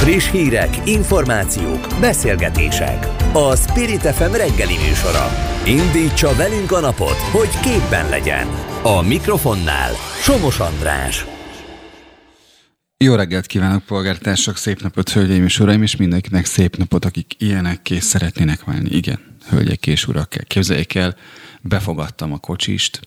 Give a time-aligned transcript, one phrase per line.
[0.00, 3.06] Friss hírek, információk, beszélgetések.
[3.32, 5.26] A Spirit FM reggeli műsora.
[5.66, 8.46] Indítsa velünk a napot, hogy képben legyen.
[8.82, 9.92] A mikrofonnál
[10.22, 11.24] Somos András.
[12.96, 17.98] Jó reggelt kívánok, polgártársak, szép napot, hölgyeim és uraim, és mindenkinek szép napot, akik ilyenekké
[17.98, 18.90] szeretnének válni.
[18.90, 21.16] Igen, hölgyek és urak, képzeljék el,
[21.60, 23.00] befogadtam a kocsist,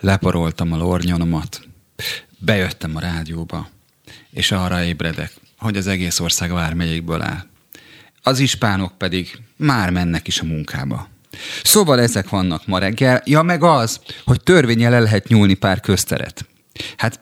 [0.00, 1.68] leparoltam a lornyonomat,
[2.38, 3.68] bejöttem a rádióba,
[4.30, 7.44] és arra ébredek, hogy az egész ország vármegyékből áll.
[8.22, 11.08] Az ispánok pedig már mennek is a munkába.
[11.62, 13.22] Szóval ezek vannak ma reggel.
[13.24, 16.46] Ja, meg az, hogy törvényel el lehet nyúlni pár közteret.
[16.96, 17.20] Hát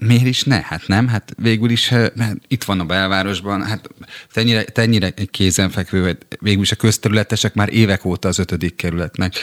[0.00, 0.60] miért is ne?
[0.62, 3.88] Hát nem, hát végül is hát itt van a belvárosban, hát
[4.32, 9.34] tennyire, tennyire kézenfekvő, hogy végül is a közterületesek már évek óta az ötödik kerületnek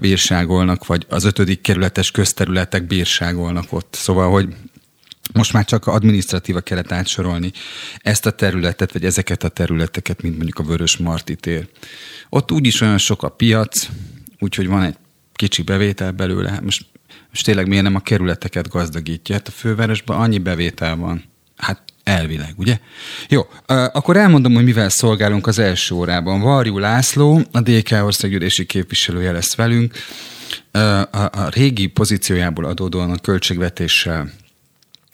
[0.00, 3.94] bírságolnak, vagy az ötödik kerületes közterületek bírságolnak ott.
[3.98, 4.48] Szóval, hogy
[5.32, 7.52] most már csak adminisztratíva kellett átsorolni
[7.98, 11.68] ezt a területet, vagy ezeket a területeket, mint mondjuk a Vörös Marti tér.
[12.28, 13.88] Ott úgyis olyan sok a piac,
[14.38, 14.96] úgyhogy van egy
[15.34, 16.50] kicsi bevétel belőle.
[16.50, 16.86] Hát most,
[17.30, 19.34] most tényleg miért nem a kerületeket gazdagítja?
[19.34, 21.24] Hát a fővárosban annyi bevétel van.
[21.56, 22.78] Hát elvileg, ugye?
[23.28, 26.40] Jó, akkor elmondom, hogy mivel szolgálunk az első órában.
[26.40, 29.94] Varjú László, a DK országgyűlési képviselője lesz velünk.
[30.70, 30.78] A,
[31.12, 34.32] a régi pozíciójából adódóan a költségvetéssel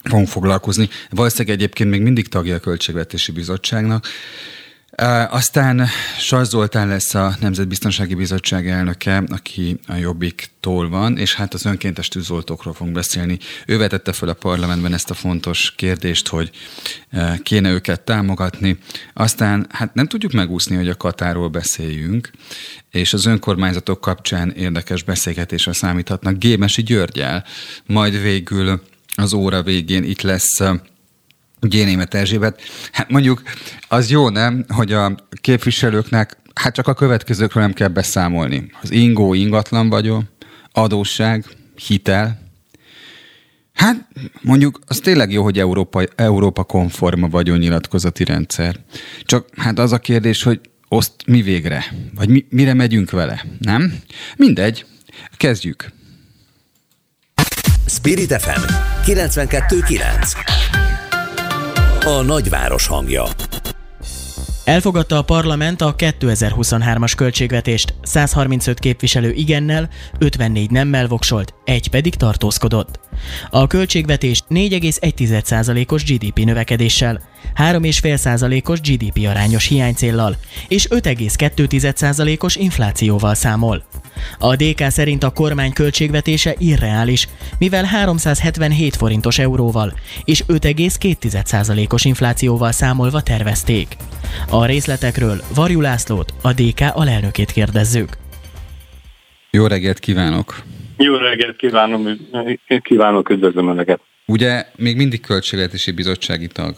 [0.03, 0.89] fogunk foglalkozni.
[1.09, 4.07] Valószínűleg egyébként még mindig tagja a Költségvetési Bizottságnak.
[5.29, 5.87] Aztán
[6.19, 12.07] Saj Zoltán lesz a Nemzetbiztonsági Bizottság elnöke, aki a Jobbiktól van, és hát az önkéntes
[12.07, 13.37] tűzoltókról fogunk beszélni.
[13.65, 16.49] Ő vetette fel a parlamentben ezt a fontos kérdést, hogy
[17.43, 18.77] kéne őket támogatni.
[19.13, 22.31] Aztán hát nem tudjuk megúszni, hogy a Katáról beszéljünk,
[22.89, 27.45] és az önkormányzatok kapcsán érdekes beszélgetésre számíthatnak Gémesi Györgyel,
[27.85, 28.81] majd végül
[29.15, 30.59] az óra végén itt lesz
[31.59, 32.61] Génémet Erzsébet.
[32.91, 33.41] Hát mondjuk
[33.87, 38.71] az jó, nem, hogy a képviselőknek hát csak a következőkről nem kell beszámolni.
[38.81, 40.23] Az ingó, ingatlan vagyok,
[40.71, 41.45] adósság,
[41.87, 42.41] hitel.
[43.73, 44.07] Hát
[44.41, 48.79] mondjuk az tényleg jó, hogy Európa, Európa konforma vagyonnyilatkozati rendszer.
[49.23, 51.85] Csak hát az a kérdés, hogy oszt mi végre?
[52.15, 53.45] Vagy mi, mire megyünk vele?
[53.59, 53.93] Nem?
[54.37, 54.85] Mindegy.
[55.37, 55.91] Kezdjük.
[57.85, 60.33] Spirit FM 92.9
[62.05, 63.23] A nagyváros hangja.
[64.63, 72.99] Elfogadta a parlament a 2023-as költségvetést, 135 képviselő igennel, 54 nemmel voksolt, egy pedig tartózkodott.
[73.49, 77.21] A költségvetés 4,1%-os GDP növekedéssel,
[77.55, 80.37] 3,5%-os GDP arányos hiánycéllal
[80.67, 83.83] és 5,2%-os inflációval számol.
[84.39, 87.27] A DK szerint a kormány költségvetése irreális,
[87.57, 89.93] mivel 377 forintos euróval
[90.23, 93.97] és 5,2%-os inflációval számolva tervezték.
[94.49, 98.17] A részletekről Varjú Lászlót, a DK alelnökét kérdezzük.
[99.51, 100.63] Jó reggelt kívánok!
[101.03, 102.17] Jó reggelt kívánom,
[102.81, 104.01] kívánok, üdvözlöm Önöket!
[104.25, 106.75] Ugye még mindig költségvetési bizottsági tag?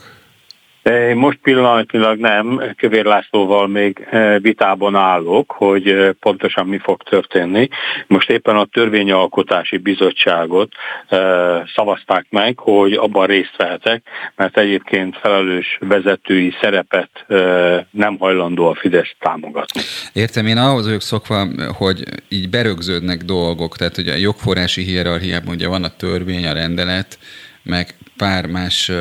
[1.16, 7.68] Most pillanatilag nem, Kövér Lászlóval még eh, vitában állok, hogy eh, pontosan mi fog történni.
[8.08, 10.72] Most éppen a törvényalkotási bizottságot
[11.08, 11.20] eh,
[11.76, 14.04] szavazták meg, hogy abban részt vehetek,
[14.36, 17.10] mert egyébként felelős vezetői szerepet
[17.92, 19.82] nem hajlandó a Fidesz támogatni.
[20.14, 25.68] Értem, én ahhoz vagyok szokva, hogy így berögződnek dolgok, tehát hogy a jogforrási hierarchiában ugye
[25.68, 27.20] van a törvény, a rendelet,
[27.64, 28.92] meg pár más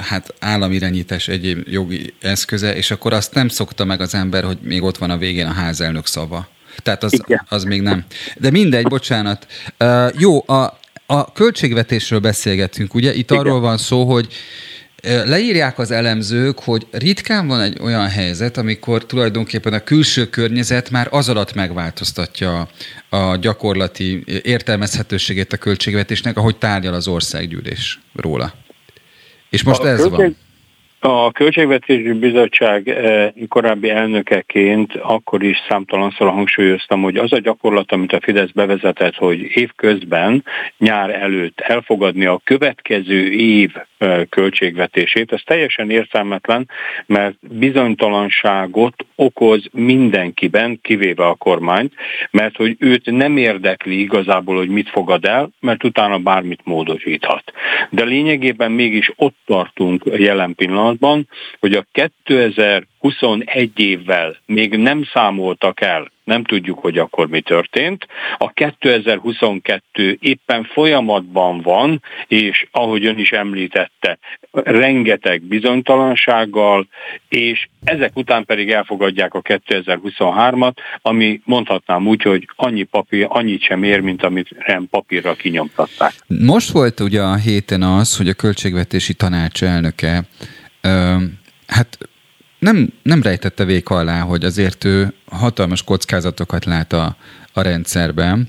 [0.00, 4.82] hát államirányítás egyéb jogi eszköze, és akkor azt nem szokta meg az ember, hogy még
[4.82, 6.48] ott van a végén a házelnök szava.
[6.82, 8.04] Tehát az, az még nem.
[8.36, 9.46] De mindegy, bocsánat.
[9.80, 13.14] Uh, jó, a, a költségvetésről beszélgetünk, ugye?
[13.14, 13.42] Itt Igen.
[13.42, 14.28] arról van szó, hogy
[15.02, 21.08] Leírják az elemzők, hogy ritkán van egy olyan helyzet, amikor tulajdonképpen a külső környezet már
[21.10, 22.68] az alatt megváltoztatja
[23.08, 28.54] a gyakorlati értelmezhetőségét a költségvetésnek, ahogy tárgyal az országgyűlés róla.
[29.50, 30.36] És most a ez költség, van.
[31.02, 38.12] A Költségvetési Bizottság eh, korábbi elnökeként akkor is számtalanszor hangsúlyoztam, hogy az a gyakorlat, amit
[38.12, 40.44] a Fidesz bevezetett, hogy évközben,
[40.78, 46.68] nyár előtt elfogadni a következő év eh, költségvetését, ez teljesen értelmetlen,
[47.06, 51.94] mert bizonytalanságot okoz mindenkiben, kivéve a kormányt,
[52.30, 57.52] mert hogy őt nem érdekli igazából, hogy mit fogad el, mert utána bármit módosíthat.
[57.90, 61.28] De lényegében mégis ott tartunk jelen pillanat, folyamatban,
[61.60, 68.06] hogy a 2021 évvel még nem számoltak el, nem tudjuk, hogy akkor mi történt.
[68.38, 74.18] A 2022 éppen folyamatban van, és ahogy ön is említette,
[74.52, 76.88] rengeteg bizonytalansággal,
[77.28, 83.82] és ezek után pedig elfogadják a 2023-at, ami mondhatnám úgy, hogy annyi papír, annyit sem
[83.82, 86.12] ér, mint amit nem papírra kinyomtatták.
[86.26, 90.24] Most volt ugye a héten az, hogy a költségvetési tanács elnöke
[91.66, 91.98] hát
[92.58, 97.16] nem, nem rejtette vék alá, hogy azért ő hatalmas kockázatokat lát a,
[97.52, 98.48] a rendszerben.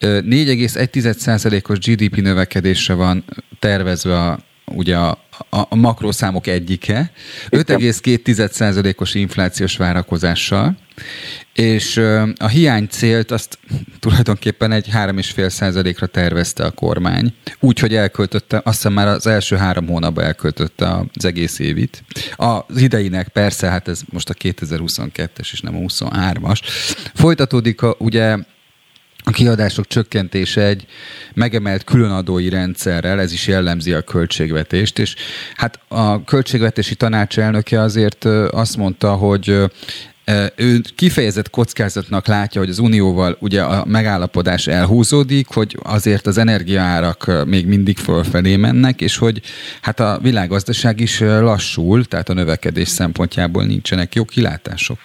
[0.00, 3.24] 4,1%-os GDP növekedésre van
[3.58, 5.10] tervezve a, ugye a,
[5.50, 7.10] a, a makrószámok egyike,
[7.50, 10.76] 5,2%-os inflációs várakozással,
[11.58, 11.96] és
[12.36, 13.58] a hiány célt azt
[13.98, 20.24] tulajdonképpen egy 3,5%-ra tervezte a kormány, úgyhogy elköltötte, azt hiszem már az első három hónapban
[20.24, 22.04] elköltötte az egész évit.
[22.36, 26.60] Az ideinek persze, hát ez most a 2022-es és nem a 23-as.
[27.14, 28.36] Folytatódik a, ugye
[29.24, 30.86] a kiadások csökkentése egy
[31.34, 35.14] megemelt különadói rendszerrel, ez is jellemzi a költségvetést, és
[35.54, 39.70] hát a költségvetési tanács elnöke azért azt mondta, hogy
[40.56, 47.44] ő kifejezett kockázatnak látja, hogy az Unióval ugye a megállapodás elhúzódik, hogy azért az energiaárak
[47.46, 49.40] még mindig fölfelé mennek, és hogy
[49.82, 54.98] hát a világgazdaság is lassul, tehát a növekedés szempontjából nincsenek jó kilátások.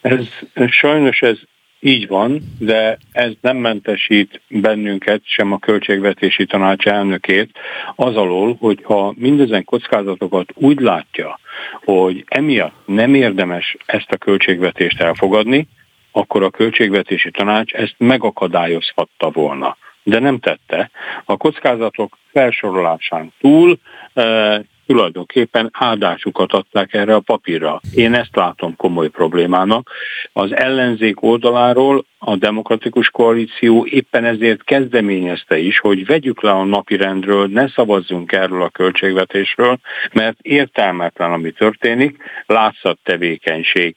[0.00, 0.20] Ez,
[0.70, 1.38] sajnos ez
[1.84, 7.58] így van, de ez nem mentesít bennünket, sem a költségvetési tanács elnökét
[7.94, 11.38] az alól, hogy ha mindezen kockázatokat úgy látja,
[11.84, 15.68] hogy emiatt nem érdemes ezt a költségvetést elfogadni,
[16.12, 19.76] akkor a költségvetési tanács ezt megakadályozhatta volna.
[20.02, 20.90] De nem tette.
[21.24, 23.78] A kockázatok felsorolásán túl
[24.12, 27.80] eh, tulajdonképpen áldásukat adták erre a papírra.
[27.94, 29.90] Én ezt látom komoly problémának.
[30.32, 37.46] Az ellenzék oldaláról a demokratikus koalíció éppen ezért kezdeményezte is, hogy vegyük le a napirendről,
[37.46, 39.78] ne szavazzunk erről a költségvetésről,
[40.12, 42.16] mert értelmetlen, ami történik,
[42.46, 43.94] látszat tevékenység.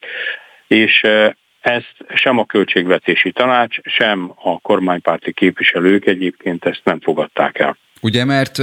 [0.67, 1.03] És
[1.59, 7.77] ezt sem a költségvetési tanács, sem a kormánypárti képviselők egyébként ezt nem fogadták el.
[8.01, 8.57] Ugye, mert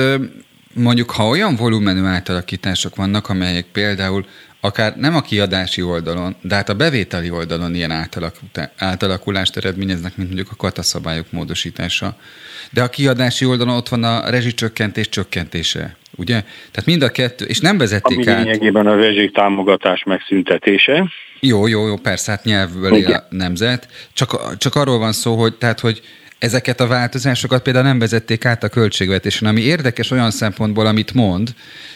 [0.75, 4.25] mondjuk, ha olyan volumenű átalakítások vannak, amelyek például
[4.61, 8.09] akár nem a kiadási oldalon, de hát a bevételi oldalon ilyen
[8.77, 12.17] átalakulást eredményeznek, mint mondjuk a kataszabályok módosítása.
[12.71, 16.41] De a kiadási oldalon ott van a rezsicsökkentés csökkentése, ugye?
[16.43, 18.45] Tehát mind a kettő, és nem vezették Ami át...
[18.45, 21.09] lényegében a rezsi támogatás megszüntetése.
[21.41, 23.89] Jó, jó, jó, persze, hát nyelvből él a nemzet.
[24.13, 26.03] Csak, csak arról van szó, hogy, tehát, hogy
[26.45, 31.55] ezeket a változásokat például nem vezették át a költségvetésen, ami érdekes olyan szempontból, amit mond,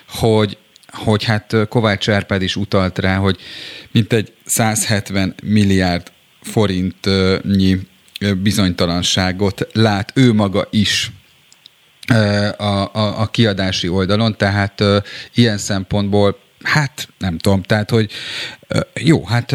[0.09, 0.59] hogy
[0.89, 3.37] hogy hát Kovács Árpád is utalt rá, hogy
[3.93, 6.13] mintegy 170 milliárd
[6.43, 7.79] forintnyi
[8.43, 11.11] bizonytalanságot lát ő maga is
[12.07, 14.83] a, a, a kiadási oldalon, tehát
[15.35, 18.11] ilyen szempontból hát nem tudom, tehát hogy
[18.95, 19.55] jó, hát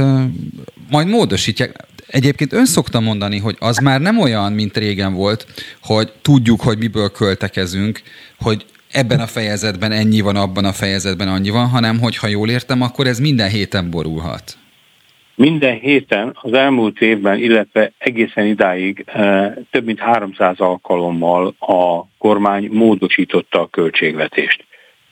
[0.89, 1.75] majd módosítják.
[2.13, 5.45] Egyébként ön szokta mondani, hogy az már nem olyan, mint régen volt,
[5.81, 8.01] hogy tudjuk, hogy miből költekezünk,
[8.39, 12.49] hogy ebben a fejezetben ennyi van, abban a fejezetben annyi van, hanem hogy ha jól
[12.49, 14.57] értem, akkor ez minden héten borulhat.
[15.35, 22.69] Minden héten az elmúlt évben, illetve egészen idáig e, több mint 300 alkalommal a kormány
[22.71, 24.65] módosította a költségvetést.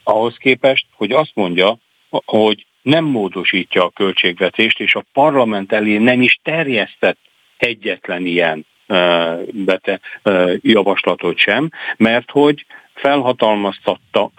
[0.03, 1.77] Ahhoz képest, hogy azt mondja,
[2.09, 7.17] hogy nem módosítja a költségvetést, és a parlament elé nem is terjesztett
[7.57, 8.65] egyetlen ilyen
[9.51, 9.99] bete,
[10.61, 12.65] javaslatot sem, mert hogy
[13.01, 14.31] felhatalmaztatta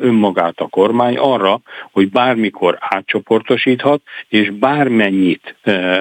[0.00, 1.60] önmagát a kormány arra,
[1.92, 5.54] hogy bármikor átcsoportosíthat, és bármennyit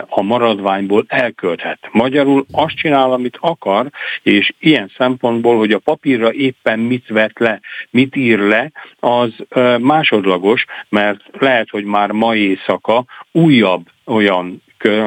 [0.08, 1.80] a maradványból elkölthet.
[1.92, 3.90] Magyarul azt csinál, amit akar,
[4.22, 9.34] és ilyen szempontból, hogy a papírra éppen mit vet le, mit ír le, az
[9.80, 14.64] másodlagos, mert lehet, hogy már ma éjszaka újabb olyan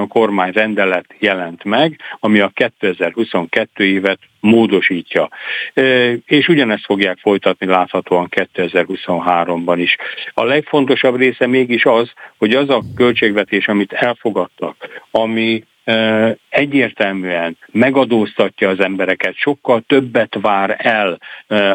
[0.09, 5.29] kormányrendelet jelent meg, ami a 2022 évet módosítja.
[6.25, 9.97] És ugyanezt fogják folytatni láthatóan 2023-ban is.
[10.35, 15.65] A legfontosabb része mégis az, hogy az a költségvetés, amit elfogadtak, ami
[16.49, 21.19] egyértelműen megadóztatja az embereket, sokkal többet vár el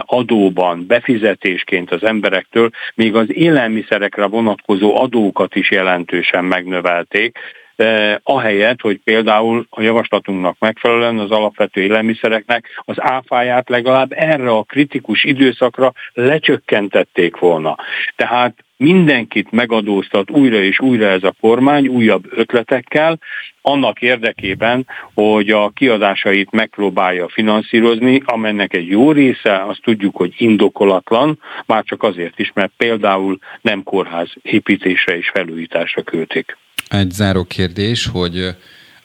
[0.05, 7.37] adóban, befizetésként az emberektől, még az élelmiszerekre vonatkozó adókat is jelentősen megnövelték.
[7.75, 14.63] Eh, ahelyett, hogy például a javaslatunknak megfelelően az alapvető élelmiszereknek az áfáját legalább erre a
[14.63, 17.75] kritikus időszakra lecsökkentették volna.
[18.15, 23.19] Tehát mindenkit megadóztat újra és újra ez a kormány újabb ötletekkel,
[23.61, 31.39] annak érdekében, hogy a kiadásait megpróbálja finanszírozni, amennek egy jó része, azt tudjuk, hogy indokolatlan,
[31.65, 36.57] már csak azért is, mert például nem kórház építésre és felújításra költik.
[36.87, 38.55] Egy záró kérdés, hogy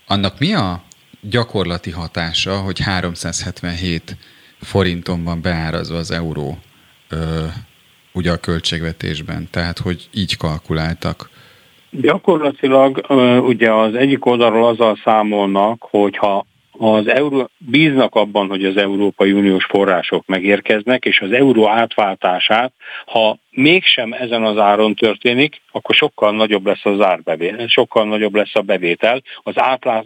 [0.07, 0.83] annak mi a
[1.21, 4.17] gyakorlati hatása, hogy 377
[4.61, 6.59] forinton van beárazva az euró
[8.13, 11.31] ugye a költségvetésben, tehát hogy így kalkuláltak.
[11.91, 13.05] Gyakorlatilag
[13.47, 16.47] ugye az egyik oldalról azzal számolnak, hogyha
[16.79, 22.73] az euró, bíznak abban, hogy az Európai Uniós források megérkeznek, és az euró átváltását,
[23.07, 28.55] ha mégsem ezen az áron történik, akkor sokkal nagyobb lesz az árbevétel, sokkal nagyobb lesz
[28.55, 29.55] a bevétel, az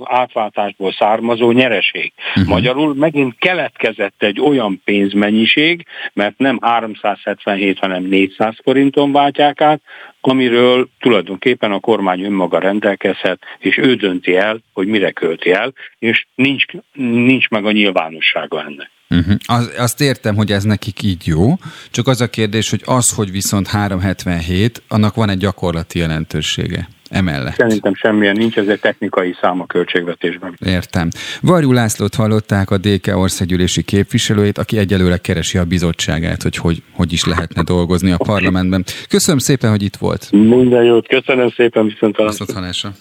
[0.04, 2.12] átváltásból származó nyereség.
[2.28, 2.46] Uh-huh.
[2.46, 9.80] Magyarul megint keletkezett egy olyan pénzmennyiség, mert nem 377, hanem 400 forinton váltják át,
[10.20, 16.26] amiről tulajdonképpen a kormány önmaga rendelkezhet, és ő dönti el, hogy mire költi el, és
[16.34, 18.90] nincs, nincs meg a nyilvánossága ennek.
[19.12, 19.35] Uh-huh.
[19.45, 21.59] Az, azt értem, hogy ez nekik így jó,
[21.90, 27.54] csak az a kérdés, hogy az, hogy viszont 377, annak van egy gyakorlati jelentősége emellett.
[27.54, 30.57] Szerintem semmilyen nincs, ez egy technikai szám a költségvetésben.
[30.66, 31.09] Értem.
[31.40, 37.12] Varjú Lászlót hallották a DK országgyűlési képviselőjét, aki egyelőre keresi a bizottságát, hogy hogy, hogy
[37.12, 38.85] is lehetne dolgozni a parlamentben.
[39.09, 40.28] Köszönöm szépen, hogy itt volt.
[40.31, 42.92] Minden jót, köszönöm szépen, viszont találásra.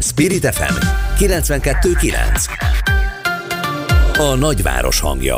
[0.00, 0.74] Spirit FM
[1.18, 3.01] 92.9
[4.30, 5.36] A nagyváros hangja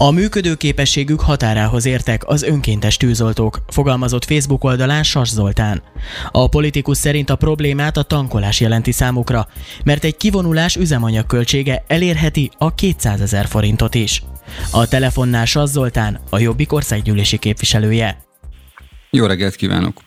[0.00, 5.82] a működőképességük határához értek az önkéntes tűzoltók, fogalmazott Facebook oldalán Sas Zoltán.
[6.30, 9.46] A politikus szerint a problémát a tankolás jelenti számukra,
[9.84, 14.22] mert egy kivonulás üzemanyag költsége elérheti a 200 ezer forintot is.
[14.72, 18.18] A telefonnál Sas Zoltán, a Jobbik országgyűlési képviselője.
[19.10, 20.00] Jó reggelt kívánok!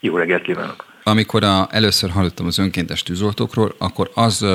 [0.00, 0.86] Jó reggelt kívánok!
[1.08, 4.46] Amikor a, először hallottam az önkéntes tűzoltókról, akkor az,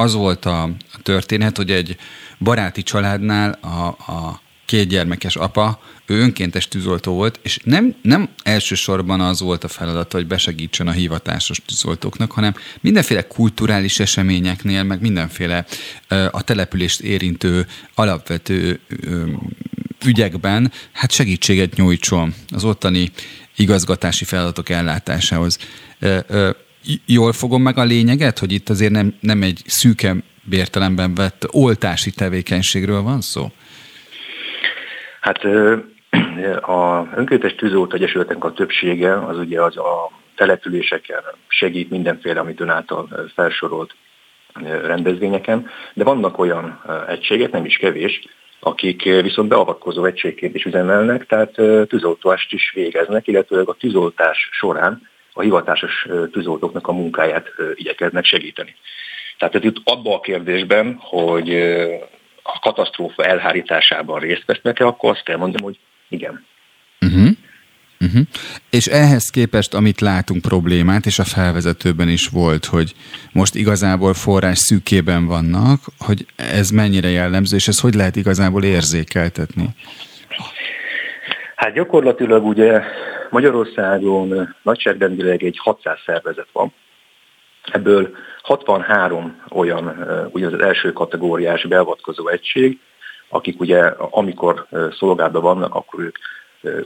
[0.00, 0.70] az volt a
[1.02, 1.96] történet, hogy egy
[2.38, 9.20] baráti családnál a, a két gyermekes apa, ő önkéntes tűzoltó volt, és nem, nem elsősorban
[9.20, 15.64] az volt a feladata, hogy besegítsen a hivatásos tűzoltóknak, hanem mindenféle kulturális eseményeknél, meg mindenféle
[16.30, 18.80] a települést érintő alapvető
[20.04, 23.10] ügyekben, hát segítséget nyújtson az ottani
[23.56, 25.58] igazgatási feladatok ellátásához.
[27.06, 30.14] Jól fogom meg a lényeget, hogy itt azért nem, nem egy szűke
[30.50, 33.46] értelemben vett oltási tevékenységről van szó?
[35.20, 35.44] Hát
[36.60, 42.68] a önkéntes tűzoltó egyesületnek a többsége az ugye az a településeken segít mindenféle, amit ön
[42.68, 43.94] által felsorolt
[44.84, 48.20] rendezvényeken, de vannak olyan egységek, nem is kevés,
[48.60, 51.52] akik viszont beavatkozó egységként is üzemelnek, tehát
[51.88, 58.74] tűzoltást is végeznek, illetőleg a tűzoltás során a hivatásos tűzoltóknak a munkáját igyekeznek segíteni.
[59.38, 61.54] Tehát ez itt abban a kérdésben, hogy
[62.42, 66.46] a katasztrófa elhárításában részt vesznek-e, akkor azt kell mondom, hogy igen.
[67.00, 67.28] Uh-huh.
[68.04, 68.22] Uh-huh.
[68.70, 72.94] És ehhez képest, amit látunk problémát, és a felvezetőben is volt, hogy
[73.32, 79.68] most igazából forrás szűkében vannak, hogy ez mennyire jellemző, és ez hogy lehet igazából érzékeltetni?
[81.56, 82.82] Hát gyakorlatilag ugye
[83.30, 86.72] Magyarországon nagyságrendileg egy 600 szervezet van,
[87.72, 92.80] ebből 63 olyan ugye az első kategóriás beavatkozó egység,
[93.28, 96.16] akik ugye amikor szolgálatban vannak, akkor ők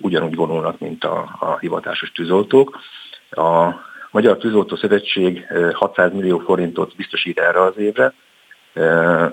[0.01, 2.79] ugyanúgy vonulnak, mint a, a hivatásos tűzoltók.
[3.31, 3.69] A
[4.11, 8.15] Magyar Tűzoltó Szövetség 600 millió forintot biztosít erre az évre,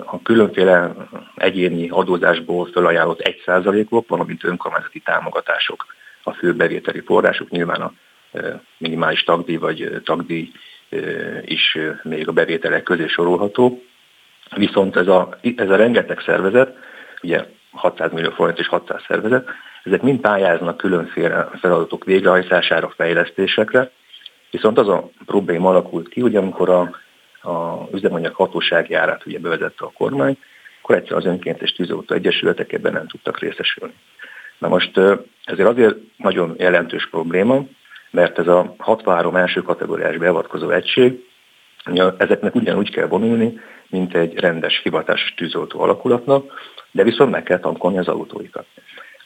[0.04, 0.94] a különféle
[1.34, 5.86] egyéni adózásból felajánlott 1%-ok, valamint önkormányzati támogatások
[6.22, 7.92] a fő bevételi források, nyilván a
[8.78, 10.52] minimális tagdíj vagy tagdíj
[11.44, 13.82] is még a bevételek közé sorolható.
[14.56, 16.76] Viszont ez a, ez a rengeteg szervezet,
[17.22, 19.48] ugye 600 millió forint és 600 szervezet,
[19.82, 23.90] ezek mind pályáznak különféle feladatok végrehajtására, fejlesztésekre,
[24.50, 26.80] viszont az a probléma alakult ki, hogy amikor a,
[27.50, 30.38] a üzemanyag hatósági árát ugye bevezette a kormány,
[30.82, 33.94] akkor egyszer az önkéntes tűzoltó egyesületek ebben nem tudtak részesülni.
[34.62, 34.98] Na most
[35.44, 37.64] ezért azért nagyon jelentős probléma,
[38.10, 41.24] mert ez a 63 első kategóriás beavatkozó egység,
[42.16, 46.52] ezeknek ugyanúgy kell vonulni, mint egy rendes hivatásos tűzoltó alakulatnak,
[46.90, 48.66] de viszont meg kell tankolni az autóikat.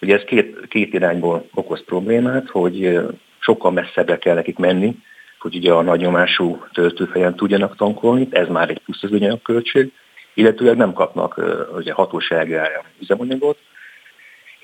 [0.01, 3.01] Ugye ez két, két irányból okoz problémát, hogy
[3.39, 4.97] sokkal messzebbre kell nekik menni,
[5.39, 9.93] hogy ugye a nagynyomású töltőfejen tudjanak tankolni, ez már egy plusz az költség,
[10.35, 11.41] illetőleg nem kapnak
[11.77, 13.59] ugye, hatóságára üzemanyagot,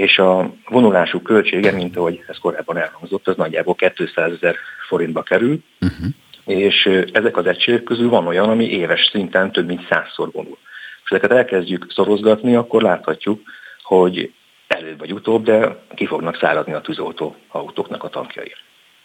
[0.02, 4.56] és a vonulású költsége, mint ahogy ez korábban elhangzott, az nagyjából 200 ezer
[4.88, 6.06] forintba kerül, uh-huh.
[6.44, 10.58] és ezek az egységek közül van olyan, ami éves szinten több mint százszor vonul.
[11.04, 13.40] És ezeket elkezdjük szorozgatni, akkor láthatjuk,
[13.82, 14.32] hogy
[14.66, 18.52] előbb vagy utóbb, de ki fognak száradni a tűzoltó autóknak a tankjai.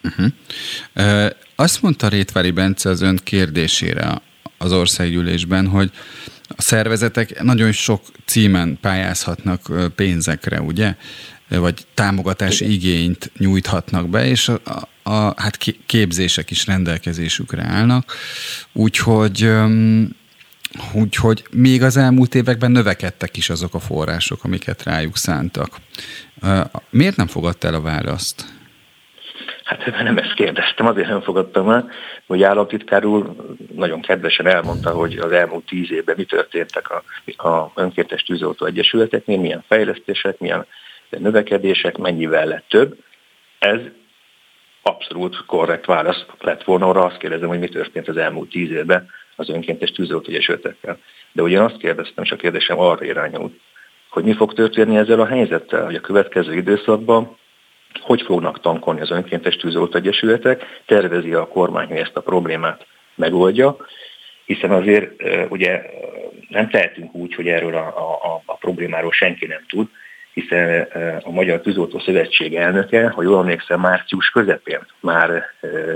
[0.04, 1.26] Uh-huh.
[1.56, 4.22] Azt mondta Rétvári Bence az ön kérdésére
[4.58, 5.90] az országgyűlésben, hogy
[6.48, 10.96] a szervezetek nagyon sok címen pályázhatnak pénzekre, ugye?
[11.48, 18.14] Vagy támogatási igényt nyújthatnak be, és a, a, a hát képzések is rendelkezésükre állnak.
[18.74, 19.50] Úgyhogy
[20.94, 25.78] Úgyhogy még az elmúlt években növekedtek is azok a források, amiket rájuk szántak.
[26.90, 28.57] Miért nem fogadta el a választ?
[29.68, 31.92] Hát nem ezt kérdeztem, azért nem fogadtam el,
[32.28, 33.32] hogy államtitkár úr
[33.74, 37.04] nagyon kedvesen elmondta, hogy az elmúlt tíz évben mi történtek a,
[37.50, 40.66] a önkéntes tűzoltó egyesületeknél, milyen fejlesztések, milyen
[41.10, 42.98] növekedések, mennyivel lett több.
[43.60, 43.80] Ez
[44.82, 49.10] abszolút korrekt válasz lett volna arra, azt kérdezem, hogy mi történt az elmúlt tíz évben
[49.36, 50.98] az önkéntes tűzoltó egyesületekkel.
[51.32, 53.60] De ugyan azt kérdeztem, és a kérdésem arra irányult,
[54.10, 57.38] hogy mi fog történni ezzel a helyzettel, hogy a következő időszakban
[58.00, 63.78] hogy fognak tankolni az önkéntes tűzoltó egyesületek, tervezi a kormány, hogy ezt a problémát megoldja,
[64.46, 65.12] hiszen azért
[65.50, 65.82] ugye
[66.50, 69.88] nem tehetünk úgy, hogy erről a, a, a problémáról senki nem tud,
[70.34, 70.88] hiszen
[71.24, 75.44] a Magyar Tűzoltó Szövetség elnöke, ha jól emlékszem, március közepén már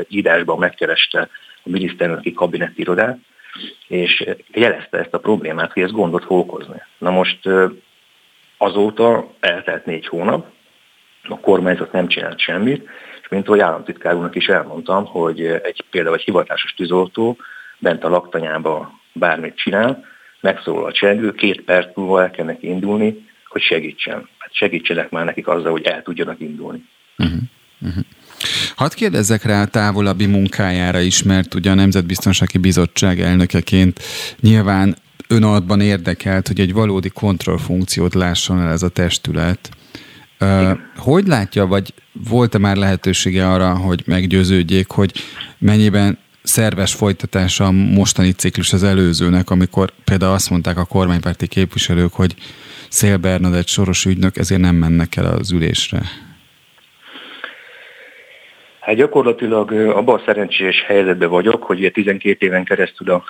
[0.07, 1.29] írásban megkereste
[1.63, 3.17] a miniszterelnöki kabinettirodát,
[3.87, 6.81] és jelezte ezt a problémát, hogy ez gondot fog okozni.
[6.97, 7.39] Na most
[8.57, 10.45] azóta eltelt négy hónap,
[11.23, 12.89] a kormányzat nem csinált semmit,
[13.21, 17.37] és mint ahogy államtitkár úrnak is elmondtam, hogy egy például egy hivatásos tűzoltó
[17.77, 20.05] bent a laktanyába bármit csinál,
[20.41, 24.29] megszólal a csengő, két perc múlva el kell neki indulni, hogy segítsen.
[24.37, 26.83] Hát segítsenek már nekik azzal, hogy el tudjanak indulni.
[27.17, 28.03] Uh-huh.
[28.75, 33.99] Hadd kérdezzek rá a távolabbi munkájára is, mert ugye a Nemzetbiztonsági Bizottság elnökeként
[34.39, 34.95] nyilván
[35.27, 39.69] ön érdekelt, hogy egy valódi kontrollfunkciót lásson el ez a testület.
[40.97, 41.93] Hogy látja, vagy
[42.29, 45.11] volt-e már lehetősége arra, hogy meggyőződjék, hogy
[45.57, 52.13] mennyiben szerves folytatása a mostani ciklus az előzőnek, amikor például azt mondták a kormánypárti képviselők,
[52.13, 52.35] hogy
[52.89, 56.01] Szél Bernadett soros ügynök, ezért nem mennek el az ülésre?
[58.79, 63.23] Hát gyakorlatilag abban a szerencsés helyzetben vagyok, hogy ugye 12 éven keresztül a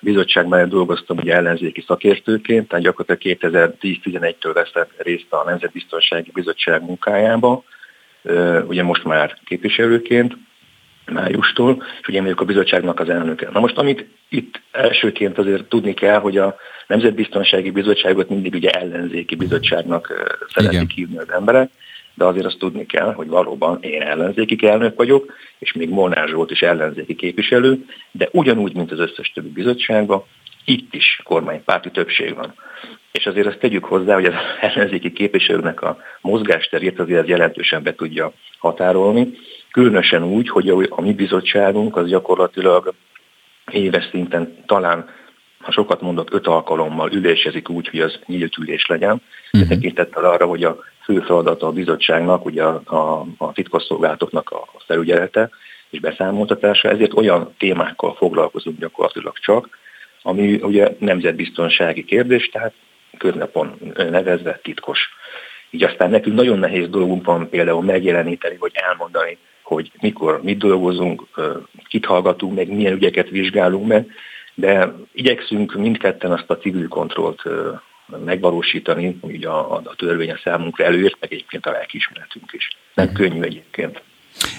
[0.00, 7.64] bizottság mellett dolgoztam ugye ellenzéki szakértőként, tehát gyakorlatilag 2010-11-től veszem részt a Nemzetbiztonsági Bizottság munkájába,
[8.66, 10.36] ugye most már képviselőként,
[11.10, 13.48] májustól, és ugye vagyok a bizottságnak az elnöke.
[13.52, 19.36] Na most, amit itt elsőként azért tudni kell, hogy a Nemzetbiztonsági Bizottságot mindig ugye ellenzéki
[19.36, 20.12] bizottságnak
[20.54, 21.70] szeretik hívni az emberek,
[22.14, 26.50] de azért azt tudni kell, hogy valóban én ellenzéki elnök vagyok, és még Molnár Zsolt
[26.50, 30.24] is ellenzéki képviselő, de ugyanúgy, mint az összes többi bizottságban,
[30.64, 32.54] itt is kormánypárti többség van.
[33.12, 34.34] És azért azt tegyük hozzá, hogy az
[34.74, 39.30] ellenzéki képviselőnek a mozgásterét azért jelentősen be tudja határolni,
[39.70, 42.94] különösen úgy, hogy a mi bizottságunk az gyakorlatilag
[43.70, 45.08] éves szinten talán
[45.60, 49.68] ha sokat mondok, öt alkalommal ülésezik úgy, hogy az nyílt ülés legyen, uh-huh.
[49.68, 55.50] tekintettel arra, hogy a fő feladata a bizottságnak, ugye a, a, a titkosszolgálatoknak a felügyelete
[55.90, 59.78] és beszámoltatása, ezért olyan témákkal foglalkozunk gyakorlatilag csak,
[60.22, 62.72] ami ugye nemzetbiztonsági kérdés, tehát
[63.18, 64.98] köznapon nevezve titkos.
[65.70, 71.22] Így aztán nekünk nagyon nehéz dolgunk van például megjeleníteni, vagy elmondani, hogy mikor mit dolgozunk,
[71.88, 74.10] kit hallgatunk meg, milyen ügyeket vizsgálunk meg,
[74.54, 77.42] de igyekszünk mindketten azt a civil kontrollt
[78.24, 82.68] megvalósítani, hogy a, a törvény a számunkra előírt, meg egyébként a lelkiismeretünk is.
[82.94, 83.20] Nem uh-huh.
[83.20, 84.02] könnyű egyébként.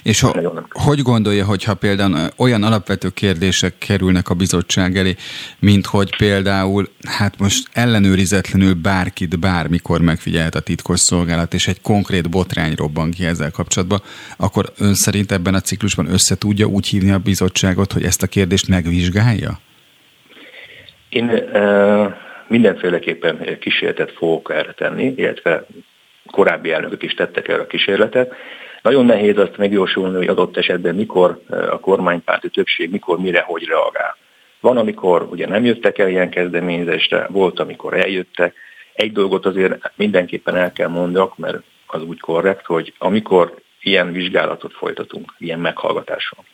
[0.03, 0.33] És ha,
[0.69, 5.15] hogy gondolja, hogyha például olyan alapvető kérdések kerülnek a bizottság elé,
[5.59, 12.29] mint hogy például, hát most ellenőrizetlenül bárkit bármikor megfigyelhet a titkos szolgálat, és egy konkrét
[12.29, 14.01] botrány robban ki ezzel kapcsolatban,
[14.37, 18.27] akkor ön szerint ebben a ciklusban össze tudja úgy hívni a bizottságot, hogy ezt a
[18.27, 19.59] kérdést megvizsgálja?
[21.09, 22.13] Én uh,
[22.51, 25.65] mindenféleképpen kísérletet fogok erre tenni, illetve
[26.31, 28.33] korábbi elnökök is tettek erre a kísérletet.
[28.81, 34.17] Nagyon nehéz azt megjósolni, hogy adott esetben mikor a kormánypárti többség, mikor, mire, hogy reagál.
[34.59, 38.55] Van, amikor ugye nem jöttek el ilyen kezdeményezésre, volt, amikor eljöttek.
[38.93, 44.73] Egy dolgot azért mindenképpen el kell mondjak, mert az úgy korrekt, hogy amikor ilyen vizsgálatot
[44.73, 46.45] folytatunk, ilyen meghallgatáson,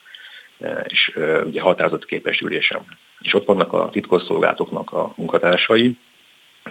[0.87, 2.85] és ugye határozott képes ülésem.
[3.21, 5.97] És ott vannak a titkosszolgálatoknak a munkatársai,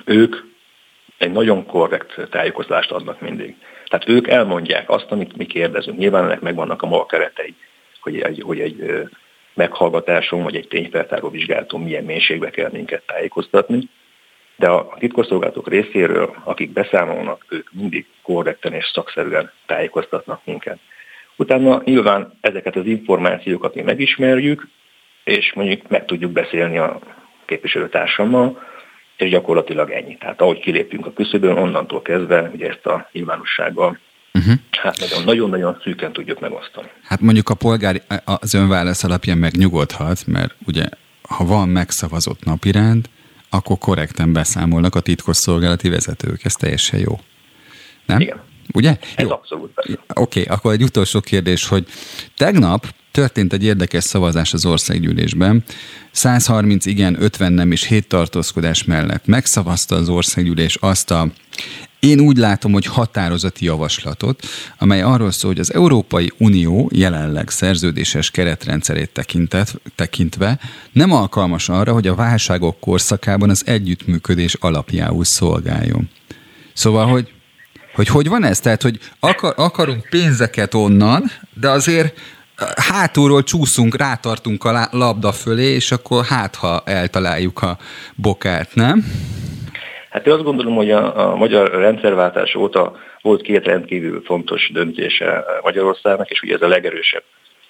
[0.04, 0.36] ők
[1.18, 3.56] egy nagyon korrekt tájékoztatást adnak mindig.
[3.88, 5.98] Tehát ők elmondják azt, amit mi kérdezünk.
[5.98, 7.54] Nyilván ennek megvannak a maga keretei,
[8.00, 9.06] hogy egy, hogy egy
[9.54, 13.88] meghallgatáson vagy egy tényfeltáró vizsgálaton milyen mélységbe kell minket tájékoztatni,
[14.56, 20.78] de a titkosszolgálatok részéről, akik beszámolnak, ők mindig korrekten és szakszerűen tájékoztatnak minket.
[21.36, 24.68] Utána nyilván ezeket az információkat mi megismerjük,
[25.26, 26.98] és mondjuk meg tudjuk beszélni a
[27.44, 28.62] képviselőtársammal,
[29.16, 30.16] és gyakorlatilag ennyi.
[30.16, 33.98] Tehát ahogy kilépünk a küszöbön, onnantól kezdve ugye ezt a nyilvánossággal
[34.34, 34.54] uh-huh.
[34.70, 36.88] hát nagyon-nagyon szűken tudjuk megosztani.
[37.02, 40.84] Hát mondjuk a polgár az önválasz alapján megnyugodhat, mert ugye
[41.28, 43.08] ha van megszavazott napirend,
[43.50, 46.44] akkor korrekten beszámolnak a titkosszolgálati vezetők.
[46.44, 47.20] Ez teljesen jó.
[48.06, 48.20] Nem?
[48.20, 48.40] Igen.
[48.74, 48.96] Ugye?
[49.16, 49.30] Ez Jó.
[49.30, 49.70] abszolút.
[49.76, 51.86] Oké, okay, akkor egy utolsó kérdés, hogy
[52.36, 55.64] tegnap történt egy érdekes szavazás az országgyűlésben.
[56.10, 61.28] 130 igen, 50 nem és 7 tartózkodás mellett megszavazta az országgyűlés azt a
[62.00, 64.46] én úgy látom, hogy határozati javaslatot,
[64.78, 70.58] amely arról szól, hogy az Európai Unió jelenleg szerződéses keretrendszerét tekintet, tekintve
[70.92, 76.08] nem alkalmas arra, hogy a válságok korszakában az együttműködés alapjául szolgáljon.
[76.72, 77.30] Szóval, hogy
[77.94, 78.60] hogy hogy van ez?
[78.60, 82.18] Tehát, hogy akar, akarunk pénzeket onnan, de azért
[82.76, 87.76] hátulról csúszunk, rátartunk a labda fölé, és akkor hát, ha eltaláljuk a
[88.14, 89.04] bokát, nem?
[90.10, 95.44] Hát én azt gondolom, hogy a, a magyar rendszerváltás óta volt két rendkívül fontos döntése
[95.62, 97.22] Magyarországnak, és ugye ez a legerősebb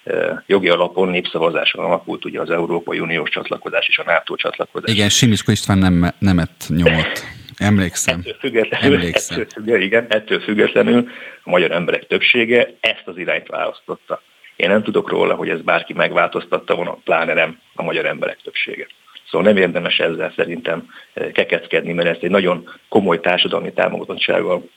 [0.03, 4.91] e, jogi alapon népszavazáson alakult ugye az Európai Uniós csatlakozás és a NATO csatlakozás.
[4.93, 7.25] Igen, Simisko István nem, nemet nyomott.
[7.57, 8.19] Emlékszem.
[8.19, 9.39] Ettől függetlenül, Emlékszem.
[9.39, 11.09] Ettől, függetlenül, igen, ettől függetlenül
[11.43, 14.21] a magyar emberek többsége ezt az irányt választotta.
[14.57, 18.87] Én nem tudok róla, hogy ez bárki megváltoztatta volna, pláne nem a magyar emberek többsége.
[19.31, 24.69] Szóval nem érdemes ezzel szerintem eh, kekeckedni, mert ez egy nagyon komoly társadalmi támogatottsággal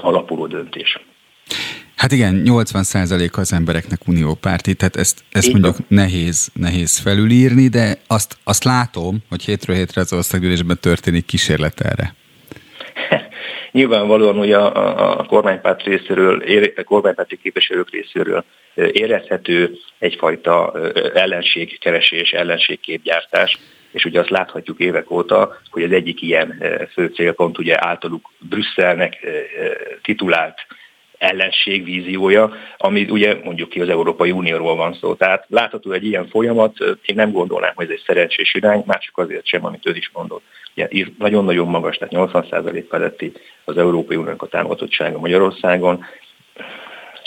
[0.00, 0.98] alapuló döntés.
[1.96, 8.36] Hát igen, 80% az embereknek uniópárti, tehát ezt, ezt mondjuk nehéz, nehéz felülírni, de azt,
[8.44, 12.14] azt látom, hogy hétről hétre az országgyűlésben történik kísérlet erre.
[13.72, 16.42] Nyilvánvalóan hogy a, a, a kormánypárt részéről,
[16.76, 18.44] a kormánypárti képviselők részéről
[18.76, 20.72] érezhető egyfajta
[21.14, 23.58] ellenségkeresés, ellenségképgyártás,
[23.90, 26.62] és ugye azt láthatjuk évek óta, hogy az egyik ilyen
[26.92, 29.26] fő célpont ugye általuk Brüsszelnek
[30.02, 30.66] titulált
[31.18, 35.14] ellenségvíziója, ami ugye mondjuk ki az Európai Unióról van szó.
[35.14, 39.46] Tehát látható egy ilyen folyamat, én nem gondolnám, hogy ez egy szerencsés irány, már azért
[39.46, 40.42] sem, amit ő is mondott.
[40.76, 43.32] Ugye, nagyon-nagyon magas, tehát 80% feletti
[43.64, 46.04] az Európai Uniónak a támogatottsága Magyarországon,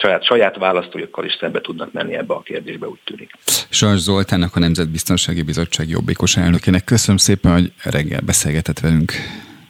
[0.02, 3.32] saját, saját választójukkal is szembe tudnak menni ebbe a kérdésbe, úgy tűnik.
[3.70, 9.14] Sars Zoltánnak a Nemzetbiztonsági Bizottság jobbikos elnökének köszönöm szépen, hogy reggel beszélgetett velünk.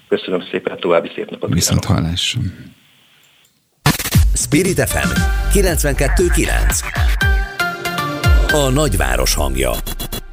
[0.07, 1.53] Köszönöm szépen, további szép napot.
[1.53, 2.41] Viszont hallásra.
[4.33, 5.09] Spirit FM
[5.53, 6.83] 92.9
[8.51, 9.71] A nagyváros hangja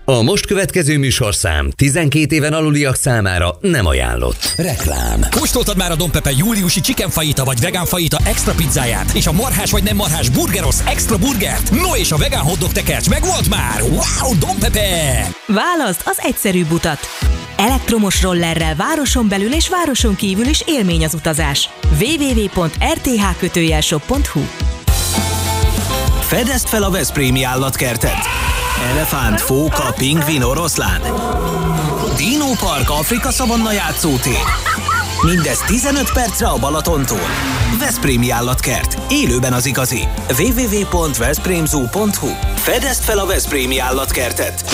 [0.09, 4.55] a most következő műsorszám 12 éven aluliak számára nem ajánlott.
[4.57, 5.21] Reklám.
[5.31, 9.33] Kóstoltad már a Don Pepe júliusi chicken fajita vagy vegán fajita extra pizzáját, és a
[9.33, 11.71] marhás vagy nem marhás burgeros extra burgert?
[11.71, 13.83] No és a vegán hotdog tekercs megvolt már?
[13.83, 15.29] Wow, Don Pepe!
[15.47, 16.99] Válaszd az egyszerűbb utat.
[17.57, 21.71] Elektromos rollerrel városon belül és városon kívül is élmény az utazás.
[22.01, 24.41] www.rthkötőjelshop.hu
[26.21, 28.36] Fedezd fel a Veszprémi állatkertet!
[28.91, 31.01] Elefánt, fóka, pingvin, oroszlán.
[32.17, 34.43] Dino Park Afrika Szavanna játszótér.
[35.23, 37.27] Mindez 15 percre a Balatontól.
[37.79, 38.99] Veszprémi állatkert.
[39.09, 40.09] Élőben az igazi.
[40.39, 44.65] www.veszprémzoo.hu Fedezd fel a Veszprémi állatkertet.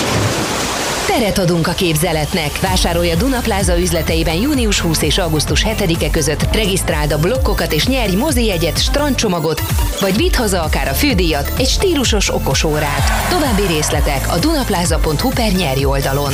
[1.07, 2.59] Teret adunk a képzeletnek.
[2.59, 6.55] Vásárolj a Dunapláza üzleteiben június 20 és augusztus 7-e között.
[6.55, 9.61] Regisztráld a blokkokat és nyerj mozi jegyet, strandcsomagot,
[10.01, 13.29] vagy vidd haza akár a fődíjat, egy stílusos okosórát.
[13.29, 16.33] További részletek a dunapláza.hu per nyerj oldalon.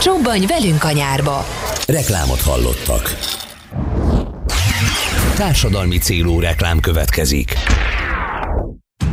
[0.00, 1.46] Csobbanj velünk a nyárba!
[1.86, 3.18] Reklámot hallottak.
[5.36, 7.54] Társadalmi célú reklám következik.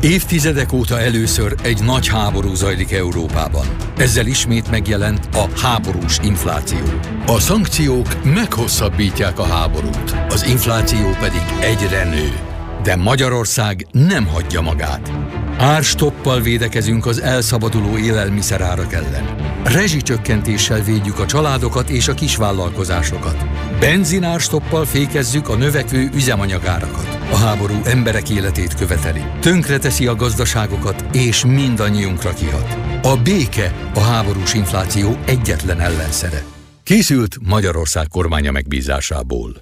[0.04, 3.66] Évtizedek óta először egy nagy háború zajlik Európában.
[3.98, 6.80] Ezzel ismét megjelent a háborús infláció.
[7.26, 12.53] A szankciók meghosszabbítják a háborút, az infláció pedig egyre nő.
[12.84, 15.12] De Magyarország nem hagyja magát.
[15.58, 19.36] Árstoppal védekezünk az elszabaduló élelmiszerárak ellen.
[19.64, 23.46] Rezsicsökkentéssel védjük a családokat és a kisvállalkozásokat.
[23.80, 27.18] Benzinárstoppal fékezzük a növekvő üzemanyagárakat.
[27.32, 32.78] A háború emberek életét követeli, tönkreteszi a gazdaságokat, és mindannyiunkra kihat.
[33.04, 36.44] A béke a háborús infláció egyetlen ellenszere.
[36.84, 39.62] Készült Magyarország kormánya megbízásából.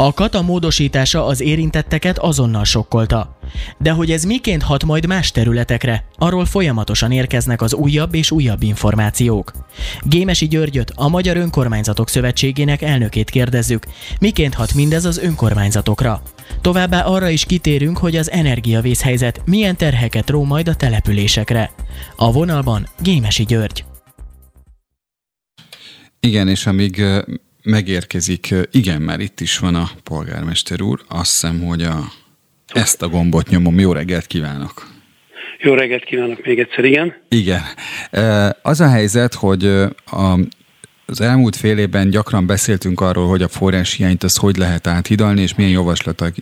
[0.00, 3.38] A kata módosítása az érintetteket azonnal sokkolta.
[3.78, 8.62] De hogy ez miként hat majd más területekre, arról folyamatosan érkeznek az újabb és újabb
[8.62, 9.52] információk.
[10.02, 13.86] Gémesi Györgyöt, a Magyar Önkormányzatok Szövetségének elnökét kérdezzük,
[14.20, 16.22] miként hat mindez az önkormányzatokra.
[16.60, 21.70] Továbbá arra is kitérünk, hogy az energiavészhelyzet milyen terheket ró majd a településekre.
[22.16, 23.84] A vonalban Gémesi György.
[26.20, 27.02] Igen, és amíg
[27.62, 32.12] megérkezik, igen, már itt is van a polgármester úr, azt hiszem, hogy a,
[32.66, 33.78] ezt a gombot nyomom.
[33.78, 34.96] Jó reggelt kívánok!
[35.60, 37.14] Jó reggelt kívánok még egyszer, igen.
[37.28, 37.62] Igen.
[38.62, 39.64] Az a helyzet, hogy
[40.06, 40.38] a
[41.10, 45.54] az elmúlt fél évben gyakran beszéltünk arról, hogy a forráshiányt az hogy lehet áthidalni, és
[45.54, 46.32] milyen javaslatok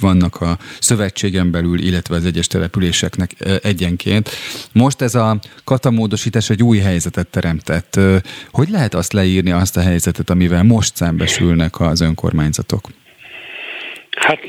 [0.00, 3.30] vannak a szövetségen belül, illetve az egyes településeknek
[3.62, 4.30] egyenként.
[4.72, 8.00] Most ez a katamódosítás egy új helyzetet teremtett.
[8.50, 12.88] Hogy lehet azt leírni, azt a helyzetet, amivel most szembesülnek az önkormányzatok?
[14.10, 14.40] Hát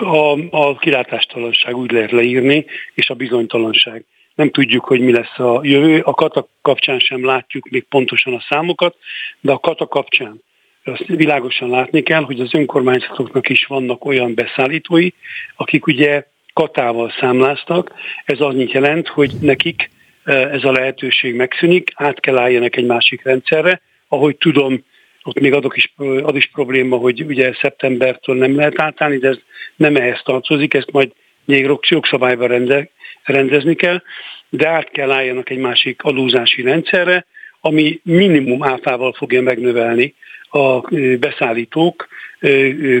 [0.00, 4.04] a, a kilátástalanság úgy lehet leírni, és a bizonytalanság
[4.36, 6.00] nem tudjuk, hogy mi lesz a jövő.
[6.00, 8.96] A kata kapcsán sem látjuk még pontosan a számokat,
[9.40, 10.42] de a kata kapcsán
[10.84, 15.08] azt világosan látni kell, hogy az önkormányzatoknak is vannak olyan beszállítói,
[15.56, 17.92] akik ugye katával számláztak.
[18.24, 19.90] Ez annyit jelent, hogy nekik
[20.24, 23.80] e, ez a lehetőség megszűnik, át kell álljanak egy másik rendszerre.
[24.08, 24.84] Ahogy tudom,
[25.22, 29.38] ott még adok is, ad is probléma, hogy ugye szeptembertől nem lehet átállni, de ez
[29.76, 31.12] nem ehhez tartozik, ezt majd
[31.44, 32.90] még jogszabályban rende,
[33.26, 34.02] rendezni kell,
[34.48, 37.26] de át kell álljanak egy másik adózási rendszerre,
[37.60, 40.14] ami minimum áfával fogja megnövelni
[40.48, 40.80] a
[41.18, 42.08] beszállítók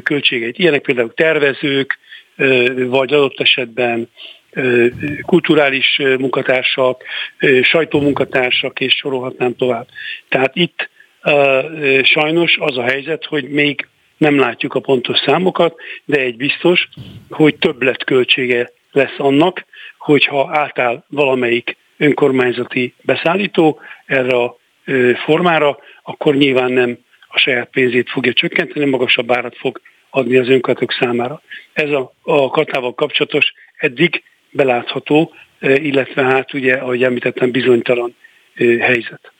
[0.02, 0.58] költségeit.
[0.58, 1.98] Ilyenek például tervezők,
[2.76, 4.08] vagy adott esetben
[5.26, 7.02] kulturális munkatársak,
[7.62, 9.86] sajtómunkatársak, és sorolhatnám tovább.
[10.28, 10.88] Tehát itt
[12.02, 13.86] sajnos az a helyzet, hogy még
[14.16, 16.88] nem látjuk a pontos számokat, de egy biztos,
[17.30, 19.64] hogy többletköltsége lesz annak,
[19.98, 24.56] hogyha átáll valamelyik önkormányzati beszállító erre a
[25.24, 29.80] formára, akkor nyilván nem a saját pénzét fogja csökkenteni, magasabb árat fog
[30.10, 31.42] adni az önkormányzatok számára.
[31.72, 38.14] Ez a, a katával kapcsolatos eddig belátható, illetve hát ugye, ahogy említettem, bizonytalan
[38.80, 39.32] helyzet.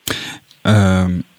[0.64, 1.34] Um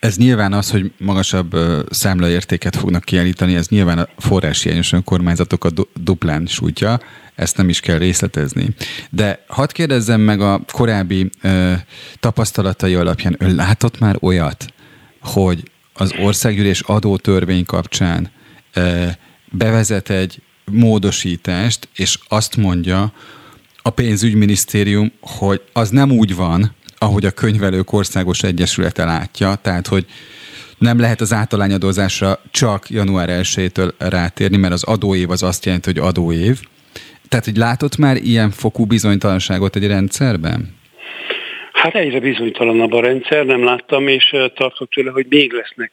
[0.00, 1.50] ez nyilván az, hogy magasabb
[1.90, 7.00] számlaértéket fognak kiállítani, ez nyilván a forráshiányos önkormányzatokat duplán sújtja,
[7.38, 8.68] ezt nem is kell részletezni.
[9.10, 11.72] De hadd kérdezzem meg a korábbi ö,
[12.20, 14.66] tapasztalatai alapján, ön látott már olyat,
[15.20, 18.30] hogy az országgyűlés adótörvény kapcsán
[18.74, 19.06] ö,
[19.50, 23.12] bevezet egy módosítást, és azt mondja
[23.82, 30.06] a pénzügyminisztérium, hogy az nem úgy van, ahogy a könyvelők országos egyesülete látja, tehát hogy
[30.78, 36.06] nem lehet az általányadózásra csak január 1-től rátérni, mert az adóév az azt jelenti, hogy
[36.08, 36.60] adóév.
[37.28, 40.76] Tehát, hogy látott már ilyen fokú bizonytalanságot egy rendszerben?
[41.72, 45.90] Hát egyre bizonytalanabb a rendszer, nem láttam, és tartok tőle, hogy még lesznek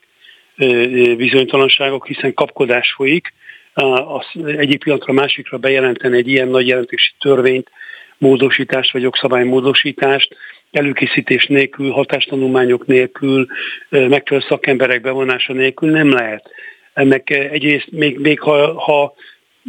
[1.16, 3.32] bizonytalanságok, hiszen kapkodás folyik.
[3.74, 7.70] Az egyik pillanatra másikra bejelenteni egy ilyen nagy jelentősi törvényt,
[8.18, 10.36] módosítást vagy jogszabálymódosítást,
[10.70, 13.46] előkészítés nélkül, hatástanulmányok nélkül,
[13.88, 16.50] megfelelő szakemberek bevonása nélkül nem lehet.
[16.92, 19.14] Ennek egyrészt még, még ha, ha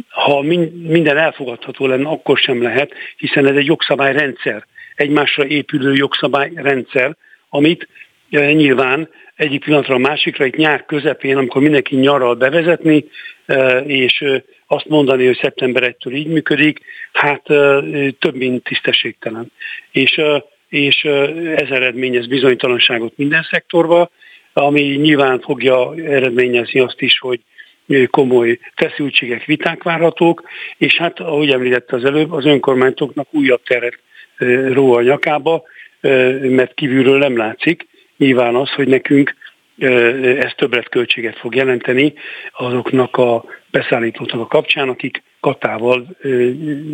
[0.08, 0.42] ha
[0.82, 7.16] minden elfogadható lenne, akkor sem lehet, hiszen ez egy jogszabályrendszer, egymásra épülő jogszabályrendszer,
[7.48, 7.88] amit
[8.30, 13.04] nyilván egyik pillanatra a másikra, itt nyár közepén, amikor mindenki nyaral bevezetni,
[13.86, 14.24] és
[14.66, 16.80] azt mondani, hogy szeptember 1-től így működik,
[17.12, 17.42] hát
[18.18, 19.52] több, mint tisztességtelen.
[19.90, 20.20] És
[20.68, 21.04] és
[21.56, 24.10] ez eredményez bizonytalanságot minden szektorba,
[24.52, 27.40] ami nyilván fogja eredményezni azt is, hogy
[28.10, 30.42] komoly feszültségek, viták várhatók,
[30.76, 33.98] és hát, ahogy említette az előbb, az önkormányzatoknak újabb teret
[34.72, 35.62] ró a nyakába,
[36.40, 37.86] mert kívülről nem látszik.
[38.16, 39.34] Nyilván az, hogy nekünk
[40.38, 42.14] ez többletköltséget fog jelenteni
[42.52, 46.16] azoknak a beszállítóknak a kapcsán, akik katával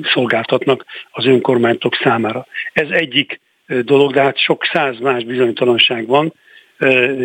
[0.03, 2.47] szolgáltatnak az önkormányzatok számára.
[2.73, 6.33] Ez egyik dolog, de hát sok száz más bizonytalanság van,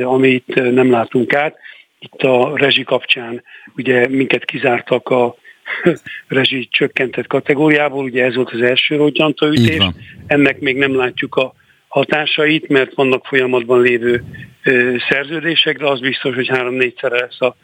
[0.03, 1.57] amit nem látunk át.
[1.99, 3.43] Itt a rezsi kapcsán
[3.75, 5.35] ugye minket kizártak a
[6.27, 9.83] rezsi csökkentett kategóriából, ugye ez volt az első rogyantőütés,
[10.27, 11.53] ennek még nem látjuk a
[11.87, 14.23] hatásait, mert vannak folyamatban lévő
[14.63, 17.55] ö, szerződések, de az biztos, hogy három-négyszerre lesz a,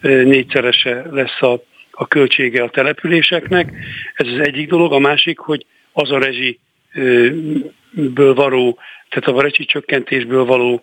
[0.00, 3.72] ö, négyszerese lesz a, a költsége a településeknek.
[4.14, 4.92] Ez az egyik dolog.
[4.92, 10.82] A másik, hogy az a rezsiből való, tehát a rezsi csökkentésből való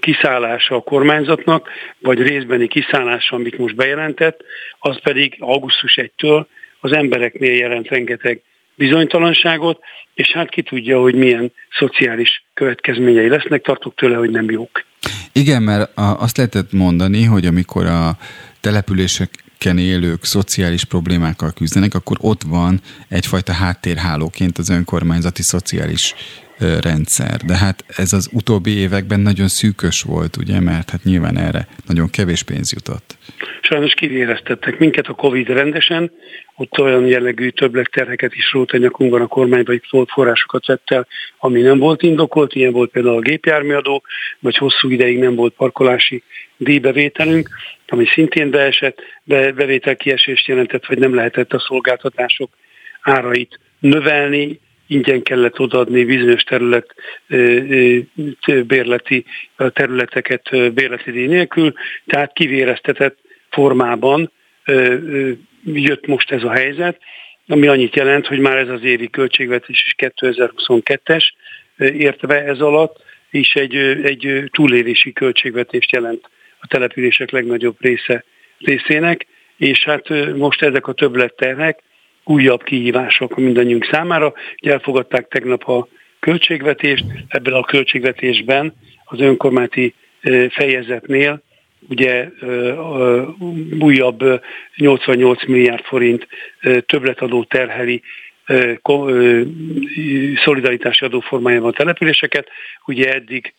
[0.00, 1.68] kiszállása a kormányzatnak,
[1.98, 4.40] vagy részbeni kiszállása, amit most bejelentett,
[4.78, 6.44] az pedig augusztus 1-től
[6.80, 8.42] az embereknél jelent rengeteg
[8.74, 9.80] bizonytalanságot,
[10.14, 14.84] és hát ki tudja, hogy milyen szociális következményei lesznek, tartok tőle, hogy nem jók.
[15.32, 18.10] Igen, mert azt lehetett mondani, hogy amikor a
[19.62, 26.14] településeken élők szociális problémákkal küzdenek, akkor ott van egyfajta háttérhálóként az önkormányzati szociális
[26.80, 27.36] rendszer.
[27.36, 32.10] De hát ez az utóbbi években nagyon szűkös volt, ugye, mert hát nyilván erre nagyon
[32.10, 33.16] kevés pénz jutott.
[33.60, 36.10] Sajnos kivéreztettek minket a Covid rendesen,
[36.56, 41.06] ott olyan jellegű többletterheket is rót a nyakunkban a kormány, vagy forrásokat vett el,
[41.38, 44.02] ami nem volt indokolt, ilyen volt például a gépjárműadó,
[44.40, 46.22] vagy hosszú ideig nem volt parkolási
[46.56, 47.48] díjbevételünk,
[47.92, 52.50] ami szintén beesett, be, bevétel kiesést jelentett, vagy nem lehetett a szolgáltatások
[53.00, 56.94] árait növelni, ingyen kellett odaadni bizonyos terület
[58.66, 59.24] bérleti
[59.56, 61.72] területeket bérleti díj nélkül,
[62.06, 63.18] tehát kivéreztetett
[63.50, 64.32] formában
[65.64, 67.00] jött most ez a helyzet,
[67.46, 71.24] ami annyit jelent, hogy már ez az évi költségvetés is 2022-es
[71.76, 76.30] értve ez alatt, és egy, egy túlélési költségvetést jelent
[76.62, 78.24] a települések legnagyobb része
[78.58, 81.82] részének, és hát most ezek a többletterhek
[82.24, 84.32] újabb kihívások mindannyiunk számára.
[84.62, 85.88] Ugye elfogadták tegnap a
[86.20, 89.94] költségvetést, ebben a költségvetésben az önkormányzati
[90.48, 91.42] fejezetnél
[91.88, 92.28] ugye
[93.80, 94.42] újabb
[94.76, 96.26] 88 milliárd forint
[96.86, 98.02] többletadó terheli
[100.44, 102.48] szolidaritási adó formájában a településeket.
[102.86, 103.54] Ugye eddig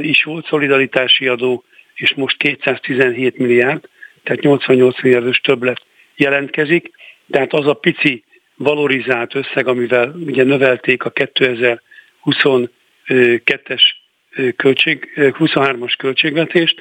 [0.00, 1.64] is volt szolidaritási adó,
[1.98, 3.88] és most 217 milliárd,
[4.22, 5.80] tehát 88 milliárdos többlet
[6.16, 6.90] jelentkezik.
[7.30, 8.24] Tehát az a pici
[8.56, 13.82] valorizált összeg, amivel ugye növelték a 2022-es
[14.56, 16.80] költség, 23-as költségvetést,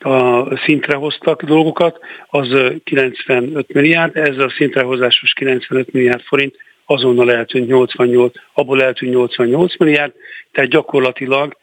[0.00, 2.48] a szintre hoztak dolgokat, az
[2.84, 6.54] 95 milliárd, ez a szintrehozásos 95 milliárd forint
[6.84, 10.12] azonnal eltűnt 88, abból eltűnt 88 milliárd,
[10.52, 11.56] tehát gyakorlatilag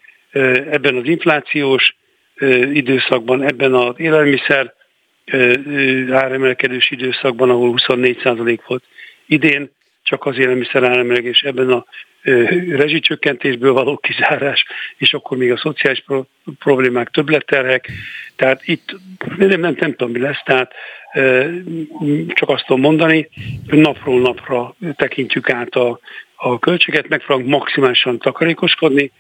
[0.70, 1.96] ebben az inflációs
[2.74, 4.74] időszakban, ebben az élelmiszer
[6.12, 8.84] áremelkedős időszakban, ahol 24% volt
[9.26, 9.71] idén,
[10.04, 11.86] csak az élelmiszer áremelkedés ebben a
[12.69, 14.65] rezsicsökkentésből való kizárás,
[14.98, 16.28] és akkor még a szociális pro-
[16.60, 17.91] problémák többletterhek.
[18.36, 18.95] Tehát itt
[19.38, 20.74] nem, nem, nem tudom, mi lesz, tehát
[22.28, 23.30] csak azt tudom mondani,
[23.69, 26.00] hogy napról napra tekintjük át a,
[26.36, 29.12] a költséget, megpróbálunk maximálisan takarékoskodni,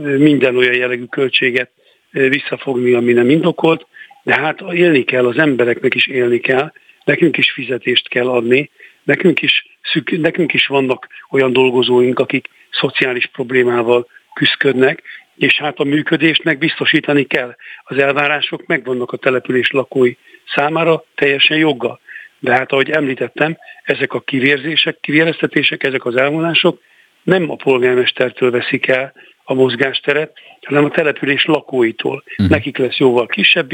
[0.00, 1.70] minden olyan jellegű költséget
[2.10, 3.86] visszafogni, ami nem indokolt,
[4.22, 6.72] de hát élni kell, az embereknek is élni kell,
[7.04, 8.70] nekünk is fizetést kell adni,
[9.02, 15.02] nekünk is, szük, nekünk is vannak olyan dolgozóink, akik szociális problémával küzdködnek,
[15.36, 17.56] és hát a működésnek biztosítani kell.
[17.82, 20.14] Az elvárások megvannak a település lakói
[20.54, 22.00] számára teljesen joggal.
[22.38, 26.80] De hát ahogy említettem, ezek a kivérzések, kivéreztetések, ezek az elvonások
[27.22, 29.12] nem a polgármestertől veszik el
[29.50, 32.22] a mozgásteret, hanem a település lakóitól.
[32.26, 32.48] Uh-huh.
[32.48, 33.70] Nekik lesz jóval kisebb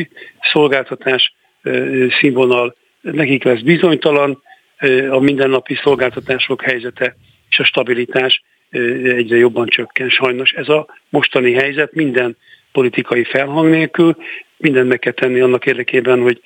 [0.52, 1.34] szolgáltatás
[2.20, 4.42] színvonal, nekik lesz bizonytalan
[5.10, 7.16] a mindennapi szolgáltatások helyzete
[7.50, 8.42] és a stabilitás
[9.02, 10.08] egyre jobban csökken.
[10.08, 12.36] Sajnos ez a mostani helyzet minden
[12.72, 14.16] politikai felhang nélkül,
[14.56, 16.40] mindent meg kell tenni annak érdekében, hogy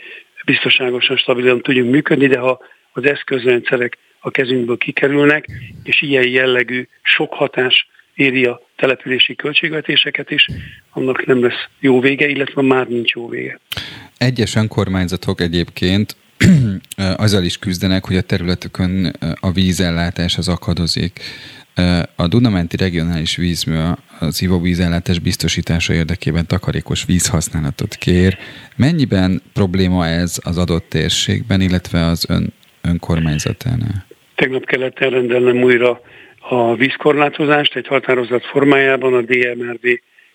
[0.45, 2.61] biztonságosan, stabilan tudjunk működni, de ha
[2.93, 5.47] az eszközrendszerek a kezünkből kikerülnek,
[5.85, 10.49] és ilyen jellegű sok hatás éri a települési költségvetéseket is,
[10.91, 13.59] annak nem lesz jó vége, illetve már nincs jó vége.
[14.19, 16.17] Egyes önkormányzatok egyébként
[17.17, 21.21] azzal is küzdenek, hogy a területükön a vízellátás az akadozik.
[22.17, 23.77] A Dunamenti Regionális Vízmű
[24.21, 28.39] az ivóvízellátás biztosítása érdekében takarékos vízhasználatot kér.
[28.77, 32.53] Mennyiben probléma ez az adott térségben, illetve az ön,
[32.83, 34.07] önkormányzatánál?
[34.35, 36.01] Tegnap kellett elrendelnem újra
[36.51, 39.87] a vízkorlátozást egy határozat formájában a DMRV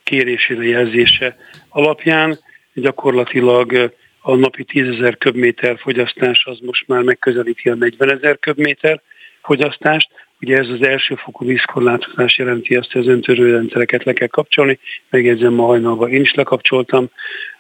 [0.04, 1.36] kérésére jelzése
[1.70, 2.40] alapján.
[2.74, 9.02] Gyakorlatilag a napi 10 ezer köbméter fogyasztás az most már megközelíti a 40 ezer köbméter
[9.42, 10.10] fogyasztást.
[10.42, 14.80] Ugye ez az elsőfokú vízkorlátozás jelenti azt, hogy az öntörőrendszereket le kell kapcsolni.
[15.10, 17.10] Megjegyzem, ma hajnalban én is lekapcsoltam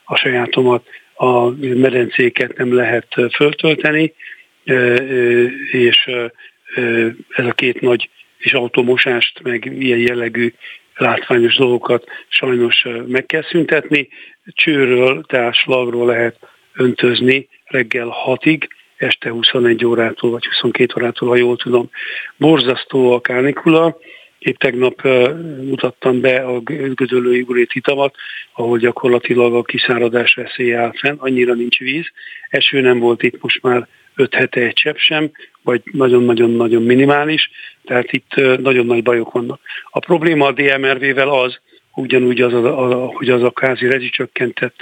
[0.03, 0.85] a sajátomat,
[1.15, 4.13] a medencéket nem lehet föltölteni,
[5.71, 6.09] és
[7.29, 8.09] ez a két nagy
[8.43, 10.53] és automosást, meg ilyen jellegű
[10.95, 14.07] látványos dolgokat sajnos meg kell szüntetni.
[14.45, 16.39] Csőről, tehát slagról lehet
[16.73, 18.67] öntözni reggel 6-ig,
[18.97, 21.89] este 21 órától vagy 22 órától, ha jól tudom.
[22.37, 23.97] Borzasztó a kánikula,
[24.43, 25.01] Épp tegnap
[25.61, 26.59] mutattam be a
[26.93, 28.15] gödöllői urét itamat,
[28.53, 32.05] ahol gyakorlatilag a kiszáradás veszélye áll fenn, annyira nincs víz.
[32.49, 35.31] Eső nem volt itt most már 5 hete egy csepp sem,
[35.61, 37.49] vagy nagyon-nagyon-nagyon minimális,
[37.85, 39.59] tehát itt nagyon nagy bajok vannak.
[39.89, 41.59] A probléma a DMRV-vel az,
[41.95, 44.75] ugyanúgy az, a, a, hogy az a kázi rezsicsökkentett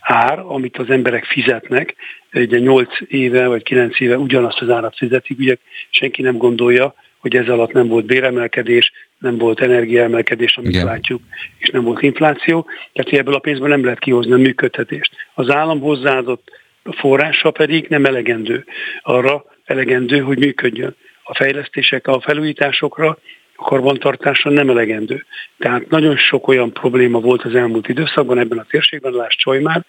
[0.00, 1.94] ár, amit az emberek fizetnek,
[2.32, 5.56] ugye 8 éve vagy 9 éve ugyanazt az árat fizetik, ugye
[5.90, 10.84] senki nem gondolja, hogy ez alatt nem volt béremelkedés, nem volt energiaemelkedés, amit Igen.
[10.84, 11.20] látjuk,
[11.58, 15.12] és nem volt infláció, tehát ebből a pénzből nem lehet kihozni a működtetést.
[15.34, 16.50] Az állam hozzáadott
[16.82, 18.64] forrása pedig nem elegendő.
[19.02, 20.96] Arra elegendő, hogy működjön.
[21.30, 23.18] A fejlesztések, a felújításokra,
[23.56, 25.24] a karbantartásra nem elegendő.
[25.58, 29.84] Tehát nagyon sok olyan probléma volt az elmúlt időszakban ebben a térségben, láss Csajmár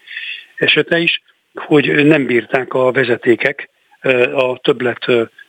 [0.55, 1.21] esete is,
[1.53, 3.69] hogy nem bírták a vezetékek
[4.33, 5.05] a többlet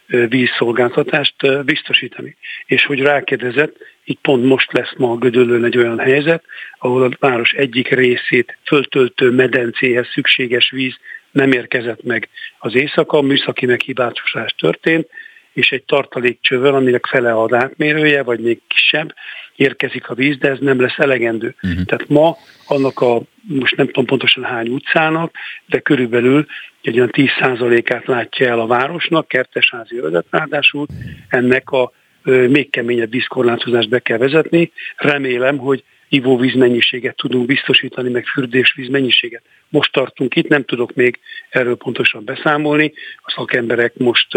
[0.06, 2.36] vízszolgáltatást biztosítani.
[2.66, 6.44] És hogy rákérdezett, így pont most lesz ma a Gödöllőn egy olyan helyzet,
[6.78, 10.96] ahol a város egyik részét föltöltő medencéhez szükséges víz
[11.30, 12.28] nem érkezett meg
[12.58, 15.08] az éjszaka, műszaki meghibátosás történt,
[15.52, 19.14] és egy tartalékcsővel, aminek fele a átmérője, vagy még kisebb,
[19.56, 21.54] érkezik a víz, de ez nem lesz elegendő.
[21.62, 21.84] Uh-huh.
[21.84, 22.36] Tehát ma
[22.66, 25.34] annak a, most nem tudom pontosan hány utcának,
[25.66, 26.46] de körülbelül
[26.82, 30.86] egy olyan 10%-át látja el a városnak, kertesházi övezet ráadásul,
[31.28, 31.92] ennek a
[32.24, 34.72] még keményebb vízkorlátozást be kell vezetni.
[34.96, 39.42] Remélem, hogy ivóvíz mennyiséget tudunk biztosítani, meg fürdésvíz mennyiséget.
[39.68, 42.92] Most tartunk itt, nem tudok még erről pontosan beszámolni.
[43.16, 44.28] A szakemberek most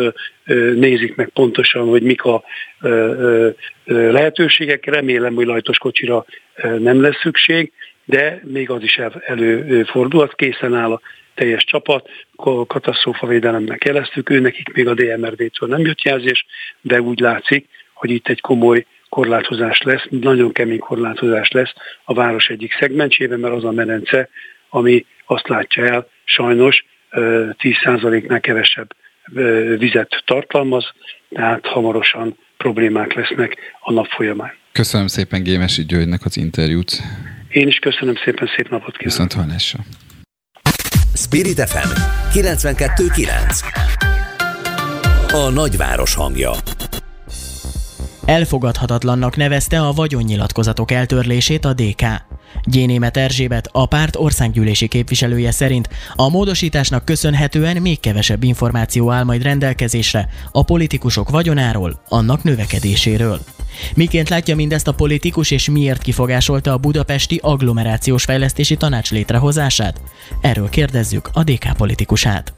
[0.76, 2.44] nézik meg pontosan, hogy mik a
[3.84, 4.86] lehetőségek.
[4.86, 6.26] Remélem, hogy lajtos kocsira
[6.78, 7.72] nem lesz szükség,
[8.06, 10.36] de még az is előfordulhat.
[10.36, 11.02] Készen áll a
[11.34, 16.46] teljes csapat, a katasztrófavédelemnek jeleztük, ő nekik még a DMRV-től nem jött jelzés,
[16.82, 22.48] de úgy látszik, hogy itt egy komoly korlátozás lesz, nagyon kemény korlátozás lesz a város
[22.48, 24.30] egyik szegmentsében, mert az a medence,
[24.70, 28.96] ami azt látja el, sajnos 10%-nál kevesebb
[29.78, 30.94] vizet tartalmaz,
[31.30, 34.54] tehát hamarosan problémák lesznek a nap folyamán.
[34.72, 36.92] Köszönöm szépen Gémesi Györgynek az interjút.
[37.50, 39.04] Én is köszönöm szépen, szép napot kívánok.
[39.04, 39.80] Viszont hallásra.
[41.16, 41.92] Spirit FM
[42.40, 43.64] 92.9
[45.32, 46.52] A nagyváros hangja
[48.26, 52.04] Elfogadhatatlannak nevezte a vagyonnyilatkozatok eltörlését a DK.
[52.64, 59.44] Gyénémet Erzsébet, a párt országgyűlési képviselője szerint a módosításnak köszönhetően még kevesebb információ áll majd
[59.44, 63.40] rendelkezésre a politikusok vagyonáról, annak növekedéséről.
[63.96, 70.02] Miként látja mindezt a politikus és miért kifogásolta a budapesti agglomerációs fejlesztési tanács létrehozását?
[70.42, 72.54] Erről kérdezzük a DK politikusát.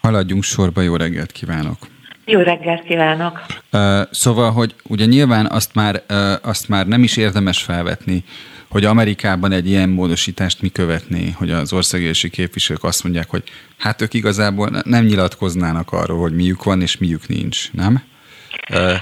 [0.00, 1.93] Haladjunk sorba, jó reggelt kívánok!
[2.24, 3.46] Jó reggelt kívánok!
[3.72, 8.24] Uh, szóval, hogy ugye nyilván azt már, uh, azt már nem is érdemes felvetni,
[8.68, 13.42] hogy Amerikában egy ilyen módosítást mi követné, hogy az országgyűlési képviselők azt mondják, hogy
[13.78, 18.02] hát ők igazából nem nyilatkoznának arról, hogy miük van és miük nincs, nem?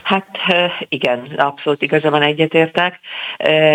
[0.02, 0.26] Hát
[0.88, 3.00] igen, abszolút igaza van, egyetértek.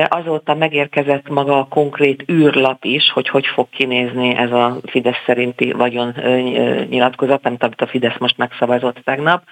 [0.08, 5.72] Azóta megérkezett maga a konkrét űrlap is, hogy hogy fog kinézni ez a Fidesz szerinti
[5.72, 6.16] vagyon
[6.90, 9.44] nyilatkozat, amit a Fidesz most megszavazott tegnap.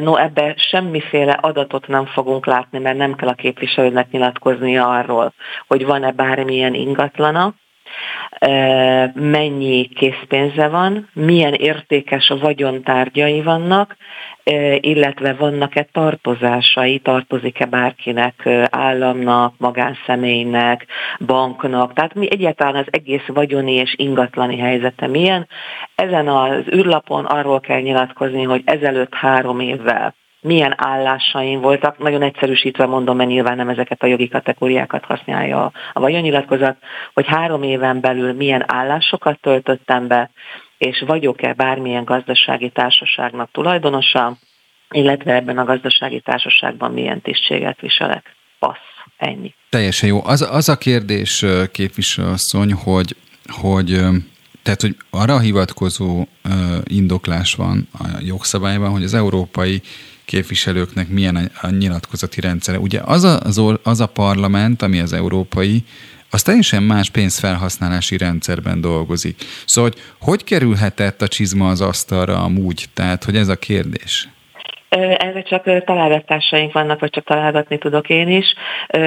[0.00, 5.32] No, ebbe semmiféle adatot nem fogunk látni, mert nem kell a képviselőnek nyilatkoznia arról,
[5.66, 7.54] hogy van-e bármilyen ingatlana,
[9.14, 13.96] mennyi készpénze van, milyen értékes vagyontárgyai vannak,
[14.80, 20.86] illetve vannak-e tartozásai, tartozik-e bárkinek, államnak, magánszemélynek,
[21.26, 25.48] banknak, tehát mi egyáltalán az egész vagyoni és ingatlani helyzete milyen.
[25.94, 30.14] Ezen az űrlapon arról kell nyilatkozni, hogy ezelőtt három évvel
[30.44, 36.00] milyen állásaim voltak, nagyon egyszerűsítve mondom, mert nyilván nem ezeket a jogi kategóriákat használja a
[36.00, 36.76] vagyonnyilatkozat,
[37.14, 40.30] hogy három éven belül milyen állásokat töltöttem be,
[40.78, 44.36] és vagyok-e bármilyen gazdasági társaságnak tulajdonosa,
[44.90, 48.36] illetve ebben a gazdasági társaságban milyen tisztséget viselek.
[48.58, 48.78] Passz,
[49.16, 49.54] ennyi.
[49.68, 50.20] Teljesen jó.
[50.24, 53.16] Az, az a kérdés, képviselőasszony, hogy,
[53.46, 54.00] hogy
[54.62, 56.24] tehát, hogy arra hivatkozó
[56.84, 59.82] indoklás van a jogszabályban, hogy az európai
[60.24, 62.78] képviselőknek milyen a, nyilatkozati rendszere.
[62.78, 65.84] Ugye az a, az, az a parlament, ami az európai,
[66.30, 69.36] az teljesen más pénzfelhasználási rendszerben dolgozik.
[69.66, 72.84] Szóval, hogy hogy kerülhetett a csizma az asztalra amúgy?
[72.94, 74.28] Tehát, hogy ez a kérdés.
[74.88, 78.54] Erre csak találgatásaink vannak, vagy csak találgatni tudok én is.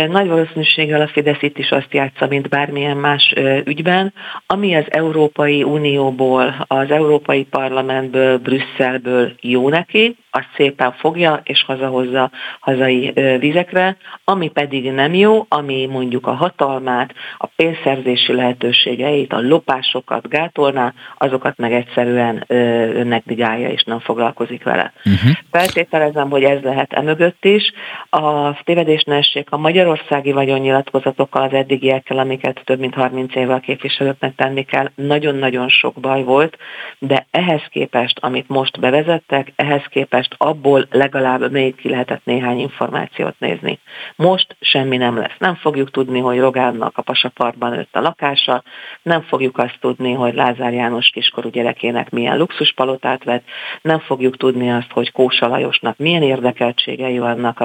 [0.10, 4.14] Nagy valószínűséggel a Fidesz itt is azt játsza, mint bármilyen más ügyben,
[4.46, 12.32] ami az Európai Unióból, az Európai Parlamentből, Brüsszelből jó neki, azt szépen fogja és hazahozza
[12.60, 20.30] hazai vizekre, ami pedig nem jó, ami mondjuk a hatalmát, a pénzszerzési lehetőségeit, a lopásokat
[20.30, 24.94] gátolná, azokat meg egyszerűen önnek digálja és nem foglalkozik vele.
[24.98, 25.32] Uh-huh.
[25.52, 27.72] Feltételezem, hogy ez lehet emögött is.
[28.10, 34.36] A tévedés ne essék a magyarországi vagyonnyilatkozatokkal, az eddigiekkel, amiket több mint 30 évvel képviselőknek
[34.36, 36.58] tenni kell, nagyon-nagyon sok baj volt,
[37.00, 43.36] de ehhez képest, amit most bevezettek, ehhez képest abból legalább még ki lehetett néhány információt
[43.40, 43.80] nézni.
[44.16, 45.36] Most semmi nem lesz.
[45.38, 48.64] Nem fogjuk tudni, hogy Rogánnak a pasapartban nőtt a lakása,
[49.02, 53.44] nem fogjuk azt tudni, hogy Lázár János kiskorú gyerekének milyen luxuspalotát vett,
[53.82, 57.60] nem fogjuk tudni azt, hogy Kósa Lajosnak milyen érdekeltségei vannak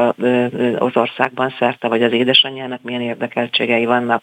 [0.79, 4.23] az országban szerte, vagy az édesanyjának milyen érdekeltségei vannak.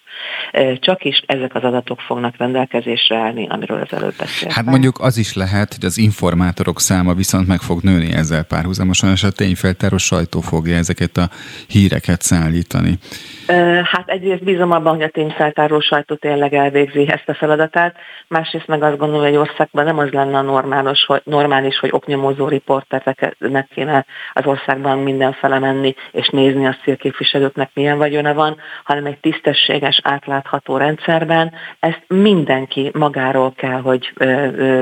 [0.79, 4.55] Csak is ezek az adatok fognak rendelkezésre állni, amiről az előbb beszéltem.
[4.55, 9.11] Hát mondjuk az is lehet, hogy az informátorok száma viszont meg fog nőni ezzel párhuzamosan,
[9.11, 11.29] és a tényfeltáró sajtó fogja ezeket a
[11.67, 12.99] híreket szállítani.
[13.83, 17.95] Hát egyrészt bízom abban, hogy a tényfeltáró sajtó tényleg elvégzi ezt a feladatát,
[18.27, 22.47] másrészt meg azt gondolom, hogy országban nem az lenne a normális, hogy, normális, hogy oknyomozó
[22.47, 28.57] riportereknek kéne az országban mindenfele menni, és nézni azt, hogy a képviselőknek milyen vagyona van,
[28.83, 34.13] hanem egy tisztességes, átlátható rendszerben ezt mindenki magáról kell, hogy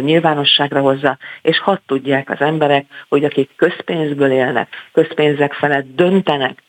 [0.02, 6.64] nyilvánosságra hozza, és hadd tudják az emberek, hogy akik közpénzből élnek, közpénzek felett döntenek,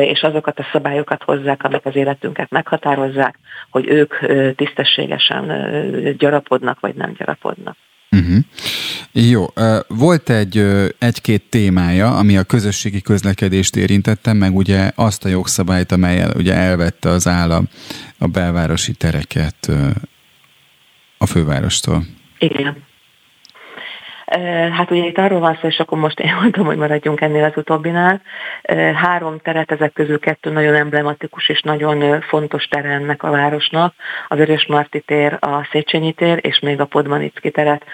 [0.00, 3.38] és azokat a szabályokat hozzák, amik az életünket meghatározzák,
[3.70, 4.14] hogy ők
[4.54, 5.46] tisztességesen
[6.18, 7.76] gyarapodnak, vagy nem gyarapodnak.
[8.10, 8.36] Uh-huh.
[9.12, 9.44] Jó,
[9.88, 10.64] volt egy,
[10.98, 17.08] egy-két témája, ami a közösségi közlekedést érintette, meg ugye azt a jogszabályt, amelyel ugye elvette
[17.08, 17.68] az állam
[18.18, 19.70] a belvárosi tereket
[21.18, 22.02] a fővárostól.
[22.38, 22.84] Igen.
[24.72, 27.56] Hát ugye itt arról van szó, és akkor most én mondom, hogy maradjunk ennél az
[27.56, 28.20] utóbbinál.
[28.94, 33.94] Három teret, ezek közül kettő nagyon emblematikus és nagyon fontos tere ennek a városnak.
[34.28, 37.84] A Vörös Marti tér, a Széchenyi tér, és még a Podmanicki teret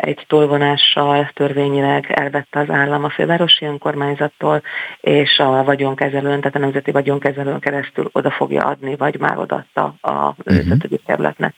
[0.00, 4.62] egy tolvonással törvényileg elvette az állam a fővárosi önkormányzattól,
[5.00, 10.34] és a vagyonkezelőn, tehát a nemzeti vagyonkezelőn keresztül oda fogja adni, vagy már odaadta a
[10.44, 10.78] uh-huh.
[11.06, 11.54] kerületnek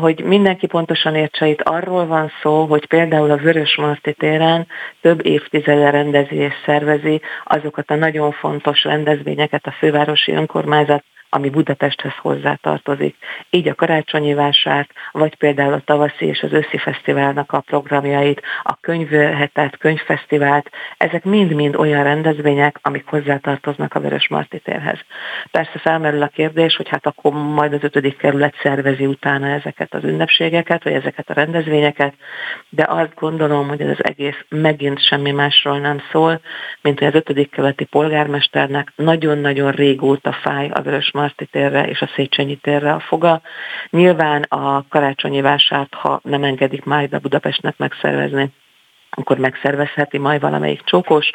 [0.00, 4.66] hogy mindenki pontosan értse, itt arról van szó, hogy például a Vörös Marti téren
[5.00, 11.04] több évtizede rendezi és szervezi azokat a nagyon fontos rendezvényeket a fővárosi önkormányzat
[11.34, 13.16] ami Budapesthez hozzátartozik.
[13.50, 18.76] Így a karácsonyi vásárt, vagy például a tavaszi és az őszi fesztiválnak a programjait, a
[18.80, 24.98] könyvhetet, könyvfesztivált, ezek mind-mind olyan rendezvények, amik hozzátartoznak a Vörös Marti térhez.
[25.50, 30.04] Persze felmerül a kérdés, hogy hát akkor majd az ötödik kerület szervezi utána ezeket az
[30.04, 32.14] ünnepségeket, vagy ezeket a rendezvényeket,
[32.68, 36.40] de azt gondolom, hogy ez az egész megint semmi másról nem szól,
[36.82, 42.10] mint hogy az ötödik kerületi polgármesternek nagyon-nagyon régóta fáj a Vörös Marti térre és a
[42.14, 43.40] Széchenyi térre a foga.
[43.90, 48.52] Nyilván a karácsonyi vásárt, ha nem engedik majd a Budapestnek megszervezni,
[49.14, 51.30] akkor megszervezheti majd valamelyik csókos,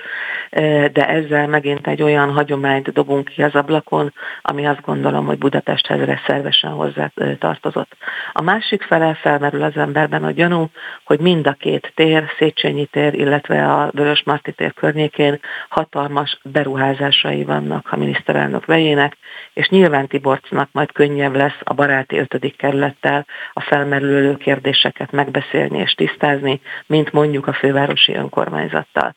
[0.91, 6.19] de ezzel megint egy olyan hagyományt dobunk ki az ablakon, ami azt gondolom, hogy Budapesthez
[6.25, 7.97] szervesen hozzá tartozott.
[8.31, 10.69] A másik fele felmerül az emberben a gyanú,
[11.03, 17.43] hogy mind a két tér, Széchenyi tér, illetve a Vörös Marti tér környékén hatalmas beruházásai
[17.43, 19.17] vannak a miniszterelnök vejének,
[19.53, 25.91] és nyilván Tiborcnak majd könnyebb lesz a baráti ötödik kerülettel a felmerülő kérdéseket megbeszélni és
[25.91, 29.15] tisztázni, mint mondjuk a fő fővárosi önkormányzattal.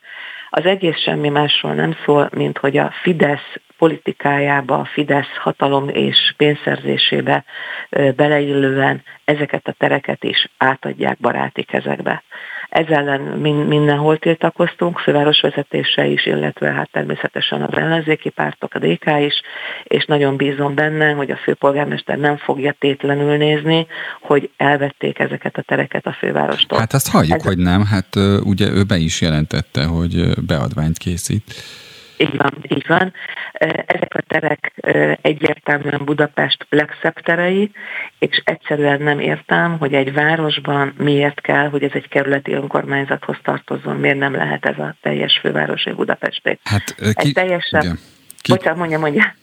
[0.50, 6.34] Az egész semmi másról nem szól, mint hogy a Fidesz politikájába, a Fidesz hatalom és
[6.36, 7.44] pénzszerzésébe
[8.16, 12.22] beleillően ezeket a tereket is átadják baráti kezekbe.
[12.72, 13.20] Ez ellen
[13.66, 19.42] mindenhol tiltakoztunk, főváros vezetése is, illetve hát természetesen az ellenzéki pártok, a DK is,
[19.84, 23.86] és nagyon bízom benne, hogy a főpolgármester nem fogja tétlenül nézni,
[24.20, 26.78] hogy elvették ezeket a tereket a fővárostól.
[26.78, 27.44] Hát azt halljuk, Ez...
[27.44, 31.54] hogy nem, hát ugye ő be is jelentette, hogy beadványt készít.
[32.16, 33.12] Így van, így van.
[33.86, 34.72] Ezek a terek
[35.22, 37.70] egyértelműen Budapest legszebb terei,
[38.18, 43.96] és egyszerűen nem értem, hogy egy városban miért kell, hogy ez egy kerületi önkormányzathoz tartozzon,
[43.96, 46.58] miért nem lehet ez a teljes fővárosi Budapesté.
[46.64, 47.04] Hát, ki...
[47.14, 47.98] Egy teljesen...
[48.40, 48.52] Ki...
[48.52, 49.34] Bocsánat, mondja, mondja.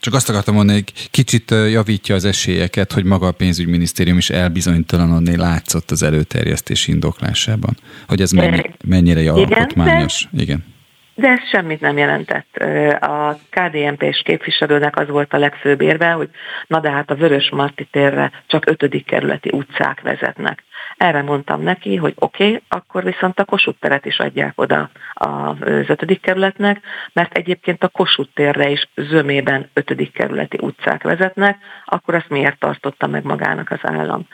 [0.00, 5.36] Csak azt akartam mondani, hogy kicsit javítja az esélyeket, hogy maga a pénzügyminisztérium is elbizonytalanodni
[5.36, 7.76] látszott az előterjesztés indoklásában.
[8.06, 10.28] Hogy ez mennyi, mennyire alkotmányos.
[10.32, 10.58] Igen.
[10.58, 10.71] De
[11.16, 12.56] ez semmit nem jelentett.
[13.00, 16.30] A KDNP-s képviselőnek az volt a legfőbb érve, hogy
[16.66, 20.62] na de hát a Vörös Marti térre csak ötödik kerületi utcák vezetnek.
[21.02, 25.56] Erre mondtam neki, hogy oké, okay, akkor viszont a Kossuth teret is adják oda az
[25.88, 26.80] ötödik kerületnek,
[27.12, 33.06] mert egyébként a Kossuth térre is zömében ötödik kerületi utcák vezetnek, akkor azt miért tartotta
[33.06, 34.26] meg magának az állam.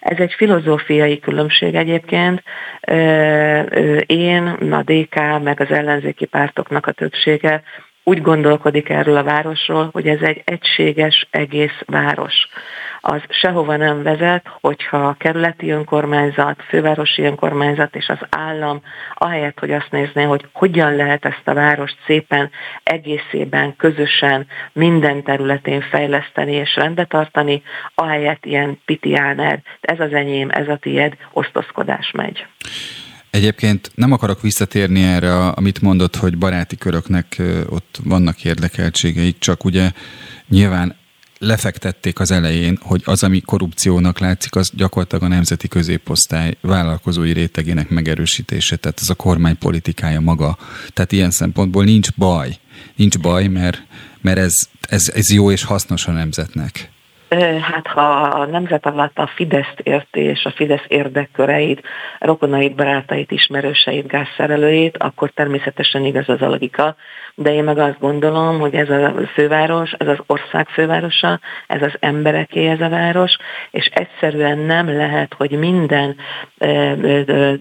[0.00, 2.42] Ez egy filozófiai különbség egyébként.
[4.06, 7.62] Én, a DK, meg az ellenzéki pártoknak a többsége
[8.04, 12.48] úgy gondolkodik erről a városról, hogy ez egy egységes egész város
[13.06, 18.80] az sehova nem vezet, hogyha a kerületi önkormányzat, fővárosi önkormányzat és az állam
[19.14, 22.50] ahelyett, hogy azt nézné, hogy hogyan lehet ezt a várost szépen
[22.82, 27.62] egészében, közösen, minden területén fejleszteni és rendbe tartani,
[27.94, 32.46] ahelyett ilyen pitiáner, ez az enyém, ez a tied, osztozkodás megy.
[33.30, 39.90] Egyébként nem akarok visszatérni erre, amit mondott, hogy baráti köröknek ott vannak érdekeltségeik, csak ugye
[40.48, 41.02] nyilván
[41.46, 47.88] lefektették az elején, hogy az, ami korrupciónak látszik, az gyakorlatilag a nemzeti középosztály vállalkozói rétegének
[47.88, 50.58] megerősítése, tehát ez a kormány politikája maga.
[50.92, 52.58] Tehát ilyen szempontból nincs baj.
[52.96, 53.82] Nincs baj, mert,
[54.20, 54.54] mert ez,
[54.88, 56.92] ez, ez jó és hasznos a nemzetnek.
[57.42, 61.82] Hát ha a nemzet alatt a Fideszt érti és a Fidesz érdekköreit,
[62.18, 66.96] rokonait, barátait, ismerőseit, gázszerelőjét, akkor természetesen igaz az a logika,
[67.34, 71.92] de én meg azt gondolom, hogy ez a főváros, ez az ország fővárosa, ez az
[72.00, 73.36] embereké ez a város,
[73.70, 76.16] és egyszerűen nem lehet, hogy minden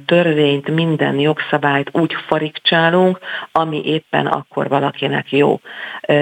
[0.05, 3.19] törvényt, minden jogszabályt úgy farigcsálunk,
[3.51, 5.59] ami éppen akkor valakinek jó.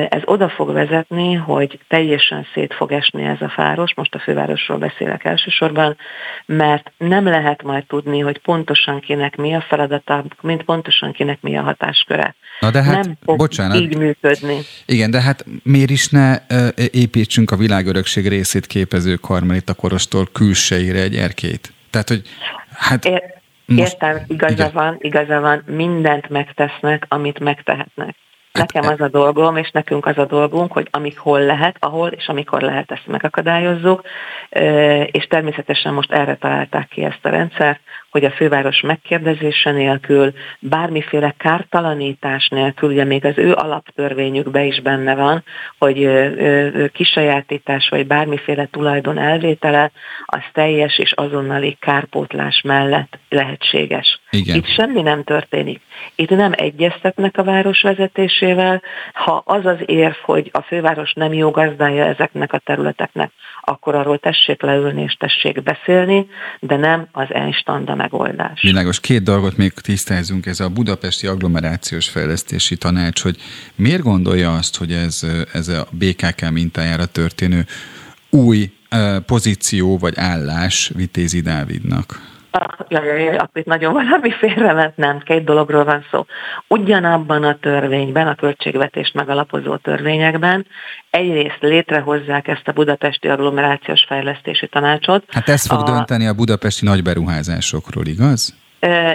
[0.10, 4.78] Ez oda fog vezetni, hogy teljesen szét fog esni ez a város, most a fővárosról
[4.78, 5.98] beszélek elsősorban,
[6.46, 11.58] mert nem lehet majd tudni, hogy pontosan kinek mi a feladata, mint pontosan kinek mi
[11.58, 12.36] a hatásköre.
[12.60, 13.78] Na de hát, nem fog bocsánat.
[13.78, 14.58] így működni.
[14.86, 16.38] Igen, de hát miért is ne
[16.92, 21.74] építsünk a világörökség részét képező karmelita korostól külsejére egy erkét?
[21.90, 22.22] Tehát, hogy
[22.74, 23.06] hát...
[23.06, 24.72] É- most, Értem, igaza igen.
[24.74, 28.16] van, igaza van, mindent megtesznek, amit megtehetnek.
[28.52, 32.28] Nekem az a dolgom, és nekünk az a dolgunk, hogy amik hol lehet, ahol és
[32.28, 34.02] amikor lehet ezt megakadályozzuk,
[35.06, 37.80] és természetesen most erre találták ki ezt a rendszert,
[38.10, 45.16] hogy a főváros megkérdezése nélkül, bármiféle kártalanítás nélkül, ugye még az ő alaptörvényükben is benne
[45.16, 45.44] van,
[45.78, 46.10] hogy
[46.92, 49.92] kisajátítás vagy bármiféle tulajdon elvétele,
[50.26, 54.20] az teljes és azonnali kárpótlás mellett lehetséges.
[54.30, 54.56] Igen.
[54.56, 55.82] Itt semmi nem történik.
[56.16, 57.82] Itt nem egyeztetnek a város
[58.42, 58.82] vezetésével,
[59.14, 63.32] ha az az érv, hogy a főváros nem jó gazdája ezeknek a területeknek,
[63.62, 66.28] akkor arról tessék leülni és tessék beszélni,
[66.60, 68.62] de nem az elstanda megoldás.
[68.62, 69.00] Világos.
[69.00, 70.46] Két dolgot még tisztázunk.
[70.46, 73.36] Ez a Budapesti Agglomerációs Fejlesztési Tanács, hogy
[73.76, 75.22] miért gondolja azt, hogy ez,
[75.54, 77.66] ez a BKK mintájára történő
[78.30, 78.72] új
[79.26, 82.31] pozíció vagy állás Vitézi Dávidnak?
[82.88, 86.26] Jaj, jaj, jaj, akkor itt nagyon valami félrement, nem, két dologról van szó.
[86.68, 90.66] Ugyanabban a törvényben, a költségvetést megalapozó törvényekben
[91.10, 95.24] egyrészt létrehozzák ezt a budapesti agglomerációs fejlesztési tanácsot.
[95.28, 95.84] Hát ez fog a...
[95.84, 98.61] dönteni a budapesti nagyberuházásokról, igaz?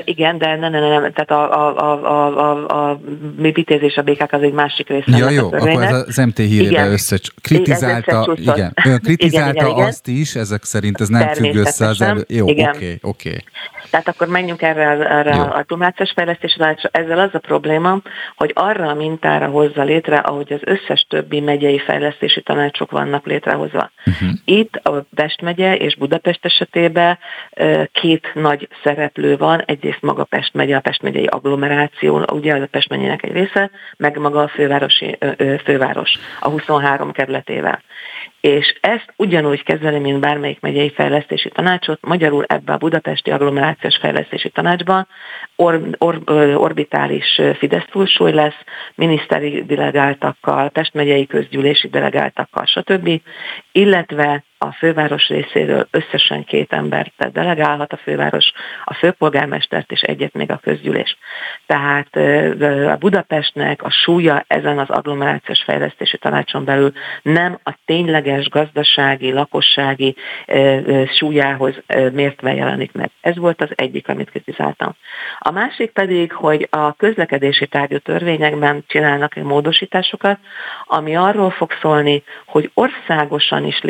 [0.04, 3.00] Igen, de nem, nem, nem, tehát a, a, a, a, a, a
[3.36, 5.16] mi bitézés a BKK az egy másik része.
[5.16, 10.08] Ja, jó, akkor ez az MT hírébe össze, kritizálta, igen, ön kritizálta igen, igen, azt
[10.08, 12.24] is, ezek szerint ez nem függ össze az elő.
[12.28, 12.68] Jó, oké, oké.
[12.68, 13.44] Okay, okay.
[13.90, 16.76] Tehát akkor menjünk erre, erre a automációs fejlesztésre.
[16.90, 17.98] Ezzel az a probléma,
[18.36, 23.90] hogy arra a mintára hozza létre, ahogy az összes többi megyei fejlesztési tanácsok vannak létrehozva.
[24.06, 24.30] Uh-huh.
[24.44, 27.18] Itt a Pest megye és Budapest esetében
[27.92, 32.66] két nagy szereplő van, egyrészt maga Pest megye, a Pest megyei agglomeráció, ugye az a
[32.66, 35.18] Pest megyének egy része, meg maga a fővárosi,
[35.64, 37.82] főváros a 23 kerületével
[38.46, 44.48] és ezt ugyanúgy kezeli, mint bármelyik megyei fejlesztési tanácsot, magyarul ebbe a budapesti agglomerációs fejlesztési
[44.48, 45.06] tanácsban
[45.56, 46.22] or, or,
[46.54, 53.20] orbitális Fidesz túlsúly lesz, miniszteri delegáltakkal, Pest megyei közgyűlési delegáltakkal, stb.,
[53.72, 58.52] illetve a főváros részéről összesen két embert delegálhat a főváros,
[58.84, 61.16] a főpolgármestert és egyet még a közgyűlés.
[61.66, 62.16] Tehát
[62.86, 66.92] a Budapestnek a súlya ezen az agglomerációs fejlesztési tanácson belül
[67.22, 70.16] nem a tényleges gazdasági, lakossági
[71.06, 71.74] súlyához
[72.12, 73.10] mértve jelenik meg.
[73.20, 74.94] Ez volt az egyik, amit kritizáltam.
[75.38, 80.38] A másik pedig, hogy a közlekedési tárgyú törvényekben csinálnak módosításokat,
[80.84, 83.80] ami arról fog szólni, hogy országosan is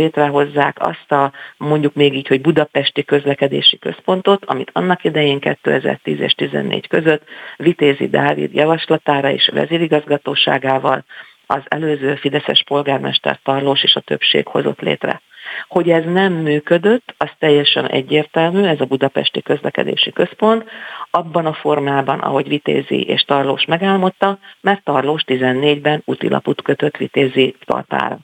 [0.56, 6.34] létrehozzák azt a mondjuk még így, hogy budapesti közlekedési központot, amit annak idején 2010 és
[6.34, 7.22] 2014 között
[7.56, 11.04] Vitézi Dávid javaslatára és vezérigazgatóságával
[11.46, 15.20] az előző Fideszes polgármester Tarlós és a többség hozott létre.
[15.68, 20.64] Hogy ez nem működött, az teljesen egyértelmű, ez a Budapesti Közlekedési Központ,
[21.10, 28.18] abban a formában, ahogy Vitézi és Tarlós megálmodta, mert Tarlós 14-ben útilaput kötött Vitézi talpára.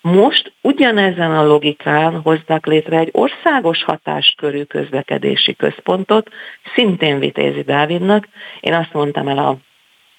[0.00, 6.30] Most ugyanezen a logikán hoznak létre egy országos hatáskörű közlekedési központot,
[6.74, 8.28] szintén Vitézi Dávidnak.
[8.60, 9.56] Én azt mondtam el a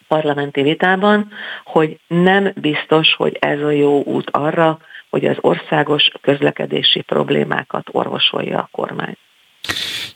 [0.07, 1.31] parlamenti vitában,
[1.63, 8.57] hogy nem biztos, hogy ez a jó út arra, hogy az országos közlekedési problémákat orvosolja
[8.57, 9.17] a kormány.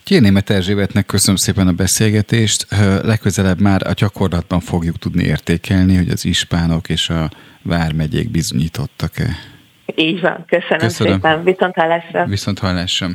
[0.06, 2.68] Német Erzsébetnek köszönöm szépen a beszélgetést.
[3.04, 7.30] Legközelebb már a gyakorlatban fogjuk tudni értékelni, hogy az ispánok és a
[7.62, 9.36] vármegyék bizonyítottak-e.
[9.96, 11.14] Így van, köszönöm, köszönöm.
[11.14, 11.44] szépen.
[11.44, 12.26] Viszont hallásra.
[12.26, 13.08] Viszont hallásra.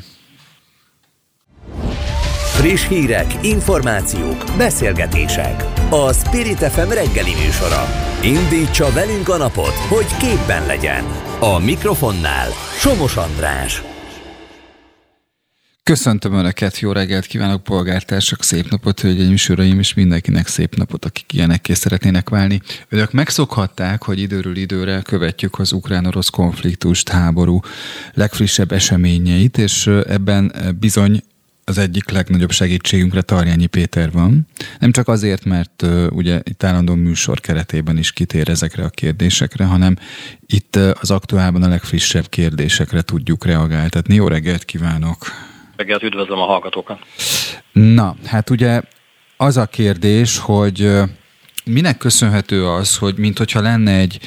[2.58, 5.64] Friss hírek, információk, beszélgetések.
[5.90, 7.84] A Spirit FM reggeli műsora.
[8.22, 11.04] Indítsa velünk a napot, hogy képben legyen.
[11.40, 13.87] A mikrofonnál Somos András.
[15.88, 21.04] Köszöntöm Önöket, jó reggelt kívánok, polgártársak, szép napot, hölgyeim és uraim, és mindenkinek szép napot,
[21.04, 22.60] akik ilyenekké szeretnének válni.
[22.88, 27.60] Önök megszokhatták, hogy időről időre követjük az ukrán-orosz konfliktust, háború
[28.14, 31.22] legfrissebb eseményeit, és ebben bizony
[31.64, 34.46] az egyik legnagyobb segítségünkre Tarjányi Péter van.
[34.78, 39.64] Nem csak azért, mert uh, ugye itt állandó műsor keretében is kitér ezekre a kérdésekre,
[39.64, 39.96] hanem
[40.46, 44.14] itt uh, az aktuálban a legfrissebb kérdésekre tudjuk reagáltatni.
[44.14, 45.47] Jó reggelt kívánok!
[45.78, 46.98] Reggelt üdvözlöm a hallgatókat!
[47.72, 48.80] Na, hát ugye
[49.36, 50.90] az a kérdés, hogy
[51.64, 54.18] minek köszönhető az, hogy mint hogyha lenne egy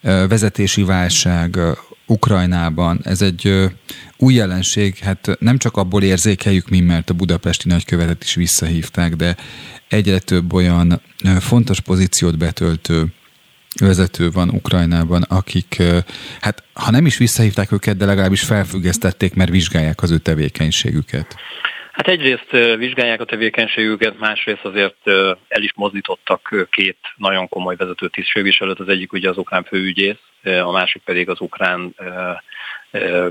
[0.00, 1.58] vezetési válság
[2.06, 3.00] Ukrajnában.
[3.04, 3.70] Ez egy
[4.16, 9.36] új jelenség, hát nem csak abból érzékeljük mi, mert a budapesti nagykövetet is visszahívták, de
[9.88, 11.00] egyre több olyan
[11.38, 13.06] fontos pozíciót betöltő
[13.80, 15.82] vezető van Ukrajnában, akik,
[16.40, 21.36] hát ha nem is visszahívták őket, de legalábbis felfüggesztették, mert vizsgálják az ő tevékenységüket.
[21.92, 25.06] Hát egyrészt vizsgálják a tevékenységüket, másrészt azért
[25.48, 30.70] el is mozdítottak két nagyon komoly vezető tisztségviselőt, az egyik ugye az ukrán főügyész, a
[30.70, 31.94] másik pedig az ukrán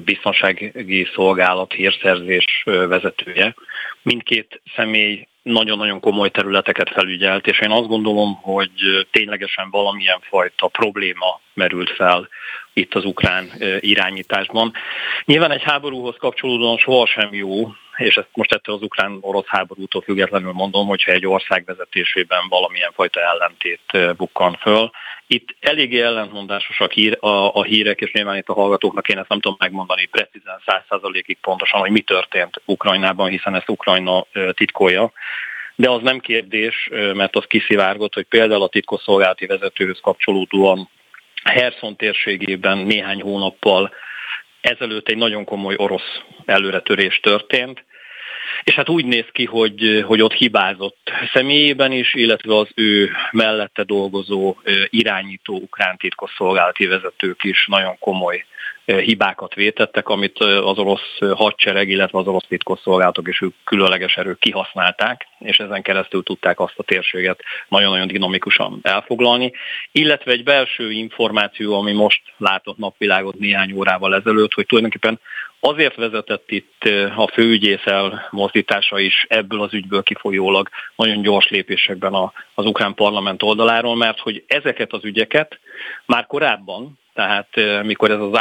[0.03, 3.55] biztonsági szolgálat hírszerzés vezetője.
[4.01, 8.71] Mindkét személy nagyon-nagyon komoly területeket felügyelt, és én azt gondolom, hogy
[9.11, 12.27] ténylegesen valamilyen fajta probléma merült fel
[12.73, 14.73] itt az ukrán irányításban.
[15.25, 20.87] Nyilván egy háborúhoz kapcsolódóan sohasem jó, és ezt most ettől az ukrán-orosz háborútól függetlenül mondom,
[20.87, 24.91] hogyha egy ország vezetésében valamilyen fajta ellentét bukkan föl.
[25.27, 29.39] Itt eléggé ellentmondásosak hír, a, a hírek, és nyilván itt a hallgatóknak én ezt nem
[29.39, 35.11] tudom megmondani precízen száz százalékig pontosan, hogy mi történt Ukrajnában, hiszen ezt Ukrajna titkolja.
[35.75, 40.89] De az nem kérdés, mert az kiszivárgott, hogy például a titkosszolgálati vezetőhöz kapcsolódóan
[41.43, 43.91] Herson térségében néhány hónappal
[44.61, 47.83] ezelőtt egy nagyon komoly orosz előretörés történt,
[48.63, 53.83] és hát úgy néz ki, hogy, hogy ott hibázott személyében is, illetve az ő mellette
[53.83, 54.55] dolgozó
[54.89, 58.45] irányító ukrán titkosszolgálati vezetők is nagyon komoly
[58.95, 65.27] hibákat vétettek, amit az orosz hadsereg, illetve az orosz titkosszolgálatok és ők különleges erők kihasználták,
[65.39, 69.51] és ezen keresztül tudták azt a térséget nagyon-nagyon dinamikusan elfoglalni.
[69.91, 75.19] Illetve egy belső információ, ami most látott napvilágot néhány órával ezelőtt, hogy tulajdonképpen
[75.59, 76.83] Azért vezetett itt
[77.15, 82.13] a főügyész elmozdítása is ebből az ügyből kifolyólag nagyon gyors lépésekben
[82.53, 85.59] az ukrán parlament oldaláról, mert hogy ezeket az ügyeket
[86.05, 88.39] már korábban, tehát mikor ez az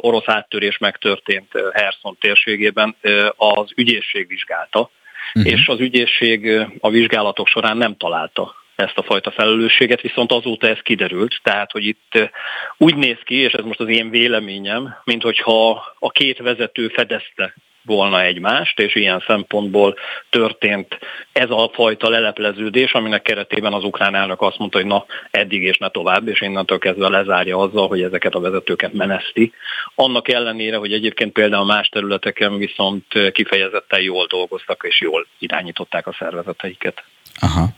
[0.00, 2.96] orosz áttörés megtörtént Herson térségében,
[3.36, 4.90] az ügyészség vizsgálta,
[5.34, 5.52] uh-huh.
[5.52, 10.78] és az ügyészség a vizsgálatok során nem találta ezt a fajta felelősséget, viszont azóta ez
[10.78, 12.30] kiderült, tehát hogy itt
[12.76, 17.54] úgy néz ki, és ez most az én véleményem, mint hogyha a két vezető fedezte
[17.86, 19.94] volna egymást, és ilyen szempontból
[20.30, 20.98] történt
[21.32, 25.78] ez a fajta lelepleződés, aminek keretében az ukrán elnök azt mondta, hogy na, eddig és
[25.78, 29.52] ne tovább, és innentől kezdve lezárja azzal, hogy ezeket a vezetőket meneszti.
[29.94, 36.16] Annak ellenére, hogy egyébként például más területeken viszont kifejezetten jól dolgoztak, és jól irányították a
[36.18, 37.04] szervezeteiket.
[37.40, 37.68] Aha.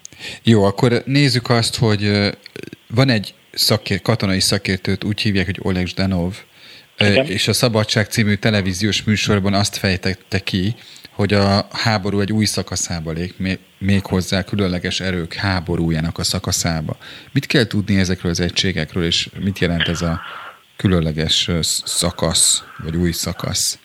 [0.42, 2.10] Jó, akkor nézzük azt, hogy
[2.94, 6.34] van egy szakér, katonai szakértőt úgy hívják, hogy Oleg Zdanov,
[6.98, 7.26] igen.
[7.26, 10.74] és a Szabadság című televíziós műsorban azt fejtette ki,
[11.10, 13.34] hogy a háború egy új szakaszába lép,
[13.78, 16.96] még hozzá különleges erők háborújának a szakaszába.
[17.32, 20.20] Mit kell tudni ezekről az egységekről, és mit jelent ez a
[20.76, 21.50] különleges
[21.84, 23.78] szakasz, vagy új szakasz?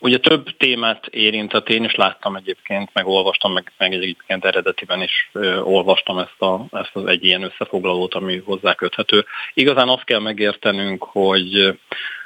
[0.00, 5.30] Ugye több témát érintett, én is láttam egyébként, meg olvastam, meg, meg egyébként eredetiben is
[5.32, 9.24] ö, olvastam ezt, a, ezt az egy ilyen összefoglalót, ami hozzá köthető.
[9.54, 11.78] Igazán azt kell megértenünk, hogy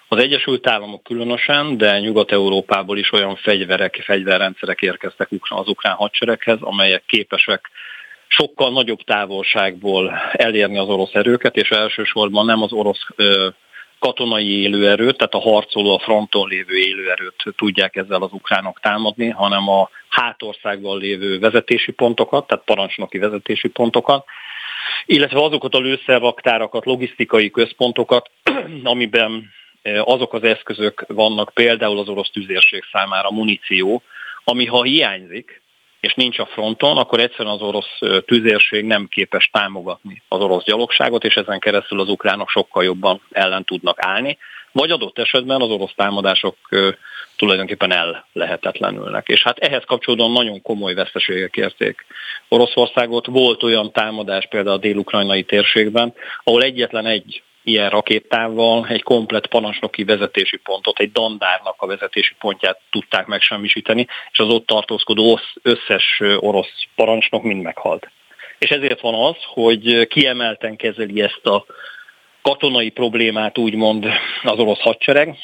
[0.08, 7.02] az Egyesült Államok különösen, de Nyugat-Európából is olyan fegyverek, fegyverrendszerek érkeztek az ukrán hadsereghez, amelyek
[7.06, 7.70] képesek
[8.26, 13.06] sokkal nagyobb távolságból elérni az orosz erőket, és elsősorban nem az orosz
[14.02, 19.68] katonai élőerőt, tehát a harcoló, a fronton lévő élőerőt tudják ezzel az ukránok támadni, hanem
[19.68, 24.24] a hátországban lévő vezetési pontokat, tehát parancsnoki vezetési pontokat,
[25.06, 28.30] illetve azokat a lőszerraktárakat, logisztikai központokat,
[28.82, 29.50] amiben
[29.82, 34.02] e, azok az eszközök vannak például az orosz tüzérség számára muníció,
[34.44, 35.61] ami ha hiányzik,
[36.02, 41.24] és nincs a fronton, akkor egyszerűen az orosz tüzérség nem képes támogatni az orosz gyalogságot,
[41.24, 44.38] és ezen keresztül az ukránok sokkal jobban ellen tudnak állni,
[44.72, 46.56] vagy adott esetben az orosz támadások
[47.36, 49.28] tulajdonképpen el lehetetlenülnek.
[49.28, 52.04] És hát ehhez kapcsolódóan nagyon komoly veszteségek érték
[52.48, 53.26] Oroszországot.
[53.26, 60.04] Volt olyan támadás például a dél-ukrajnai térségben, ahol egyetlen egy ilyen rakétával egy komplet parancsnoki
[60.04, 66.86] vezetési pontot, egy dandárnak a vezetési pontját tudták megsemmisíteni, és az ott tartózkodó összes orosz
[66.94, 68.10] parancsnok mind meghalt.
[68.58, 71.64] És ezért van az, hogy kiemelten kezeli ezt a
[72.42, 74.06] katonai problémát úgymond
[74.42, 75.36] az orosz hadsereg,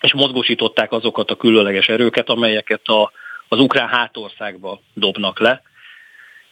[0.00, 3.12] és mozgósították azokat a különleges erőket, amelyeket a,
[3.48, 5.62] az ukrán hátországba dobnak le,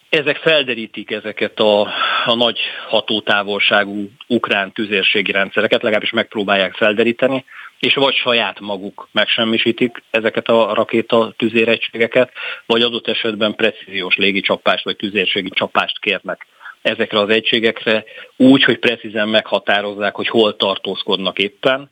[0.08, 1.80] ezek felderítik ezeket a,
[2.24, 7.44] a nagy hatótávolságú ukrán tüzérségi rendszereket, legalábbis megpróbálják felderíteni,
[7.78, 12.32] és vagy saját maguk megsemmisítik ezeket a rakéta tüzéregységeket,
[12.66, 16.46] vagy adott esetben precíziós légicsapást vagy tüzérségi csapást kérnek
[16.82, 18.04] ezekre az egységekre,
[18.36, 21.90] úgy, hogy precízen meghatározzák, hogy hol tartózkodnak éppen,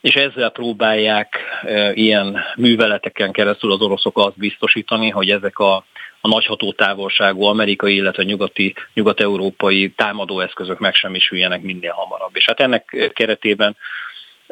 [0.00, 5.84] és ezzel próbálják e, ilyen műveleteken keresztül az oroszok azt biztosítani, hogy ezek a
[6.20, 12.36] a nagy hatótávolságú amerikai, illetve nyugati, nyugat-európai támadóeszközök megsemmisüljenek minél hamarabb.
[12.36, 13.76] És hát ennek keretében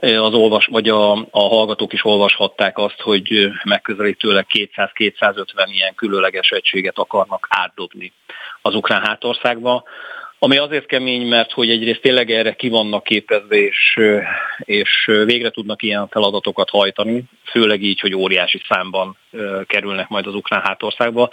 [0.01, 6.99] az olvas, vagy a, a hallgatók is olvashatták azt, hogy megközelítőleg 200-250 ilyen különleges egységet
[6.99, 8.13] akarnak átdobni
[8.63, 9.85] az ukrán hátországba
[10.39, 14.01] ami azért kemény, mert hogy egyrészt tényleg erre ki vannak képezve, és,
[14.59, 19.17] és végre tudnak ilyen feladatokat hajtani, főleg így, hogy óriási számban
[19.67, 21.31] kerülnek majd az ukrán hátországba.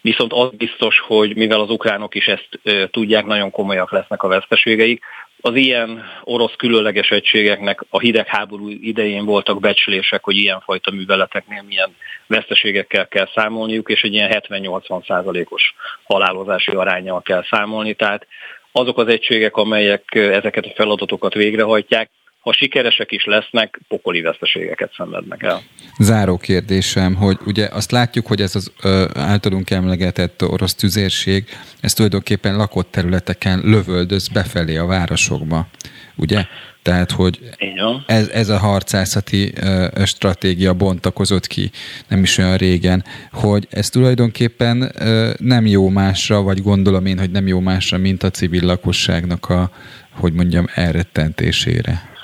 [0.00, 2.48] Viszont az biztos, hogy mivel az ukránok is ezt
[2.90, 5.04] tudják, nagyon komolyak lesznek a veszteségeik,
[5.40, 13.08] az ilyen orosz különleges egységeknek a hidegháború idején voltak becslések, hogy ilyenfajta műveleteknél milyen veszteségekkel
[13.08, 17.94] kell számolniuk, és egy ilyen 70-80 százalékos halálozási arányjal kell számolni.
[17.94, 18.26] Tehát
[18.72, 22.10] azok az egységek, amelyek ezeket a feladatokat végrehajtják,
[22.48, 25.62] ha sikeresek is lesznek, pokoli veszteségeket szenvednek el.
[25.98, 31.44] Záró kérdésem, hogy ugye azt látjuk, hogy ez az ö, általunk emlegetett orosz tüzérség,
[31.80, 35.66] ez tulajdonképpen lakott területeken lövöldöz befelé a városokba,
[36.16, 36.44] ugye?
[36.82, 37.38] Tehát, hogy
[38.06, 41.70] ez, ez a harcászati ö, stratégia bontakozott ki
[42.08, 47.30] nem is olyan régen, hogy ez tulajdonképpen ö, nem jó másra, vagy gondolom én, hogy
[47.30, 49.70] nem jó másra, mint a civil lakosságnak a,
[50.12, 52.16] hogy mondjam, elrettentésére.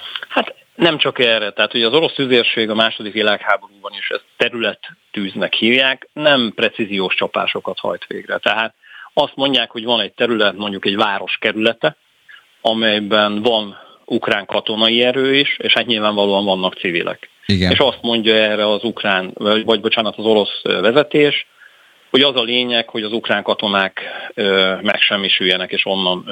[0.74, 6.08] Nem csak erre, tehát hogy az orosz tüzérség a második világháborúban is ezt területtűznek hívják,
[6.12, 8.38] nem precíziós csapásokat hajt végre.
[8.38, 8.74] Tehát
[9.12, 11.96] azt mondják, hogy van egy terület, mondjuk egy város kerülete,
[12.60, 17.28] amelyben van ukrán katonai erő is, és hát nyilvánvalóan vannak civilek.
[17.46, 17.70] Igen.
[17.70, 21.46] És azt mondja erre az ukrán, vagy, vagy bocsánat, az orosz vezetés,
[22.14, 24.00] hogy az a lényeg, hogy az ukrán katonák
[24.82, 26.28] megsemmisüljenek és onnan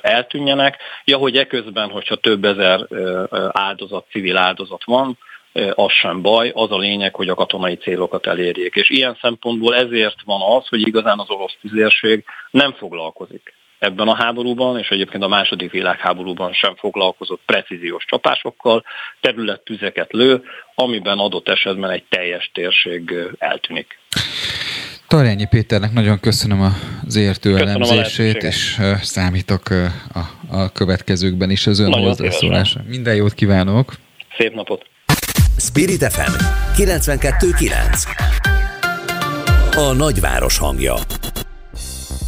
[0.00, 0.78] eltűnjenek.
[1.04, 2.86] Ja, hogy eközben, hogyha több ezer
[3.52, 5.18] áldozat, civil áldozat van,
[5.74, 8.74] az sem baj, az a lényeg, hogy a katonai célokat elérjék.
[8.74, 14.16] És ilyen szempontból ezért van az, hogy igazán az orosz tüzérség nem foglalkozik ebben a
[14.16, 18.84] háborúban, és egyébként a második világháborúban sem foglalkozott precíziós csapásokkal,
[19.20, 20.42] területtüzeket lő,
[20.74, 23.98] amiben adott esetben egy teljes térség eltűnik.
[25.08, 26.74] Tarjányi Péternek nagyon köszönöm
[27.06, 29.62] az értő köszönöm elemzését, és számítok
[30.12, 30.18] a,
[30.56, 32.80] a következőkben is az ön hozzászólásra.
[32.88, 33.94] Minden jót kívánok!
[34.38, 34.84] Szép napot!
[35.58, 36.32] Spirit FM
[36.76, 40.94] 92.9 A nagyváros hangja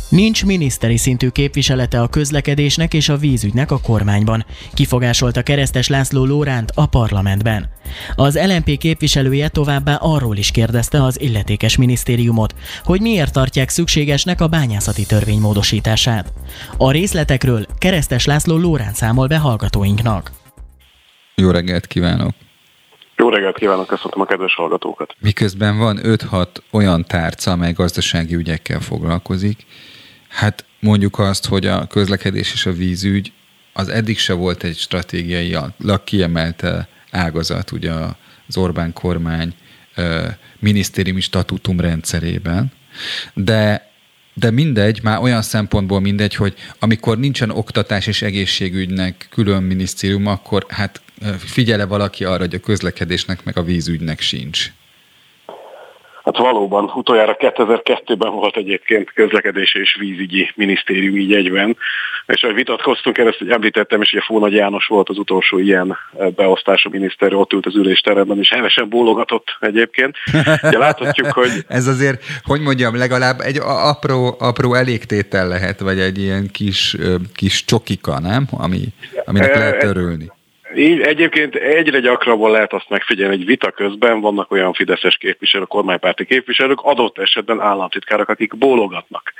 [0.09, 4.45] Nincs miniszteri szintű képviselete a közlekedésnek és a vízügynek a kormányban,
[4.75, 7.71] kifogásolta keresztes László Lóránt a parlamentben.
[8.17, 12.55] Az LNP képviselője továbbá arról is kérdezte az illetékes minisztériumot,
[12.85, 16.33] hogy miért tartják szükségesnek a bányászati törvény módosítását.
[16.77, 20.31] A részletekről keresztes László Lóránt számol be hallgatóinknak.
[21.35, 22.35] Jó reggelt kívánok!
[23.17, 25.15] Jó reggelt kívánok, köszöntöm a kedves hallgatókat!
[25.21, 29.67] Miközben van 5-6 olyan tárca, amely gazdasági ügyekkel foglalkozik,
[30.39, 33.33] Hát mondjuk azt, hogy a közlekedés és a vízügy
[33.73, 35.57] az eddig se volt egy stratégiai
[36.05, 37.93] kiemelte ágazat ugye
[38.49, 39.55] az Orbán kormány
[40.59, 42.73] minisztériumi statutum rendszerében,
[43.35, 43.87] de
[44.35, 50.67] de mindegy, már olyan szempontból mindegy, hogy amikor nincsen oktatás és egészségügynek külön minisztérium, akkor
[50.69, 51.01] hát
[51.39, 54.73] figyele valaki arra, hogy a közlekedésnek meg a vízügynek sincs.
[56.29, 61.77] Hát valóban, utoljára 2002-ben volt egyébként közlekedési és vízügyi minisztérium így egyben,
[62.27, 65.99] és ahogy vitatkoztunk, ezt említettem is, hogy a Fónagy János volt az utolsó ilyen
[66.37, 70.17] beosztású miniszter, ott ült az ülésteremben, és hevesen bólogatott egyébként.
[70.63, 71.51] Ugye láthatjuk, hogy...
[71.69, 76.97] Ez azért, hogy mondjam, legalább egy apró, apró elégtétel lehet, vagy egy ilyen kis,
[77.35, 78.47] kis csokika, nem?
[78.51, 78.81] Ami,
[79.25, 80.37] aminek lehet örülni.
[80.75, 86.25] Így egyébként egyre gyakrabban lehet azt megfigyelni, hogy vita közben vannak olyan fideszes képviselők, kormánypárti
[86.25, 89.33] képviselők, adott esetben államtitkárok, akik bólogatnak.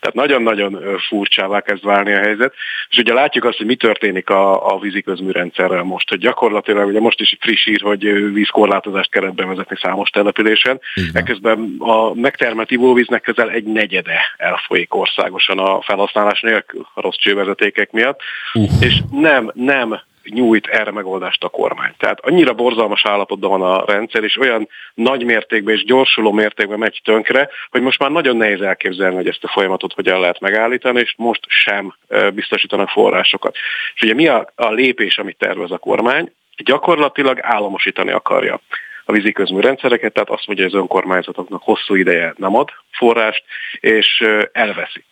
[0.00, 2.54] Tehát nagyon-nagyon furcsává kezd válni a helyzet.
[2.88, 7.20] És ugye látjuk azt, hogy mi történik a, a víziközműrendszerrel most, hogy gyakorlatilag ugye most
[7.20, 10.80] is friss ír, hogy vízkorlátozást kellett bevezetni számos településen.
[11.12, 17.90] Ekközben a megtermelt ivóvíznek közel egy negyede elfolyik országosan a felhasználás nélkül a rossz csővezetékek
[17.90, 18.20] miatt.
[18.54, 18.70] Uh.
[18.80, 21.94] És nem, nem nyújt erre megoldást a kormány.
[21.98, 27.00] Tehát annyira borzalmas állapotban van a rendszer, és olyan nagy mértékben és gyorsuló mértékben megy
[27.04, 31.14] tönkre, hogy most már nagyon nehéz elképzelni, hogy ezt a folyamatot hogyan lehet megállítani, és
[31.16, 31.94] most sem
[32.34, 33.56] biztosítanak forrásokat.
[33.94, 36.32] És ugye mi a, a lépés, amit tervez a kormány?
[36.56, 38.60] Gyakorlatilag államosítani akarja
[39.04, 43.44] a víziközmű rendszereket, tehát azt mondja, hogy az önkormányzatoknak hosszú ideje nem ad forrást,
[43.80, 45.04] és elveszi.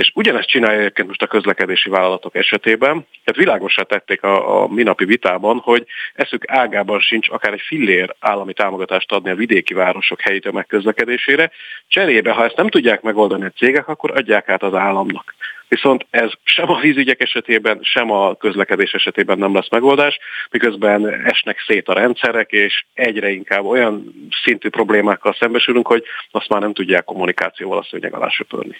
[0.00, 3.06] És ugyanezt csinálja egyébként most a közlekedési vállalatok esetében.
[3.24, 8.52] Tehát világosá tették a, a minapi vitában, hogy eszük ágában sincs akár egy fillér állami
[8.52, 11.50] támogatást adni a vidéki városok helyi tömegközlekedésére.
[11.88, 15.34] Cserébe, ha ezt nem tudják megoldani a cégek, akkor adják át az államnak.
[15.68, 20.18] Viszont ez sem a vízügyek esetében, sem a közlekedés esetében nem lesz megoldás,
[20.50, 26.60] miközben esnek szét a rendszerek, és egyre inkább olyan szintű problémákkal szembesülünk, hogy azt már
[26.60, 28.76] nem tudják kommunikációval a szőnyeg alá söpörni.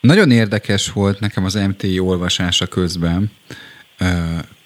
[0.00, 3.30] Nagyon érdekes volt nekem az MTI olvasása közben,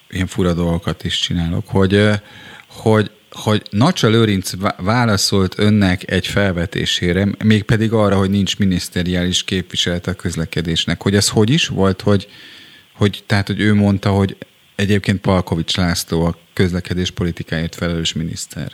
[0.09, 2.09] ilyen fura dolgokat is csinálok, hogy,
[2.67, 10.13] hogy, hogy Nacsa Lőrinc válaszolt önnek egy felvetésére, mégpedig arra, hogy nincs miniszteriális képviselet a
[10.13, 11.01] közlekedésnek.
[11.01, 12.27] Hogy ez hogy is volt, hogy,
[12.93, 14.37] hogy tehát, hogy ő mondta, hogy
[14.75, 18.71] egyébként Palkovics László a közlekedés politikáért felelős miniszter.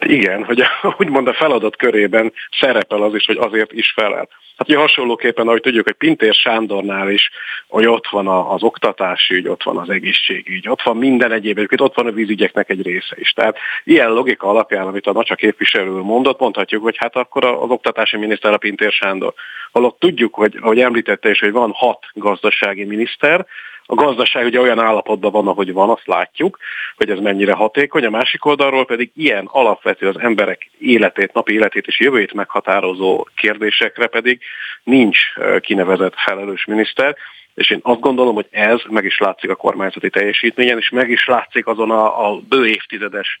[0.00, 0.62] Igen, hogy
[0.98, 4.28] úgymond a feladat körében szerepel az is, hogy azért is felel.
[4.56, 7.30] Hát ugye hasonlóképpen, ahogy tudjuk, hogy Pintér Sándornál is,
[7.68, 11.80] hogy ott van az oktatási ügy, ott van az egészségügy, ott van minden egyéb, egyébként
[11.80, 13.30] ott van a vízügyeknek egy része is.
[13.32, 18.16] Tehát ilyen logika alapján, amit a Nacsa képviselő mondott, mondhatjuk, hogy hát akkor az oktatási
[18.16, 19.34] miniszter a Pintér Sándor.
[19.72, 23.46] Holott tudjuk, hogy, ahogy említette is, hogy van hat gazdasági miniszter,
[23.86, 26.58] a gazdaság ugye olyan állapotban van, ahogy van, azt látjuk,
[26.96, 31.86] hogy ez mennyire hatékony, a másik oldalról pedig ilyen alapvető az emberek életét, napi életét
[31.86, 34.40] és jövőjét meghatározó kérdésekre pedig
[34.82, 35.18] nincs
[35.60, 37.16] kinevezett felelős miniszter,
[37.54, 41.26] és én azt gondolom, hogy ez meg is látszik a kormányzati teljesítményen, és meg is
[41.26, 43.38] látszik azon a, a bő évtizedes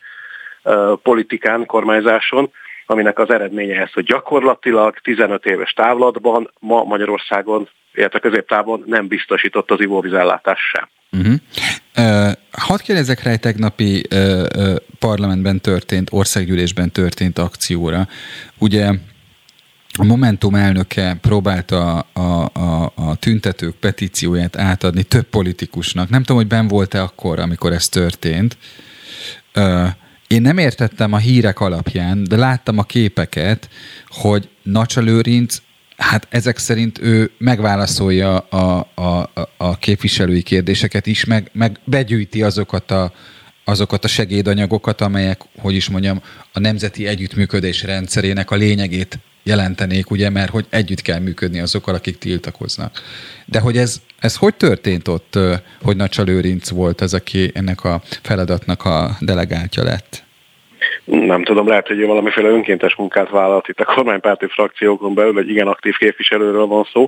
[1.02, 2.50] politikán, kormányzáson,
[2.86, 9.70] aminek az eredménye ez, hogy gyakorlatilag 15 éves távlatban ma Magyarországon illetve középtávon nem biztosított
[9.70, 10.88] az ivóvízellátás sem.
[11.12, 11.34] Uh-huh.
[11.96, 18.08] Uh, hadd kérdezek rá egy tegnapi uh, uh, parlamentben történt, országgyűlésben történt akcióra.
[18.58, 18.92] Ugye
[19.98, 26.08] a Momentum elnöke próbálta a, a, a tüntetők petícióját átadni több politikusnak.
[26.08, 28.56] Nem tudom, hogy ben volt-e akkor, amikor ez történt.
[29.54, 29.88] Uh,
[30.26, 33.68] én nem értettem a hírek alapján, de láttam a képeket,
[34.08, 35.56] hogy Nacsa Lőrinc
[35.96, 42.90] Hát ezek szerint ő megválaszolja a, a, a képviselői kérdéseket is, meg, meg begyűjti azokat
[42.90, 43.12] a,
[43.64, 46.22] azokat a segédanyagokat, amelyek, hogy is mondjam,
[46.52, 52.18] a nemzeti együttműködés rendszerének a lényegét jelentenék, ugye, mert hogy együtt kell működni azokkal, akik
[52.18, 53.02] tiltakoznak.
[53.44, 55.38] De hogy ez, ez hogy történt ott,
[55.82, 60.25] hogy Nacsa Lőrinc volt az, aki ennek a feladatnak a delegáltja lett?
[61.06, 65.66] Nem tudom, lehet, hogy valamiféle önkéntes munkát vállalt itt a kormánypárti frakciókon belül, egy igen
[65.66, 67.04] aktív képviselőről van szó.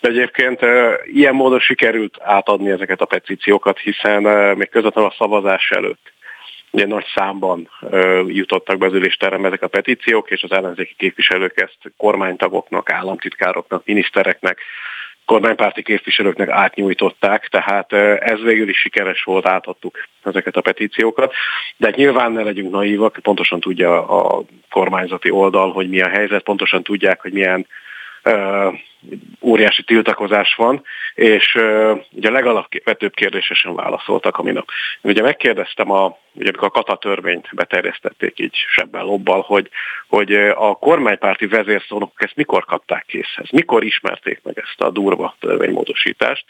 [0.00, 0.60] De egyébként
[1.04, 4.22] ilyen módon sikerült átadni ezeket a petíciókat, hiszen
[4.56, 6.12] még közvetlenül a szavazás előtt
[6.70, 7.70] ugye nagy számban
[8.26, 14.58] jutottak be az ülésterembe ezek a petíciók, és az ellenzéki képviselők ezt kormánytagoknak, államtitkároknak, minisztereknek,
[15.28, 21.32] kormánypárti képviselőknek átnyújtották, tehát ez végül is sikeres volt, átadtuk ezeket a petíciókat.
[21.76, 26.42] De hát nyilván ne legyünk naívak, pontosan tudja a kormányzati oldal, hogy mi a helyzet,
[26.42, 27.66] pontosan tudják, hogy milyen
[29.40, 30.82] óriási tiltakozás van,
[31.14, 31.54] és
[32.10, 34.68] ugye a legalapvetőbb kérdésre sem válaszoltak a minap.
[35.02, 39.70] Ugye megkérdeztem, a, ugye amikor a kata törvényt beterjesztették így sebben lobbal, hogy,
[40.08, 46.44] hogy a kormánypárti vezérszónokok ezt mikor kapták készhez, mikor ismerték meg ezt a durva törvénymódosítást,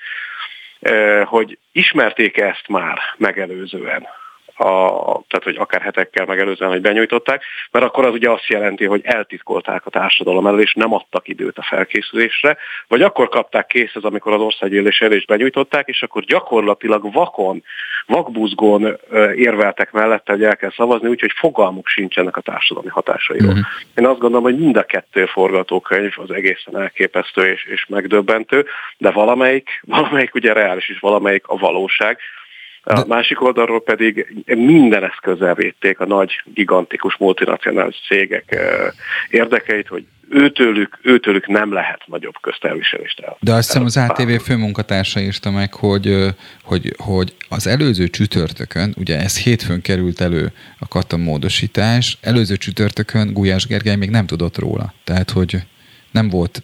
[1.24, 4.06] hogy ismerték ezt már megelőzően
[4.58, 9.00] a, tehát hogy akár hetekkel megelőzően, hogy benyújtották, mert akkor az ugye azt jelenti, hogy
[9.04, 12.56] eltitkolták a társadalom elől, és nem adtak időt a felkészülésre,
[12.88, 17.62] vagy akkor kapták készhez, amikor az országgyűlés elé is benyújtották, és akkor gyakorlatilag vakon,
[18.06, 18.98] vakbuzgón
[19.34, 23.48] érveltek mellette, hogy el kell szavazni, úgyhogy fogalmuk sincsenek a társadalmi hatásairól.
[23.48, 23.66] Uh-huh.
[23.94, 28.66] Én azt gondolom, hogy mind a kettő forgatókönyv az egészen elképesztő és, és megdöbbentő,
[28.98, 32.18] de valamelyik, valamelyik ugye reális, és valamelyik a valóság.
[32.88, 38.56] A másik oldalról pedig minden eszközzel védték a nagy, gigantikus multinacionális cégek
[39.30, 43.36] érdekeit, hogy őtőlük, őtőlük nem lehet nagyobb köztelviselést el.
[43.40, 46.24] De azt hiszem az ATV főmunkatársa írta meg, hogy,
[46.62, 53.66] hogy, hogy az előző csütörtökön, ugye ez hétfőn került elő a katamódosítás, előző csütörtökön Gulyás
[53.66, 54.92] Gergely még nem tudott róla.
[55.04, 55.56] Tehát, hogy
[56.10, 56.62] nem volt,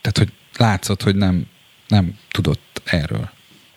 [0.00, 0.28] tehát, hogy
[0.58, 1.42] látszott, hogy nem,
[1.88, 3.30] nem tudott erről.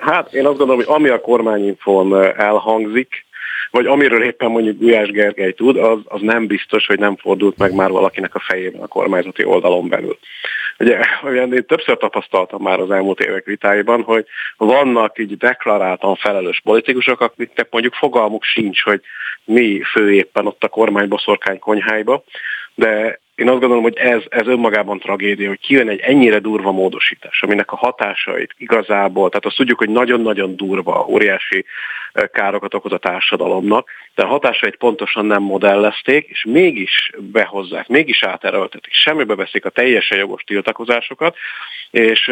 [0.06, 3.26] Hát én azt gondolom, hogy ami a kormányinfon elhangzik,
[3.72, 7.74] vagy amiről éppen mondjuk Gulyás Gergely tud, az, az nem biztos, hogy nem fordult meg
[7.74, 10.18] már valakinek a fejében a kormányzati oldalon belül.
[10.80, 11.00] Ugye,
[11.34, 14.26] én többször tapasztaltam már az elmúlt évek vitáiban, hogy
[14.58, 19.02] vannak így deklaráltan felelős politikusok, akiknek mondjuk fogalmuk sincs, hogy
[19.44, 22.24] mi fő éppen ott a kormányboszorkány konyháiba,
[22.76, 27.44] de én azt gondolom, hogy ez, ez önmagában tragédia, hogy kijön egy ennyire durva módosítás,
[27.44, 31.66] aminek a hatásait igazából, tehát azt tudjuk, hogy nagyon-nagyon durva, óriási
[32.32, 38.94] károkat okoz a társadalomnak, de a hatásait pontosan nem modellezték, és mégis behozzák, mégis áterőltetik,
[38.94, 41.36] semmibe veszik a teljesen jogos tiltakozásokat,
[41.92, 42.32] és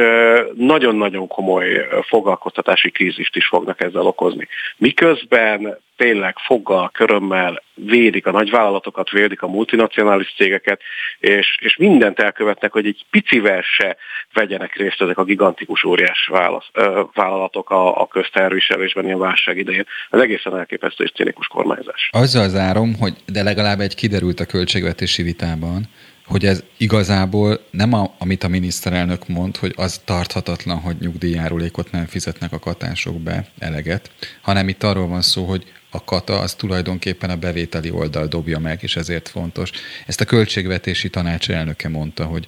[0.53, 4.47] nagyon-nagyon komoly foglalkoztatási krízist is fognak ezzel okozni.
[4.77, 10.81] Miközben tényleg foggal, körömmel védik a nagyvállalatokat, védik a multinacionális cégeket,
[11.19, 13.97] és, és mindent elkövetnek, hogy egy picivel se
[14.33, 19.85] vegyenek részt ezek a gigantikus óriás válasz, ö, vállalatok a, a közterviselésben ilyen válság idején.
[20.09, 22.09] Ez egészen elképesztő és cinikus kormányzás.
[22.11, 25.83] Azzal zárom, hogy de legalább egy kiderült a költségvetési vitában,
[26.25, 32.05] hogy ez igazából nem a, amit a miniszterelnök mond, hogy az tarthatatlan, hogy nyugdíjjárulékot nem
[32.05, 34.11] fizetnek a katások be eleget,
[34.41, 38.79] hanem itt arról van szó, hogy a kata az tulajdonképpen a bevételi oldal dobja meg,
[38.81, 39.71] és ezért fontos.
[40.05, 42.47] Ezt a költségvetési tanács elnöke mondta, hogy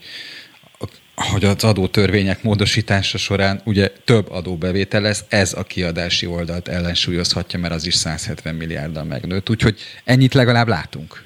[1.16, 7.74] hogy az adótörvények módosítása során ugye több adóbevétel lesz, ez a kiadási oldalt ellensúlyozhatja, mert
[7.74, 9.50] az is 170 milliárddal megnőtt.
[9.50, 11.25] Úgyhogy ennyit legalább látunk.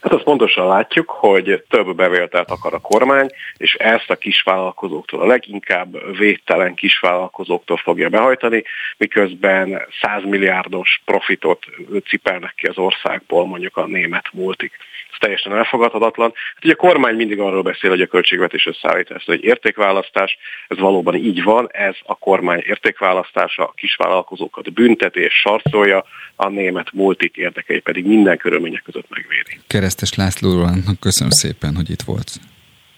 [0.00, 5.26] Hát azt pontosan látjuk, hogy több bevételt akar a kormány, és ezt a kisvállalkozóktól, a
[5.26, 8.64] leginkább védtelen kisvállalkozóktól fogja behajtani,
[8.96, 11.64] miközben 100 milliárdos profitot
[12.08, 14.72] cipelnek ki az országból mondjuk a német multik
[15.20, 16.32] teljesen elfogadhatatlan.
[16.54, 20.38] Hát ugye a kormány mindig arról beszél, hogy a költségvetés összeállít ezt egy értékválasztás,
[20.68, 26.04] ez valóban így van, ez a kormány értékválasztása, a kisvállalkozókat büntetés, sarcolja,
[26.36, 29.60] a német multik érdekei pedig minden körülmények között megvédi.
[29.90, 30.70] Keresztes Lászlóról
[31.00, 32.40] köszönöm szépen, hogy itt volt.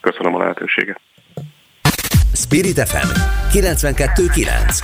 [0.01, 0.99] Köszönöm a lehetőséget.
[2.33, 3.07] Spirit FM
[3.51, 4.83] 92.9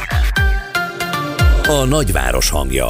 [1.67, 2.85] A nagyváros hangja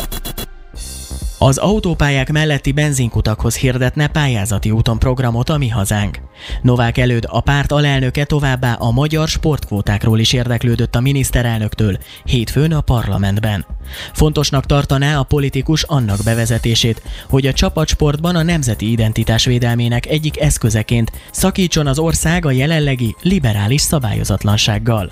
[1.41, 6.20] Az autópályák melletti benzinkutakhoz hirdetne pályázati úton programot a Mi Hazánk.
[6.61, 12.82] Novák előd a párt alelnöke továbbá a magyar sportkvótákról is érdeklődött a miniszterelnöktől hétfőn a
[12.82, 13.66] parlamentben.
[14.13, 21.11] Fontosnak tartaná a politikus annak bevezetését, hogy a csapatsportban a nemzeti identitás védelmének egyik eszközeként
[21.32, 25.11] szakítson az ország a jelenlegi liberális szabályozatlansággal.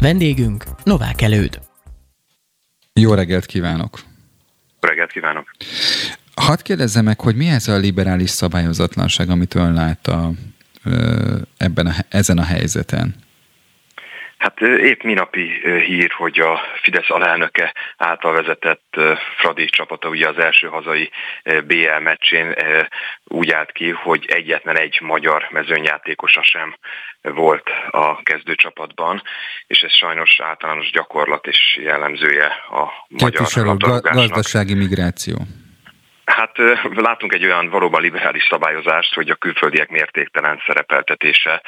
[0.00, 1.60] Vendégünk Novák előd.
[2.92, 4.13] Jó reggelt kívánok!
[4.84, 5.50] Reggelt kívánok!
[6.34, 10.30] Hadd kérdezze meg, hogy mi ez a liberális szabályozatlanság, amit ön lát a,
[11.56, 13.14] ebben a, ezen a helyzeten?
[14.38, 15.50] Hát épp minapi
[15.86, 18.96] hír, hogy a Fidesz alelnöke által vezetett
[19.38, 21.10] Fradi csapata ugye az első hazai
[21.66, 22.54] BL meccsén
[23.24, 26.76] úgy állt ki, hogy egyetlen egy magyar mezőnyjátékosa sem
[27.32, 29.22] volt a kezdőcsapatban,
[29.66, 35.36] és ez sajnos általános gyakorlat és jellemzője a magyar gazdasági migráció.
[36.24, 36.56] Hát
[36.94, 41.62] látunk egy olyan valóban liberális szabályozást, hogy a külföldiek mértéktelen szerepeltetése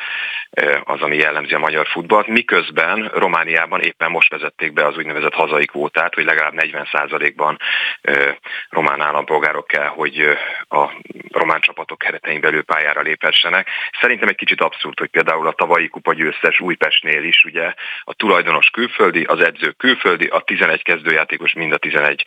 [0.85, 5.65] az, ami jellemzi a magyar futballt, miközben Romániában éppen most vezették be az úgynevezett hazai
[5.65, 7.59] kvótát, hogy legalább 40%-ban
[8.69, 10.39] román állampolgárok kell, hogy
[10.69, 10.91] a
[11.33, 13.69] román csapatok keretein belül pályára léphessenek.
[14.01, 17.75] Szerintem egy kicsit abszurd, hogy például a tavalyi kupa győztes Újpestnél is ugye
[18.05, 22.25] a tulajdonos külföldi, az edző külföldi, a 11 kezdőjátékos mind a 11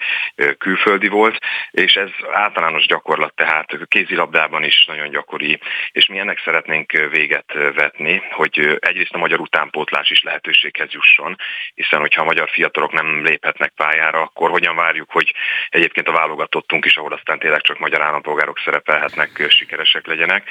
[0.57, 1.37] külföldi volt,
[1.71, 5.59] és ez általános gyakorlat tehát kézilabdában is nagyon gyakori,
[5.91, 11.35] és mi ennek szeretnénk véget vetni, hogy egyrészt a magyar utánpótlás is lehetőséghez jusson,
[11.73, 15.33] hiszen hogyha a magyar fiatalok nem léphetnek pályára, akkor hogyan várjuk, hogy
[15.69, 20.47] egyébként a válogatottunk is, ahol aztán tényleg csak magyar állampolgárok szerepelhetnek, sikeresek legyenek.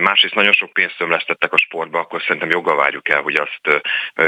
[0.00, 3.82] Másrészt nagyon sok pénzt tömlesztettek a sportba, akkor szerintem joggal várjuk el, hogy azt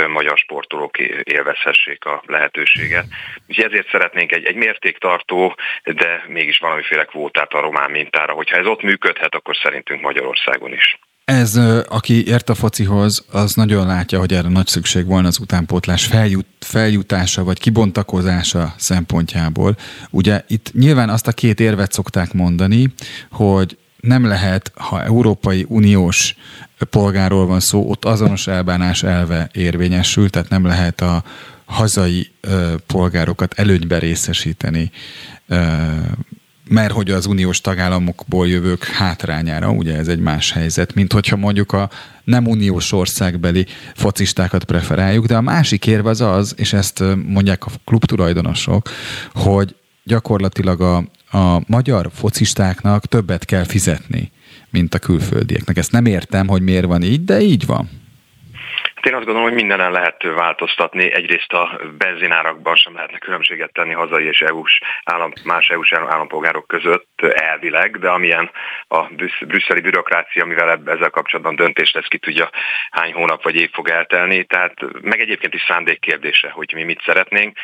[0.08, 3.06] magyar sportolók élvezhessék a lehetőséget.
[3.46, 8.32] Úgyhogy ezért szeretnénk egy, egy mértéktartó, de mégis valamiféle kvótát a román mintára.
[8.32, 10.98] Hogyha ez ott működhet, akkor szerintünk Magyarországon is.
[11.24, 11.56] Ez,
[11.88, 16.46] aki ért a focihoz, az nagyon látja, hogy erre nagy szükség volna az utánpótlás feljut,
[16.60, 19.76] feljutása vagy kibontakozása szempontjából.
[20.10, 22.86] Ugye itt nyilván azt a két érvet szokták mondani,
[23.30, 26.36] hogy nem lehet, ha Európai Uniós
[26.90, 31.24] polgáról van szó, ott azonos elbánás elve érvényesül, tehát nem lehet a
[31.64, 34.90] hazai ö, polgárokat előnybe részesíteni,
[35.48, 35.56] ö,
[36.68, 41.72] mert hogy az uniós tagállamokból jövők hátrányára, ugye ez egy más helyzet, mint hogyha mondjuk
[41.72, 41.90] a
[42.24, 47.70] nem uniós országbeli focistákat preferáljuk, de a másik érve az az, és ezt mondják a
[47.84, 48.88] klubtulajdonosok,
[49.32, 54.30] hogy gyakorlatilag a, a magyar focistáknak többet kell fizetni,
[54.70, 55.76] mint a külföldieknek.
[55.76, 57.88] Ezt nem értem, hogy miért van így, de így van.
[58.98, 61.12] Hát én azt gondolom, hogy mindenen lehet változtatni.
[61.12, 67.20] Egyrészt a benzinárakban sem lehetne különbséget tenni hazai és EU-s állam, más EU-s állampolgárok között
[67.20, 68.50] elvileg, de amilyen
[68.88, 69.02] a
[69.40, 72.50] brüsszeli bürokrácia, amivel ezzel kapcsolatban döntés lesz, ki tudja
[72.90, 74.44] hány hónap vagy év fog eltelni.
[74.44, 77.58] Tehát meg egyébként is szándék kérdése, hogy mi mit szeretnénk,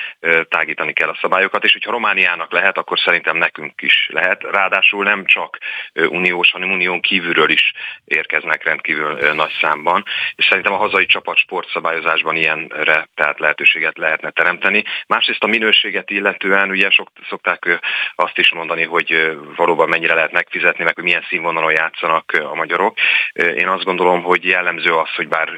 [0.48, 4.42] tágítani kell a szabályokat, és hogyha Romániának lehet, akkor szerintem nekünk is lehet.
[4.42, 5.58] Ráadásul nem csak
[5.94, 7.72] uniós, hanem unión kívülről is
[8.04, 10.04] érkeznek rendkívül nagy számban,
[10.34, 14.84] és szerintem a hazai csapat csapat sportszabályozásban ilyenre tehát lehetőséget lehetne teremteni.
[15.06, 17.80] Másrészt a minőséget illetően ugye sok, szokták
[18.14, 22.96] azt is mondani, hogy valóban mennyire lehet megfizetni, meg hogy milyen színvonalon játszanak a magyarok.
[23.32, 25.48] Én azt gondolom, hogy jellemző az, hogy bár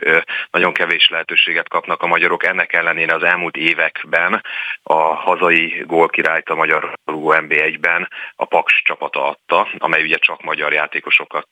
[0.50, 4.42] nagyon kevés lehetőséget kapnak a magyarok, ennek ellenére az elmúlt években
[4.82, 11.48] a hazai gólkirályt a magyar NB1-ben a Paks csapata adta, amely ugye csak magyar játékosokat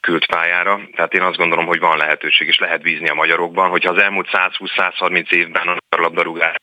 [0.00, 0.80] küld pályára.
[0.94, 4.02] Tehát én azt gondolom, hogy van lehetőség, és lehet lehet bízni a magyarokban, hogyha az
[4.02, 6.54] elmúlt 120-130 évben a labdarúgás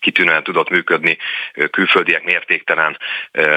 [0.00, 1.18] kitűnően tudott működni
[1.70, 2.98] külföldiek mértéktelen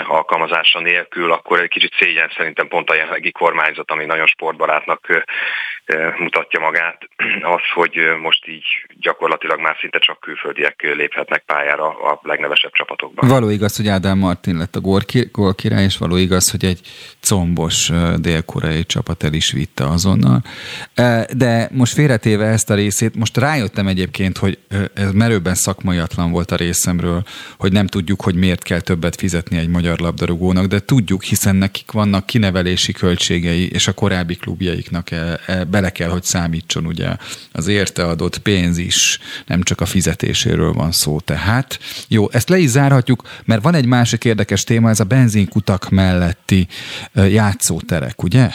[0.07, 5.25] alkalmazása nélkül, akkor egy kicsit szégyen szerintem pont a jelenlegi kormányzat, ami nagyon sportbarátnak
[6.17, 7.07] mutatja magát,
[7.55, 13.29] az, hogy most így gyakorlatilag már szinte csak külföldiek léphetnek pályára a legnevesebb csapatokban.
[13.29, 14.81] Való igaz, hogy Ádám Martin lett a
[15.31, 16.79] gólkirály, és való igaz, hogy egy
[17.21, 20.41] combos dél-koreai csapat el is vitte azonnal.
[21.33, 24.57] De most félretéve ezt a részét, most rájöttem egyébként, hogy
[24.93, 27.23] ez merőben szakmaiatlan volt a részemről,
[27.57, 31.91] hogy nem tudjuk, hogy miért kell többet fizetni egy magyar labdarúgónak, de tudjuk, hiszen nekik
[31.91, 37.09] vannak kinevelési költségei, és a korábbi klubjaiknak e, e, bele kell, hogy számítson ugye
[37.51, 41.19] az érte adott pénz is, nem csak a fizetéséről van szó.
[41.19, 45.89] Tehát jó, ezt le is zárhatjuk, mert van egy másik érdekes téma, ez a benzinkutak
[45.89, 46.67] melletti
[47.13, 48.49] játszóterek, ugye?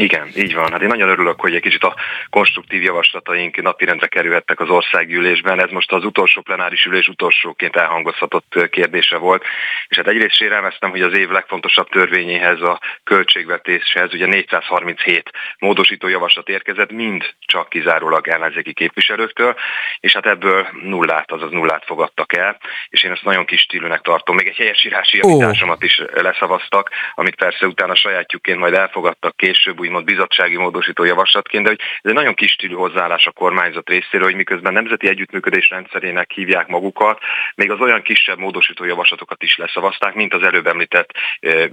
[0.00, 0.70] Igen, így van.
[0.72, 1.94] Hát én nagyon örülök, hogy egy kicsit a
[2.30, 5.60] konstruktív javaslataink napirendre kerülhettek az országgyűlésben.
[5.60, 9.44] Ez most az utolsó plenáris ülés utolsóként elhangozhatott kérdése volt.
[9.88, 16.48] És hát egyrészt sérelmeztem, hogy az év legfontosabb törvényéhez, a költségvetéshez ugye 437 módosító javaslat
[16.48, 19.56] érkezett, mind csak kizárólag ellenzéki képviselőktől,
[20.00, 22.58] és hát ebből nullát, azaz nullát fogadtak el,
[22.88, 24.36] és én ezt nagyon kis stílűnek tartom.
[24.36, 30.56] Még egy helyesírási javításomat is leszavaztak, amit persze utána sajátjukként majd elfogadtak később, úgymond bizottsági
[30.56, 34.72] módosító javaslatként, de hogy ez egy nagyon kis stílű hozzáállás a kormányzat részéről, hogy miközben
[34.72, 37.18] nemzeti együttműködés rendszerének hívják magukat,
[37.54, 41.10] még az olyan kisebb módosító javaslatokat is leszavazták, mint az előbb említett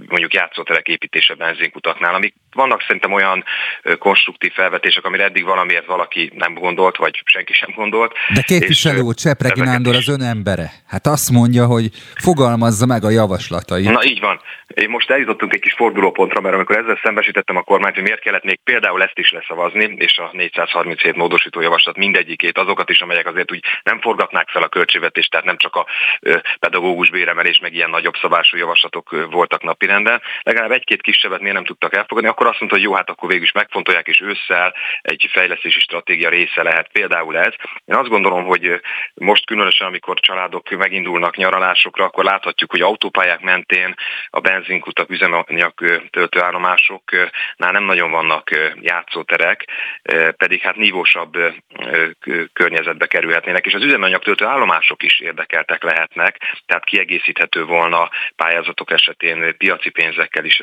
[0.08, 3.44] mondjuk játszóterek építése benzinkutaknál, amik vannak szerintem olyan
[3.98, 8.12] konstruktív felvetések, amire eddig valamiért valaki nem gondolt, vagy senki sem gondolt.
[8.34, 10.70] De képviselő úr, Csepregi Nándor az ön embere.
[10.88, 13.90] Hát azt mondja, hogy fogalmazza meg a javaslatait.
[13.90, 14.40] Na így van.
[14.74, 18.44] Én most eljutottunk egy kis fordulópontra, mert amikor ezzel szembesítettem a kormányt, hogy miért kellett
[18.44, 23.52] még például ezt is leszavazni, és a 437 módosító javaslat mindegyikét, azokat is, amelyek azért
[23.52, 25.86] úgy nem forgatnák fel a költségvetést, tehát nem csak a
[26.58, 30.22] pedagógus béremelés, meg ilyen nagyobb szabású javaslatok voltak napirenden.
[30.42, 33.44] Legalább egy-két kisebbet miért nem tudtak elfogadni, akkor azt mondta, hogy jó, hát akkor végül
[33.44, 37.52] is megfontolják, és ősszel egy fejlesztési stratégia része lehet például ez.
[37.84, 38.80] Én azt gondolom, hogy
[39.14, 43.94] most különösen, amikor családok megindulnak nyaralásokra, akkor láthatjuk, hogy autópályák mentén
[44.30, 45.72] a benzinkutak, üzemanyag
[46.10, 48.50] töltőállomásoknál nem nagyon vannak
[48.80, 49.64] játszóterek,
[50.36, 51.32] pedig hát nívósabb
[52.52, 56.36] környezetbe kerülhetnének, és az üzemanyag töltőállomások is érdekeltek lehetnek,
[56.66, 60.62] tehát kiegészíthető volna pályázatok esetén piaci pénzekkel is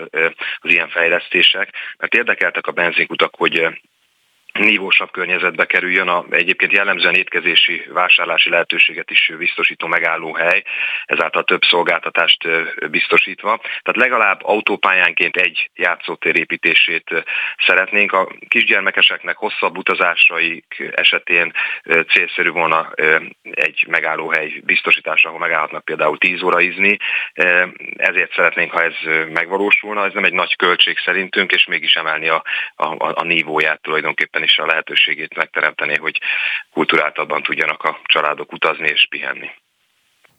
[0.59, 3.67] az ilyen fejlesztések, mert érdekeltek a benzinkutak, hogy
[4.59, 10.63] nívósabb környezetbe kerüljön, a, egyébként jellemzően étkezési, vásárlási lehetőséget is biztosító megállóhely,
[11.05, 12.47] ezáltal több szolgáltatást
[12.89, 13.57] biztosítva.
[13.57, 17.25] Tehát legalább autópályánként egy játszótér építését
[17.65, 18.11] szeretnénk.
[18.11, 21.51] A kisgyermekeseknek hosszabb utazásaik esetén
[22.07, 22.91] célszerű volna
[23.51, 26.97] egy megállóhely biztosítása, ahol megállhatnak például 10 óra izni.
[27.95, 28.93] Ezért szeretnénk, ha ez
[29.33, 30.05] megvalósulna.
[30.05, 32.43] Ez nem egy nagy költség szerintünk, és mégis emelni a,
[32.75, 36.19] a, a nívóját tulajdonképpen is a lehetőségét megteremteni, hogy
[36.73, 39.49] kulturáltabban tudjanak a családok utazni és pihenni.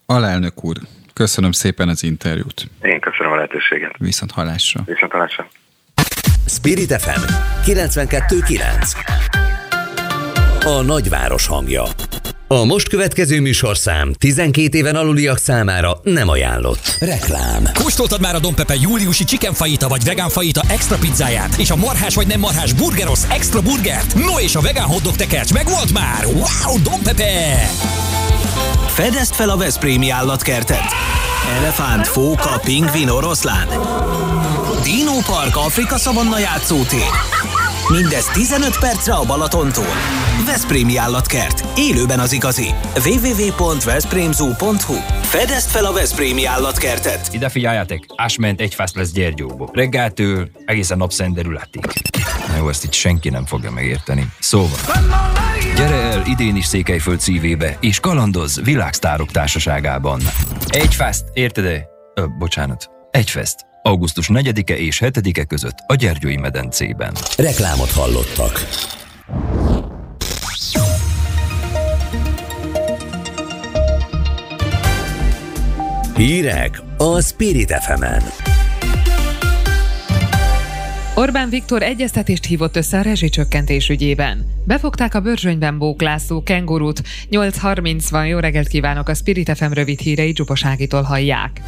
[0.07, 0.77] Alelnök úr,
[1.15, 2.63] köszönöm szépen az interjút.
[2.83, 3.95] Én köszönöm a lehetőséget.
[3.99, 4.81] Viszont hallásra.
[4.85, 5.49] Viszont hallásra.
[6.47, 7.21] Spirit FM
[7.65, 8.97] 92.9
[10.65, 11.83] A nagyváros hangja
[12.49, 16.97] a most következő műsorszám 12 éven aluliak számára nem ajánlott.
[17.01, 17.69] Reklám.
[17.75, 21.77] Kóstoltad már a Don Pepe júliusi chicken fajita vagy vegán fajita extra pizzáját, és a
[21.77, 24.15] marhás vagy nem marhás burgeros extra burgert?
[24.15, 26.25] No és a vegán hotdog tekercs meg volt már!
[26.25, 27.71] Wow, Don Pepe!
[28.87, 30.85] Fedezd fel a Veszprémi állatkertet!
[31.59, 33.69] Elefánt, fóka, pingvin, oroszlán.
[34.83, 37.11] Dino Park Afrika Szavanna játszótér.
[37.89, 39.95] Mindez 15 percre a Balatontól.
[40.47, 41.79] Veszprémi állatkert.
[41.79, 42.67] Élőben az igazi.
[43.05, 47.29] www.veszprémzoo.hu Fedezd fel a Veszprémi állatkertet.
[47.33, 49.71] Ide figyeljetek, ásment egy fász lesz Gyergyóból.
[49.73, 51.85] Reggeltől egészen napszenderületig.
[52.59, 54.29] Jó, ezt itt senki nem fogja megérteni.
[54.39, 54.79] Szóval,
[55.77, 60.21] gyere el idén is Székelyföld szívébe, és kalandoz világsztárok társaságában.
[60.69, 61.87] Egy fászt, érted-e?
[62.15, 63.57] Ö, bocsánat, egy fest
[63.87, 67.15] augusztus 4-e és 7-e között a Gyergyói medencében.
[67.37, 68.69] Reklámot hallottak.
[76.17, 78.23] Hírek a Spirit fm -en.
[81.15, 84.47] Orbán Viktor egyeztetést hívott össze a rezsicsökkentés ügyében.
[84.65, 87.03] Befogták a bőrzsönyben bóklászó kengurút.
[87.31, 91.61] 8.30 van, jó reggelt kívánok, a Spirit FM rövid hírei Csupaságitól hallják.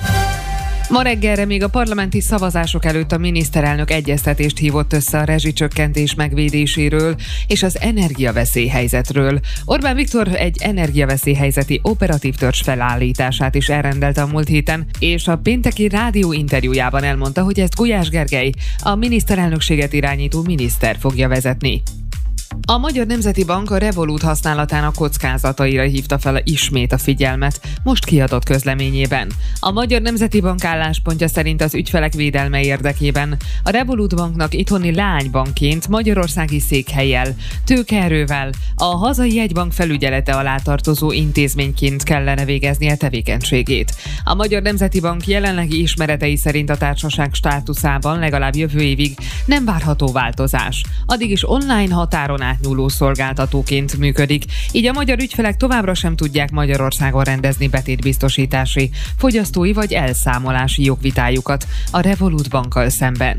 [0.88, 7.14] Ma reggelre még a parlamenti szavazások előtt a miniszterelnök egyeztetést hívott össze a rezsicsökkentés megvédéséről
[7.46, 9.40] és az energiaveszélyhelyzetről.
[9.64, 15.88] Orbán Viktor egy energiaveszélyhelyzeti operatív törzs felállítását is elrendelte a múlt héten, és a pénteki
[15.88, 18.52] rádió interjújában elmondta, hogy ezt Gulyás Gergely,
[18.82, 21.82] a miniszterelnökséget irányító miniszter fogja vezetni.
[22.70, 28.44] A Magyar Nemzeti Bank a Revolut használatának kockázataira hívta fel ismét a figyelmet, most kiadott
[28.44, 29.28] közleményében.
[29.60, 35.88] A Magyar Nemzeti Bank álláspontja szerint az ügyfelek védelme érdekében a Revolut Banknak itthoni lánybankként
[35.88, 37.34] Magyarországi székhelyel,
[37.64, 43.94] tőkeerővel, a hazai jegybank felügyelete alá tartozó intézményként kellene végeznie tevékenységét.
[44.24, 50.12] A Magyar Nemzeti Bank jelenlegi ismeretei szerint a társaság státuszában legalább jövő évig nem várható
[50.12, 50.84] változás.
[51.06, 57.24] Addig is online határon átnyúló szolgáltatóként működik, így a magyar ügyfelek továbbra sem tudják Magyarországon
[57.24, 63.36] rendezni betétbiztosítási, fogyasztói vagy elszámolási jogvitájukat a Revolut bankkal szemben.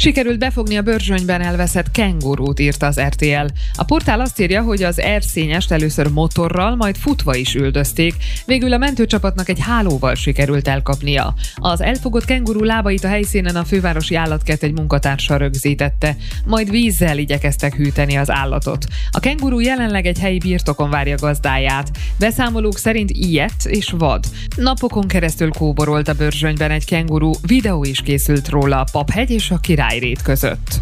[0.00, 3.46] Sikerült befogni a bőrzsönyben elveszett kengurút, írta az RTL.
[3.74, 8.14] A portál azt írja, hogy az erszényest először motorral, majd futva is üldözték,
[8.46, 11.34] végül a mentőcsapatnak egy hálóval sikerült elkapnia.
[11.54, 17.74] Az elfogott kenguru lábait a helyszínen a fővárosi állatkert egy munkatársa rögzítette, majd vízzel igyekeztek
[17.74, 18.86] hűteni az állatot.
[19.10, 21.90] A kenguru jelenleg egy helyi birtokon várja gazdáját.
[22.18, 24.24] Beszámolók szerint ilyet és vad.
[24.56, 29.58] Napokon keresztül kóborolt a bőrzsönyben egy kenguru, videó is készült róla a Paphegy és a
[29.90, 30.80] Királyrét között.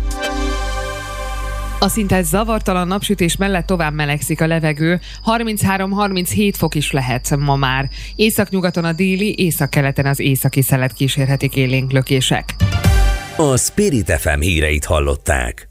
[1.81, 7.89] A szinte zavartalan napsütés mellett tovább melegszik a levegő, 33-37 fok is lehet ma már.
[8.17, 12.55] Északnyugaton a déli, északkeleten az északi szelet kísérhetik élénk lökések.
[13.37, 15.69] A Spirit FM híreit hallották.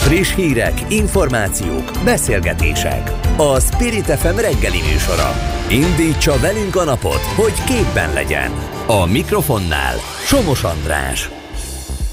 [0.00, 3.10] Friss hírek, információk, beszélgetések.
[3.36, 5.32] A Spirit FM reggeli műsora.
[5.70, 8.50] Indítsa velünk a napot, hogy képben legyen.
[8.86, 11.35] A mikrofonnál Somos András.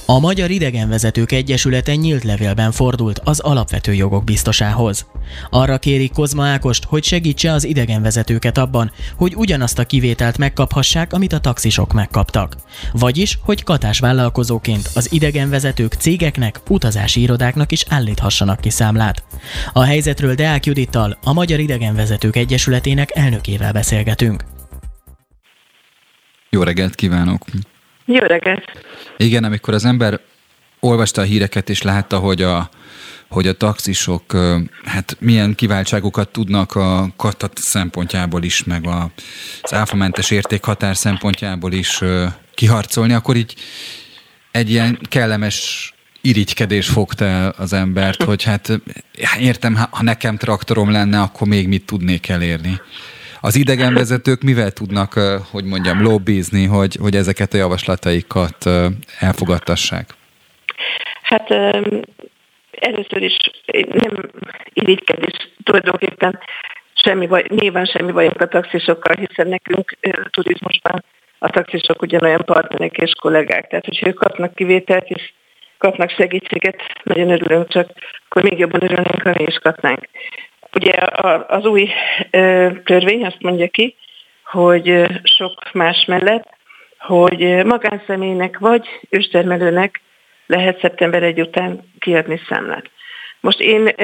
[0.05, 5.05] A Magyar Idegenvezetők Egyesülete nyílt levélben fordult az alapvető jogok biztosához.
[5.49, 11.34] Arra kérik Kozma Ákost, hogy segítse az idegenvezetőket abban, hogy ugyanazt a kivételt megkaphassák, amit
[11.34, 12.55] a taxisok megkaptak.
[12.91, 19.23] Vagyis, hogy katás vállalkozóként az idegenvezetők cégeknek, utazási irodáknak is állíthassanak ki számlát.
[19.73, 24.43] A helyzetről Deák Judittal, a Magyar Idegenvezetők Egyesületének elnökével beszélgetünk.
[26.49, 27.45] Jó reggelt kívánok!
[28.05, 28.63] Jó reggelt!
[29.17, 30.19] Igen, amikor az ember
[30.80, 32.69] olvasta a híreket és látta, hogy a,
[33.30, 34.38] hogy a taxisok
[34.85, 39.11] hát milyen kiváltságokat tudnak a katat szempontjából is, meg a,
[39.61, 42.01] az áfamentes értékhatár szempontjából is
[42.53, 43.55] kiharcolni, akkor így
[44.51, 48.81] egy ilyen kellemes irigykedés fogta el az embert, hogy hát
[49.39, 52.81] értem, ha nekem traktorom lenne, akkor még mit tudnék elérni.
[53.45, 55.13] Az idegenvezetők mivel tudnak,
[55.51, 58.69] hogy mondjam, lobbizni, hogy, hogy ezeket a javaslataikat
[59.19, 60.05] elfogadtassák?
[61.21, 61.49] Hát
[62.71, 63.37] először is
[63.87, 64.29] nem
[64.73, 66.39] irigykedés tulajdonképpen
[66.93, 69.97] semmi baj, nyilván semmi bajunk a taxisokkal, hiszen nekünk
[70.29, 71.03] turizmusban
[71.39, 73.67] a taxisok ugyanolyan partnerek és kollégák.
[73.67, 75.31] Tehát, hogyha ők kapnak kivételt és
[75.77, 77.89] kapnak segítséget, nagyon örülünk, csak
[78.25, 80.07] akkor még jobban örülnénk, ha mi is kapnánk.
[80.73, 80.91] Ugye
[81.47, 81.89] az új
[82.83, 83.95] törvény azt mondja ki,
[84.45, 86.49] hogy sok más mellett,
[86.99, 90.01] hogy magánszemélynek vagy őstermelőnek
[90.45, 92.89] lehet szeptember 1 után kiadni számlát.
[93.39, 93.95] Most én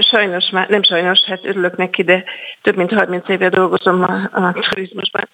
[0.00, 2.24] sajnos már, nem sajnos, hát örülök neki, de
[2.62, 5.28] több mint 30 éve dolgozom a, a turizmusban,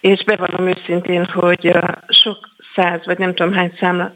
[0.00, 4.12] és bevallom őszintén, hogy a sok száz, vagy nem tudom hány számla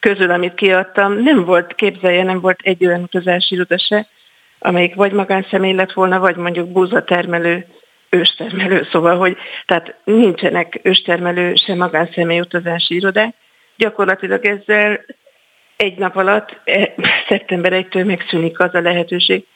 [0.00, 3.08] közül, amit kiadtam, nem volt, képzelje, nem volt egy olyan
[3.48, 4.06] iroda se,
[4.62, 7.66] amelyik vagy magánszemély lett volna, vagy mondjuk búzatermelő,
[8.10, 9.36] őstermelő, szóval, hogy
[9.66, 13.34] tehát nincsenek őstermelő, se magánszemély utazási irodák.
[13.76, 15.04] Gyakorlatilag ezzel
[15.76, 16.94] egy nap alatt, e,
[17.28, 19.46] szeptember 1-től megszűnik az a lehetőség,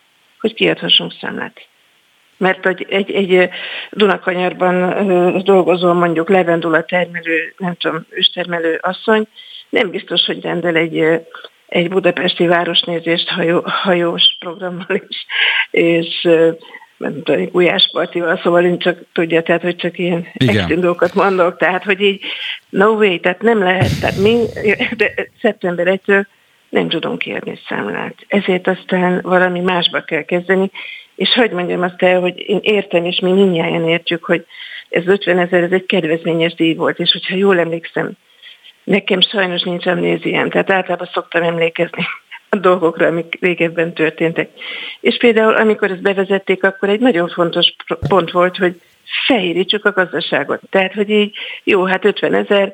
[0.41, 1.67] hogy kiadhassunk számlát.
[2.37, 3.49] Mert egy, egy, egy
[3.91, 9.27] Dunakanyarban dolgozó mondjuk levendula termelő, nem tudom, őstermelő asszony,
[9.69, 11.21] nem biztos, hogy rendel egy
[11.67, 15.27] egy budapesti városnézést hajó, hajós programmal is,
[15.71, 16.29] és
[16.97, 21.85] nem tudom, Gulyás Partival, szóval én csak tudja, tehát, hogy csak ilyen extindókat mondok, tehát,
[21.85, 22.21] hogy így
[22.69, 24.37] no way, tehát nem lehet, tehát mi,
[24.97, 26.01] de szeptember 1
[26.69, 28.15] nem tudunk kérni számlát.
[28.29, 30.71] Ezért aztán valami másba kell kezdeni,
[31.15, 34.47] és hogy mondjam azt el, hogy én értem, és mi mindjárt értjük, hogy
[34.89, 38.13] ez 50 ezer, ez egy kedvezményes díj volt, és hogyha jól emlékszem,
[38.87, 42.07] Nekem sajnos nincs amnéziám, tehát általában szoktam emlékezni
[42.49, 44.51] a dolgokra, amik régebben történtek.
[45.01, 47.75] És például, amikor ezt bevezették, akkor egy nagyon fontos
[48.09, 48.81] pont volt, hogy
[49.27, 50.61] fehérítsük a gazdaságot.
[50.71, 52.73] Tehát, hogy így, jó, hát 50 ezer,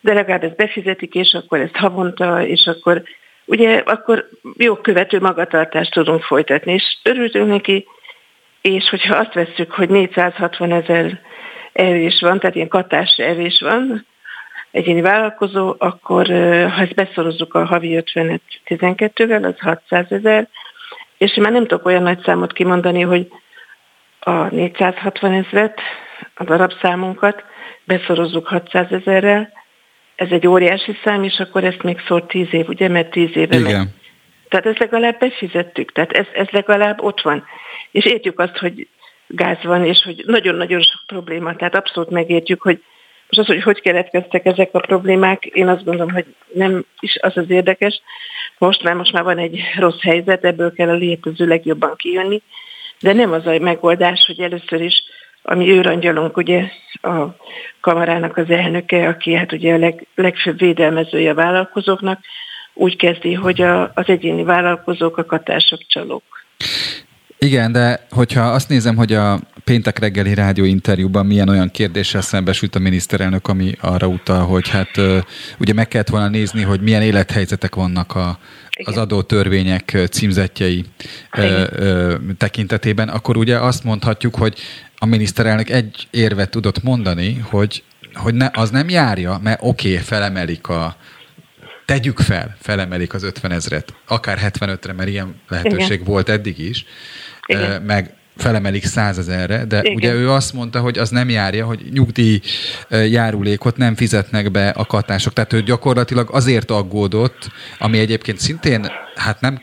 [0.00, 3.02] de legalább ezt befizetik, és akkor ezt havonta, és akkor
[3.44, 7.86] ugye akkor jó követő magatartást tudunk folytatni, és örültünk neki,
[8.60, 11.20] és hogyha azt vesszük, hogy 460 ezer
[11.72, 14.06] evés van, tehát ilyen katás evés van,
[14.74, 16.26] egyéni vállalkozó, akkor
[16.70, 20.48] ha ezt beszorozzuk a havi 50 12-vel, az 600 ezer,
[21.18, 23.28] és már nem tudok olyan nagy számot kimondani, hogy
[24.20, 25.80] a 460 ezeret,
[26.34, 27.44] a darabszámunkat
[27.84, 29.52] beszorozzuk 600 ezerrel,
[30.16, 33.56] ez egy óriási szám, és akkor ezt még szólt 10 év, ugye, mert 10 éve
[33.56, 33.78] Igen.
[33.78, 33.88] Meg.
[34.48, 37.44] Tehát ezt legalább befizettük, tehát ez, ez legalább ott van.
[37.90, 38.88] És értjük azt, hogy
[39.26, 42.82] gáz van, és hogy nagyon-nagyon sok probléma, tehát abszolút megértjük, hogy
[43.36, 47.36] most az, hogy hogy keletkeztek ezek a problémák, én azt gondolom, hogy nem is az
[47.36, 48.00] az érdekes.
[48.58, 52.42] Most már, most már van egy rossz helyzet, ebből kell a létező legjobban kijönni,
[53.00, 55.02] de nem az a megoldás, hogy először is
[55.46, 56.70] ami őrangyalunk, ugye
[57.02, 57.24] a
[57.80, 62.20] kamarának az elnöke, aki hát ugye a leg, legfőbb védelmezője a vállalkozóknak,
[62.74, 66.22] úgy kezdi, hogy a, az egyéni vállalkozók a katások csalók.
[67.44, 72.74] Igen, de hogyha azt nézem, hogy a péntek reggeli rádió interjúban milyen olyan kérdéssel szembesült
[72.74, 75.00] a miniszterelnök, ami arra utal, hogy hát
[75.58, 78.38] ugye meg kellett volna nézni, hogy milyen élethelyzetek vannak a,
[78.84, 80.84] az adó törvények címzetjei
[81.36, 84.58] ö, ö, tekintetében, akkor ugye azt mondhatjuk, hogy
[84.96, 87.82] a miniszterelnök egy érvet tudott mondani, hogy,
[88.14, 90.96] hogy ne, az nem járja, mert oké, okay, felemelik a,
[91.84, 96.04] tegyük fel, felemelik az 50 ezret, akár 75-re, mert ilyen lehetőség Igen.
[96.04, 96.84] volt eddig is,
[97.46, 97.82] Igen.
[97.82, 99.94] meg felemelik százezerre, de Igen.
[99.94, 102.40] ugye ő azt mondta, hogy az nem járja, hogy nyugdíj
[102.90, 105.32] járulékot nem fizetnek be a katások.
[105.32, 107.48] Tehát ő gyakorlatilag azért aggódott,
[107.78, 109.60] ami egyébként szintén hát nem,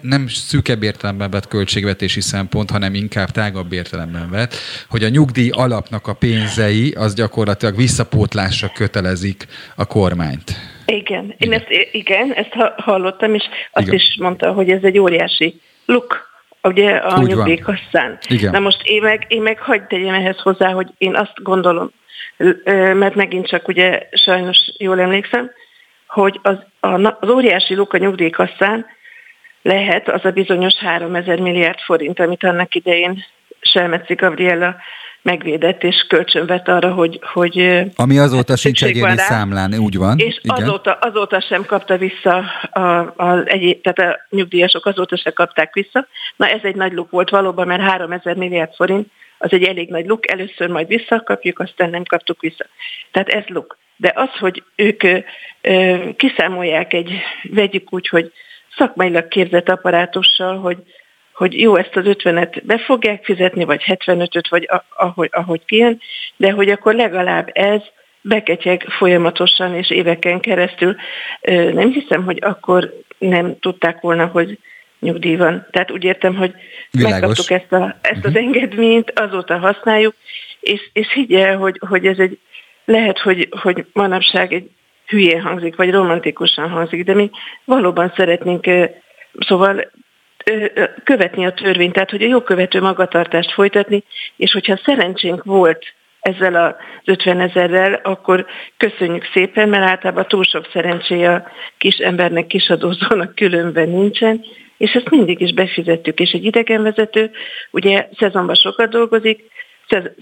[0.00, 4.54] nem szűkebb értelemben vett költségvetési szempont, hanem inkább tágabb értelemben vett,
[4.88, 10.52] hogy a nyugdíj alapnak a pénzei az gyakorlatilag visszapótlásra kötelezik a kormányt.
[10.86, 13.98] Igen, én ezt, igen, ezt hallottam, és azt igen.
[13.98, 16.31] is mondta, hogy ez egy óriási luk
[16.62, 18.18] ugye a nyugdíjkasszán.
[18.50, 21.90] Na most én meg, én meg hagyd tegyem ehhez hozzá, hogy én azt gondolom,
[22.94, 25.50] mert megint csak ugye sajnos jól emlékszem,
[26.06, 26.56] hogy az,
[27.20, 28.86] az óriási luk a nyugdíjkasszán
[29.62, 33.24] lehet az a bizonyos 3000 milliárd forint, amit annak idején
[33.60, 34.76] Selmeci Gabriella
[35.22, 37.18] megvédett és kölcsönvet arra, hogy...
[37.32, 40.18] hogy Ami azóta sincs egyéni számlán, úgy van.
[40.18, 40.56] És igen.
[40.56, 42.80] Azóta, azóta sem kapta vissza, a,
[43.16, 46.06] a, egy, tehát a nyugdíjasok azóta sem kapták vissza.
[46.36, 50.06] Na ez egy nagy luk volt valóban, mert 3000 milliárd forint az egy elég nagy
[50.06, 52.66] luk, először majd visszakapjuk, aztán nem kaptuk vissza.
[53.10, 53.78] Tehát ez luk.
[53.96, 55.02] De az, hogy ők
[55.60, 57.12] ö, kiszámolják egy,
[57.42, 58.32] vegyük úgy, hogy
[58.76, 60.76] szakmailag képzett apparátussal, hogy
[61.34, 66.00] hogy jó, ezt az 50-et be fogják fizetni, vagy 75-öt, vagy ahogy, ahogy kijön,
[66.36, 67.80] de hogy akkor legalább ez
[68.20, 70.96] beketyeg folyamatosan és éveken keresztül.
[71.72, 74.58] Nem hiszem, hogy akkor nem tudták volna, hogy
[75.00, 75.66] nyugdíj van.
[75.70, 76.54] Tehát úgy értem, hogy
[76.90, 77.20] Világos.
[77.20, 78.44] megkaptuk ezt, a, ezt az mhm.
[78.44, 80.14] engedményt, azóta használjuk,
[80.60, 82.38] és, és higgyel, hogy, hogy ez egy,
[82.84, 84.70] lehet, hogy, hogy manapság egy
[85.06, 87.30] hülyén hangzik, vagy romantikusan hangzik, de mi
[87.64, 88.66] valóban szeretnénk,
[89.38, 89.90] szóval
[91.04, 94.02] követni a törvényt, tehát hogy a jogkövető magatartást folytatni,
[94.36, 95.84] és hogyha szerencsénk volt
[96.20, 96.74] ezzel az
[97.04, 98.46] 50 ezerrel, akkor
[98.76, 104.44] köszönjük szépen, mert általában túl sok szerencséje a kis embernek, kisadózónak különben nincsen,
[104.76, 107.30] és ezt mindig is befizettük, és egy idegenvezető
[107.70, 109.50] ugye szezonban sokat dolgozik,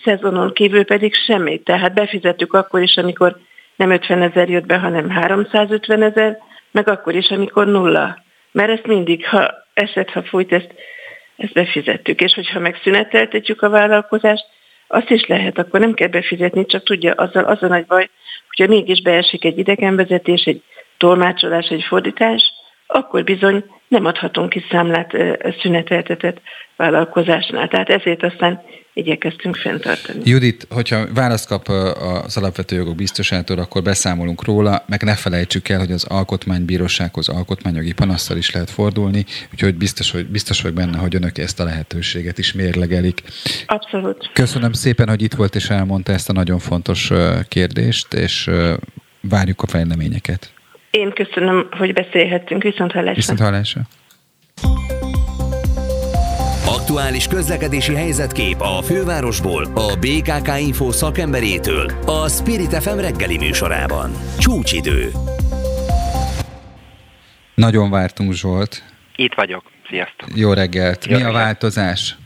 [0.05, 3.37] szezonon kívül pedig semmit, tehát befizettük akkor is, amikor
[3.77, 6.39] nem 50 ezer jött be, hanem 350 ezer,
[6.71, 8.25] meg akkor is, amikor nulla.
[8.53, 10.75] Mert ezt mindig, ha eset, ha fújt, ezt,
[11.37, 12.21] ezt befizettük.
[12.21, 14.45] És hogyha megszüneteltetjük a vállalkozást,
[14.87, 18.11] azt is lehet, akkor nem kell befizetni, csak tudja, azzal az a nagy baj,
[18.49, 20.63] hogyha mégis beesik egy idegenvezetés, egy
[20.97, 22.53] tolmácsolás, egy fordítás,
[22.87, 25.17] akkor bizony nem adhatunk ki számlát
[25.61, 26.41] szüneteltetett
[26.77, 27.69] vállalkozásnál.
[27.69, 30.21] Tehát ezért aztán igyekeztünk fenntartani.
[30.25, 31.69] Judit, hogyha választ kap
[32.25, 37.93] az alapvető jogok biztosától, akkor beszámolunk róla, meg ne felejtsük el, hogy az alkotmánybírósághoz alkotmányjogi
[37.93, 42.39] panasszal is lehet fordulni, úgyhogy biztos, hogy, biztos vagyok benne, hogy önök ezt a lehetőséget
[42.39, 43.23] is mérlegelik.
[43.67, 44.31] Abszolút.
[44.33, 47.11] Köszönöm szépen, hogy itt volt és elmondta ezt a nagyon fontos
[47.49, 48.51] kérdést, és
[49.21, 50.53] várjuk a fejleményeket.
[50.91, 52.63] Én köszönöm, hogy beszélhettünk.
[52.63, 53.15] Viszont hallásra.
[53.15, 53.81] Viszont hallásra.
[56.81, 64.11] Aktuális közlekedési helyzetkép a fővárosból, a BKK Info szakemberétől, a Spirit FM reggeli műsorában.
[64.39, 65.11] Csúcsidő.
[67.55, 68.83] Nagyon vártunk, Zsolt.
[69.17, 69.63] Itt vagyok.
[69.89, 70.29] Sziasztok.
[70.35, 71.05] Jó reggelt.
[71.07, 71.37] Jó Mi reggelt.
[71.37, 72.17] a változás?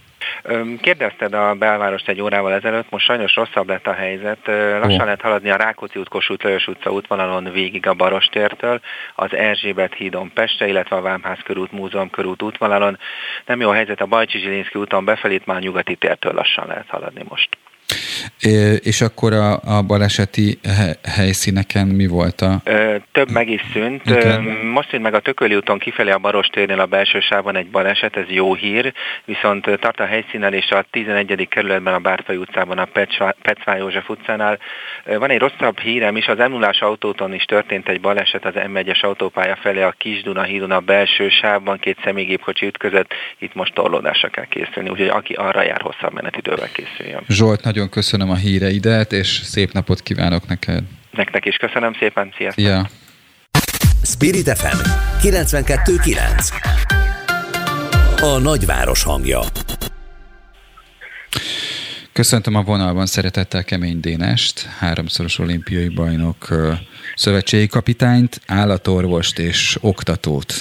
[0.81, 4.39] Kérdezted a belvárost egy órával ezelőtt, most sajnos rosszabb lett a helyzet.
[4.81, 8.81] Lassan lehet haladni a Rákóczi út, Kossuth Lajos utca útvonalon végig a Barostértől,
[9.15, 12.99] az Erzsébet hídon Pestre, illetve a Vámház körút, Múzeum körút útvonalon.
[13.47, 17.25] Nem jó a helyzet a Bajcsi Zsilinszki úton befelé, már nyugati tértől lassan lehet haladni
[17.29, 17.49] most.
[18.79, 20.59] És akkor a, a baleseti
[21.03, 22.63] helyszíneken mi volt a...
[23.13, 24.11] Több meg is szűnt.
[24.11, 24.37] Okay.
[24.73, 28.25] Most szűnt meg a Tököli úton kifelé a Barostérnél a belső sávban egy baleset, ez
[28.29, 28.93] jó hír,
[29.25, 31.47] viszont tart a helyszínen és a 11.
[31.51, 32.89] kerületben a Bárfai utcában a
[33.43, 34.59] Pecvá József utcánál.
[35.05, 39.57] Van egy rosszabb hírem is, az m autóton is történt egy baleset az M1-es autópálya
[39.57, 44.89] felé a Kisduna hídon a belső sávban, két személygépkocsi ütközött, itt most torlódásra kell készülni,
[44.89, 47.23] úgyhogy aki arra jár, hosszabb menetidővel készüljön.
[47.29, 50.83] Zsolt, nagyon köszönöm a híreidet, és szép napot kívánok neked.
[51.11, 52.65] Nektek is köszönöm szépen, sziasztok!
[52.65, 52.89] Ja.
[54.03, 54.77] Spirit FM
[55.23, 56.49] 92.9
[58.21, 59.41] A nagyváros hangja
[62.13, 66.49] Köszöntöm a vonalban szeretettel Kemény Dénest, háromszoros olimpiai bajnok,
[67.15, 70.55] szövetségi kapitányt, állatorvost és oktatót.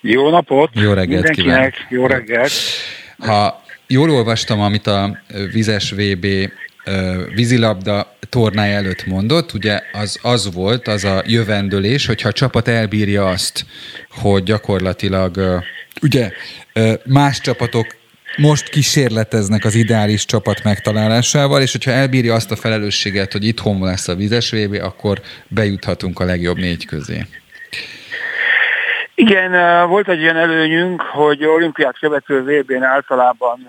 [0.00, 0.70] Jó napot!
[0.74, 1.72] Jó reggelt kívánok!
[1.88, 2.52] Jó reggelt!
[3.18, 5.18] Ha jól olvastam, amit a
[5.52, 6.26] vizes VB
[7.34, 13.28] vízilabda tornája előtt mondott, ugye az az volt, az a jövendőlés, hogyha a csapat elbírja
[13.28, 13.66] azt,
[14.08, 15.62] hogy gyakorlatilag
[16.02, 16.30] ugye
[17.04, 17.86] más csapatok
[18.36, 24.08] most kísérleteznek az ideális csapat megtalálásával, és hogyha elbírja azt a felelősséget, hogy itthon lesz
[24.08, 27.26] a vizes VB, akkor bejuthatunk a legjobb négy közé.
[29.18, 33.66] Igen, volt egy ilyen előnyünk, hogy olimpiát követő VB-n általában,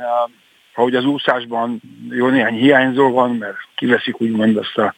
[0.73, 4.95] ahogy az úszásban jó néhány hiányzó van, mert kiveszik úgymond azt a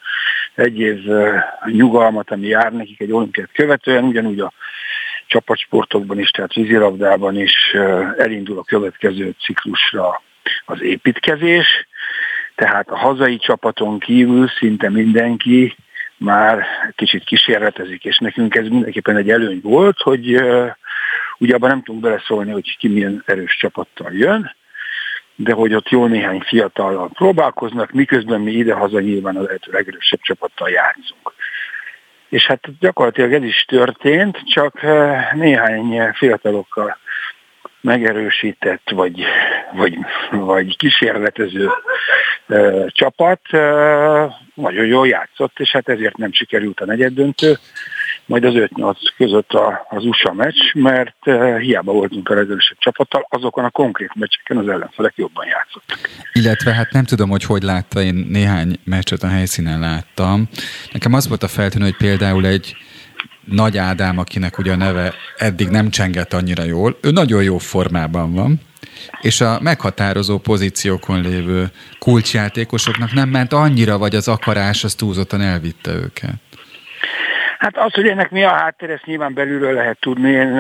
[0.56, 1.00] egy év
[1.66, 4.54] nyugalmat, ami jár nekik egy olimpiát követően, ugyanúgy a
[5.28, 7.74] csapatsportokban is, tehát vízilabdában is
[8.18, 10.22] elindul a következő ciklusra
[10.66, 11.88] az építkezés,
[12.56, 15.76] tehát a hazai csapaton kívül szinte mindenki
[16.20, 16.66] már
[16.96, 20.72] kicsit kísérletezik, és nekünk ez mindenképpen egy előny volt, hogy uh,
[21.38, 24.56] ugye abban nem tudunk beleszólni, hogy ki milyen erős csapattal jön,
[25.36, 30.70] de hogy ott jó néhány fiatallal próbálkoznak, miközben mi idehaza nyilván a lehető legerősebb csapattal
[30.70, 31.34] játszunk.
[32.30, 34.82] És hát gyakorlatilag ez is történt, csak
[35.34, 36.98] néhány fiatalokkal
[37.82, 39.24] megerősített, vagy,
[39.74, 39.98] vagy,
[40.32, 41.70] vagy kísérletező
[42.48, 47.58] ö, csapat ö, nagyon jól játszott, és hát ezért nem sikerült a negyeddöntő,
[48.30, 53.28] majd az 5-8 között a, az USA meccs, mert uh, hiába voltunk a legerősebb csapattal,
[53.30, 56.10] azokon a konkrét meccseken az ellenfelek jobban játszottak.
[56.34, 60.50] Illetve hát nem tudom, hogy hogy látta, én néhány meccset a helyszínen láttam.
[60.92, 62.76] Nekem az volt a feltűnő, hogy például egy
[63.52, 68.34] nagy Ádám, akinek ugye a neve eddig nem csengett annyira jól, ő nagyon jó formában
[68.34, 68.60] van,
[69.22, 71.66] és a meghatározó pozíciókon lévő
[72.00, 76.34] kulcsjátékosoknak nem ment annyira, vagy az akarás az túlzottan elvitte őket.
[77.58, 80.30] Hát az, hogy ennek mi a háttér, ezt nyilván belülről lehet tudni.
[80.30, 80.52] Én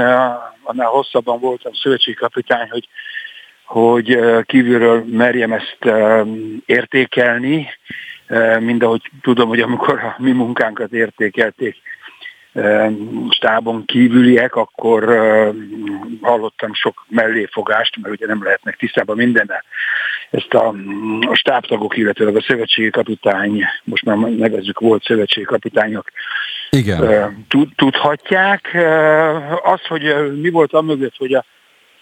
[0.63, 2.87] annál hosszabban voltam szövetségkapitány, hogy,
[3.63, 5.77] hogy kívülről merjem ezt
[6.65, 7.67] értékelni,
[8.59, 11.75] mind ahogy tudom, hogy amikor a mi munkánkat értékelték
[13.29, 15.03] stábon kívüliek, akkor
[16.21, 19.63] hallottam sok melléfogást, mert ugye nem lehetnek tisztában mindennel.
[20.29, 20.75] Ezt a,
[21.19, 26.11] a stábtagok, illetve a szövetségi kapitány, most már nevezzük volt szövetségi kapitányok,
[26.69, 27.45] Igen.
[27.75, 28.77] tudhatják.
[29.63, 31.45] Az, hogy mi volt a mögött, hogy a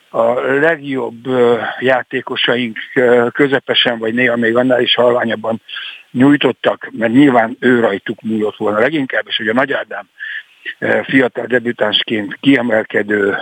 [0.09, 1.27] a legjobb
[1.79, 2.77] játékosaink
[3.31, 5.61] közepesen, vagy néha még annál is halványabban
[6.11, 10.09] nyújtottak, mert nyilván ő rajtuk múlott volna leginkább, és hogy a Nagy Ádám
[11.03, 13.37] fiatal debütánsként kiemelkedő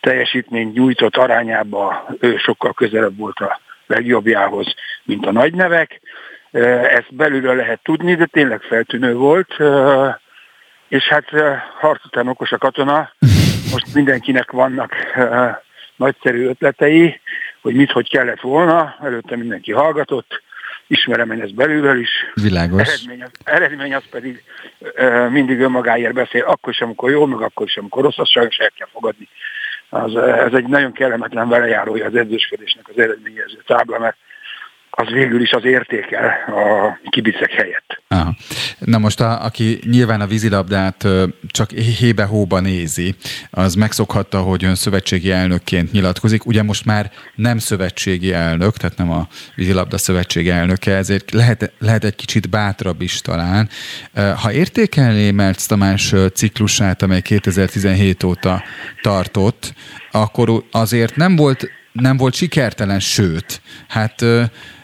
[0.00, 6.00] teljesítményt nyújtott arányába ő sokkal közelebb volt a legjobbjához, mint a nagy nevek.
[6.82, 9.56] Ezt belülről lehet tudni, de tényleg feltűnő volt.
[10.88, 11.24] És hát
[11.78, 13.12] harc után okos a katona,
[13.72, 14.94] most mindenkinek vannak
[15.96, 17.20] nagyszerű ötletei,
[17.62, 20.42] hogy mit, hogy kellett volna, előtte mindenki hallgatott,
[20.86, 22.10] ismerem én ezt belülről is.
[22.34, 22.88] Világos.
[22.88, 24.42] Eredmény az, eredmény az pedig
[24.94, 28.56] e, mindig önmagáért beszél, akkor sem, amikor jó, meg akkor sem, amikor rossz, azt sajnos
[28.56, 29.28] el kell fogadni.
[29.88, 34.16] Az, ez egy nagyon kellemetlen velejárója az edzősködésnek az eredményező tábla, mert
[34.98, 38.02] az végül is az értékel a kibicek helyett.
[38.08, 38.34] Aha.
[38.78, 41.06] Na most, a, aki nyilván a vízilabdát
[41.46, 43.14] csak hébe-hóba nézi,
[43.50, 46.46] az megszokhatta, hogy ön szövetségi elnökként nyilatkozik.
[46.46, 52.04] Ugye most már nem szövetségi elnök, tehát nem a vízilabda szövetségi elnöke, ezért lehet, lehet
[52.04, 53.68] egy kicsit bátrabb is talán.
[54.14, 58.62] Ha értékelné Merc Tamás ciklusát, amely 2017 óta
[59.00, 59.74] tartott,
[60.10, 64.24] akkor azért nem volt nem volt sikertelen, sőt, hát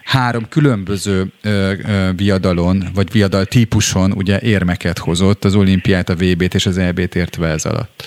[0.04, 6.54] három különböző ö, ö, viadalon, vagy viadal típuson ugye érmeket hozott, az olimpiát, a VB-t
[6.54, 8.04] és az EB-t értve ez alatt.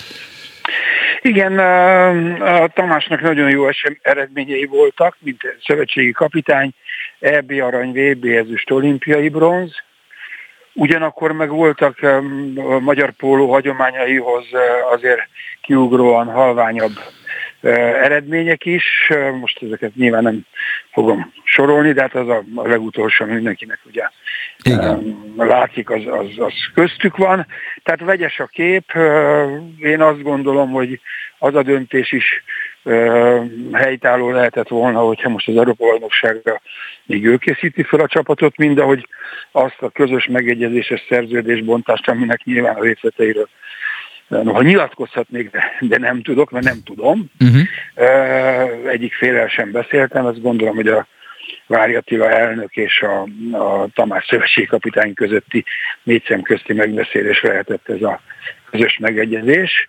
[1.22, 1.58] Igen,
[2.38, 3.68] a Tamásnak nagyon jó
[4.02, 6.70] eredményei voltak, mint szövetségi kapitány,
[7.18, 9.72] EB arany, VB ezüst olimpiai bronz.
[10.72, 14.44] Ugyanakkor meg voltak a magyar póló hagyományaihoz
[14.92, 15.28] azért
[15.62, 16.92] kiugróan halványabb
[17.60, 19.12] eredmények is.
[19.40, 20.40] Most ezeket nyilván nem
[20.92, 24.08] fogom sorolni, de hát az a, a legutolsó, mindenkinek ugye
[24.62, 25.16] Igen.
[25.36, 27.46] látszik, az, az, az köztük van.
[27.82, 28.92] Tehát vegyes a kép.
[29.78, 31.00] Én azt gondolom, hogy
[31.38, 32.44] az a döntés is
[33.72, 36.60] helytálló lehetett volna, hogyha most az Európa bajnokságra
[37.04, 39.08] még ő készíti fel a csapatot, mind ahogy
[39.52, 43.48] azt a közös megegyezéses szerződésbontást, aminek nyilván a részleteiről
[44.28, 47.30] ha nyilatkozhatnék, de, de nem tudok, mert nem tudom.
[47.40, 48.88] Uh-huh.
[48.88, 51.06] Egyik félel sem beszéltem, azt gondolom, hogy a
[51.66, 53.22] Vári Attila elnök és a,
[53.56, 54.34] a Tamás
[54.68, 55.64] kapitány közötti
[56.02, 58.20] négy szem közti megbeszélés lehetett ez a
[58.70, 59.88] közös megegyezés.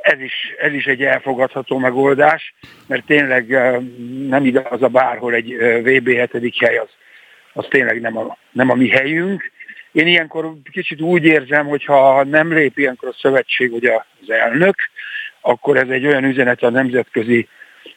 [0.00, 2.54] Ez is, ez is egy elfogadható megoldás,
[2.86, 3.48] mert tényleg
[4.28, 6.56] nem igaz a bárhol egy VB 7.
[6.58, 6.88] hely, az,
[7.52, 9.50] az tényleg nem a, nem a mi helyünk.
[9.98, 14.74] Én ilyenkor kicsit úgy érzem, hogy ha nem lép ilyenkor a szövetség vagy az elnök,
[15.40, 17.48] akkor ez egy olyan üzenet a nemzetközi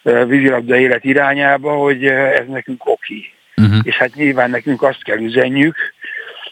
[0.03, 3.33] vízilabda élet irányába, hogy ez nekünk oki.
[3.57, 3.79] Uh-huh.
[3.83, 5.75] És hát nyilván nekünk azt kell üzenjük,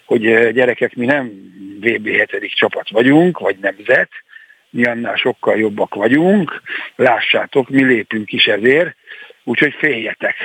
[0.05, 1.31] hogy gyerekek, mi nem
[1.79, 2.53] VB 7.
[2.55, 4.09] csapat vagyunk, vagy nemzet,
[4.69, 6.61] mi annál sokkal jobbak vagyunk,
[6.95, 8.95] lássátok, mi lépünk is ezért,
[9.43, 10.35] úgyhogy féljetek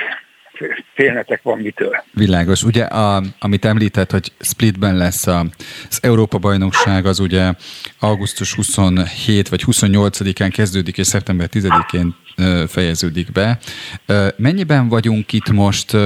[0.93, 2.03] félnetek van mitől.
[2.11, 2.63] Világos.
[2.63, 5.45] Ugye, a, amit említett, hogy Splitben lesz a,
[5.89, 7.53] az Európa-bajnokság, az ugye
[7.99, 12.15] augusztus 27 vagy 28-án kezdődik, és szeptember 10-én
[12.67, 13.57] fejeződik be.
[14.37, 15.97] Mennyiben vagyunk itt most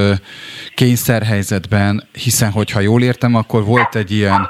[0.76, 4.50] kényszerhelyzetben, hiszen hogyha jól értem, akkor volt egy ilyen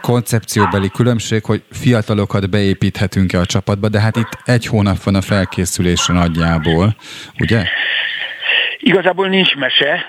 [0.00, 6.14] koncepcióbeli különbség, hogy fiatalokat beépíthetünk-e a csapatba, de hát itt egy hónap van a felkészülésre
[6.14, 6.96] nagyjából,
[7.38, 7.66] ugye?
[8.88, 10.04] Igazából nincs mese,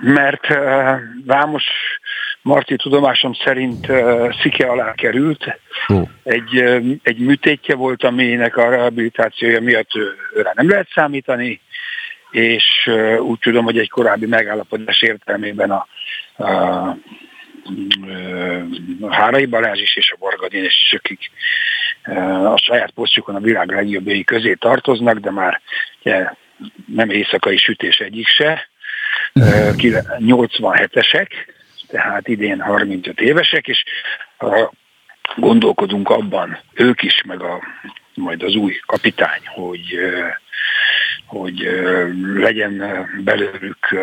[0.00, 1.64] mert uh, Vámos
[2.42, 5.58] Marti tudomásom szerint uh, szike alá került.
[5.86, 6.08] Oh.
[6.22, 9.90] Egy, uh, egy műtétje volt, aminek a rehabilitációja miatt
[10.34, 11.60] őre nem lehet számítani,
[12.30, 12.90] és
[13.20, 15.86] úgy tudom, hogy egy korábbi megállapodás értelmében a,
[16.36, 16.46] a,
[19.00, 21.30] a Hárai Balázs is és a Vargadén is, akik
[22.44, 25.60] a saját posztjukon a világ legjobbjai közé tartoznak, de már
[26.02, 26.30] ugye,
[26.86, 28.70] nem éjszakai sütés egyik se,
[30.18, 31.28] 87-esek,
[31.88, 33.84] tehát idén 35 évesek, és
[35.36, 37.60] gondolkodunk abban, ők is, meg a,
[38.14, 39.98] majd az új kapitány, hogy,
[41.26, 41.70] hogy
[42.34, 43.94] legyen belőlük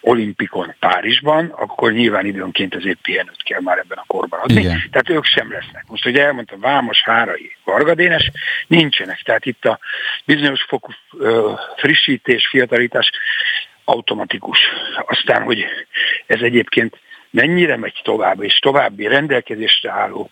[0.00, 4.60] olimpikon Párizsban, akkor nyilván időnként azért pihenőt kell már ebben a korban adni.
[4.60, 4.82] Igen.
[4.90, 5.84] Tehát ők sem lesznek.
[5.88, 8.30] Most ugye elmondtam, Vámos, Hárai, Vargadénes,
[8.66, 9.22] nincsenek.
[9.22, 9.78] Tehát itt a
[10.24, 10.92] bizonyos fokú
[11.76, 13.10] frissítés, fiatalítás
[13.84, 14.58] automatikus.
[15.06, 15.66] Aztán, hogy
[16.26, 16.98] ez egyébként
[17.30, 20.30] mennyire megy tovább, és további rendelkezésre álló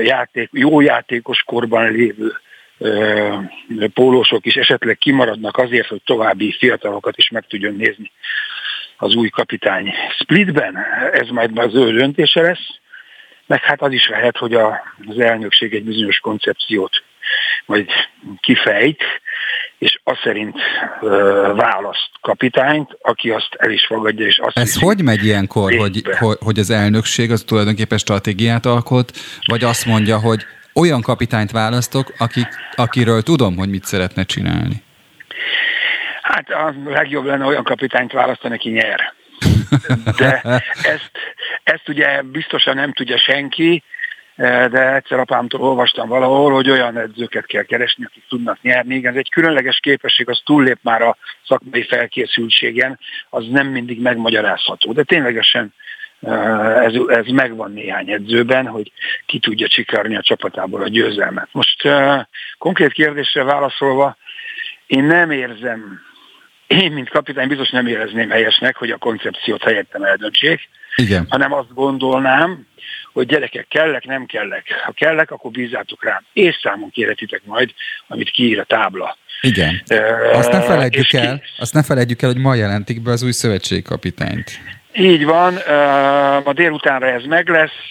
[0.00, 2.32] játék, jó játékos korban lévő
[3.94, 8.10] pólósok is esetleg kimaradnak azért, hogy további fiatalokat is meg tudjon nézni
[9.02, 10.76] az új kapitány Splitben.
[11.12, 12.66] Ez majd az ő döntése lesz,
[13.46, 17.02] meg hát az is lehet, hogy a, az elnökség egy bizonyos koncepciót
[17.66, 17.88] majd
[18.40, 19.02] kifejt,
[19.78, 20.56] és az szerint
[21.00, 21.08] ö,
[21.56, 26.02] választ kapitányt, aki azt el is fogadja, és azt Ez hogy megy ilyenkor, hogy,
[26.40, 29.12] hogy az elnökség az tulajdonképpen stratégiát alkot,
[29.44, 30.42] vagy azt mondja, hogy
[30.74, 34.82] olyan kapitányt választok, akik, akiről tudom, hogy mit szeretne csinálni.
[36.32, 39.12] Hát a legjobb lenne olyan kapitányt választani, aki nyer.
[40.16, 40.40] De
[40.82, 41.10] ezt,
[41.62, 43.82] ezt ugye biztosan nem tudja senki,
[44.36, 49.06] de egyszer apámtól olvastam valahol, hogy olyan edzőket kell keresni, akik tudnak nyerni.
[49.06, 52.98] Ez egy különleges képesség, az túllép már a szakmai felkészültségen,
[53.30, 54.92] az nem mindig megmagyarázható.
[54.92, 55.74] De ténylegesen
[56.82, 58.92] ez, ez megvan néhány edzőben, hogy
[59.26, 61.48] ki tudja csikarni a csapatából a győzelmet.
[61.52, 61.88] Most
[62.58, 64.16] konkrét kérdésre válaszolva,
[64.86, 66.10] én nem érzem,
[66.80, 71.26] én, mint kapitány biztos nem érezném helyesnek, hogy a koncepciót helyettem eldöntsék, Igen.
[71.28, 72.66] hanem azt gondolnám,
[73.12, 74.80] hogy gyerekek, kellek, nem kellek.
[74.84, 76.24] Ha kellek, akkor bízzátok rám.
[76.32, 77.70] És számon kérhetitek majd,
[78.08, 79.16] amit kiír a tábla.
[79.40, 79.82] Igen.
[80.32, 84.50] Azt ne felejtjük el, azt ne felejtjük el, hogy ma jelentik be az új szövetségkapitányt.
[84.94, 85.54] Így van,
[86.44, 87.90] ma délutánra ez meg lesz.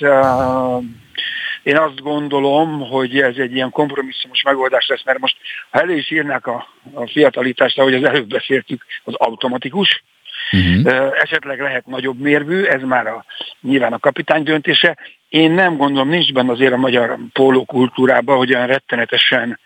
[1.64, 5.38] Én azt gondolom, hogy ez egy ilyen kompromisszumos megoldás lesz, mert most
[5.70, 10.04] ha elő is írnák a, a fiatalitást, ahogy az előbb beszéltük, az automatikus,
[10.52, 11.12] Uh-huh.
[11.22, 13.26] Esetleg lehet nagyobb mérvű, ez már a,
[13.62, 14.98] nyilván a kapitány döntése.
[15.30, 19.60] Én nem gondolom, nincs benne azért a magyar pólókultúrában, hogy olyan rettenetesen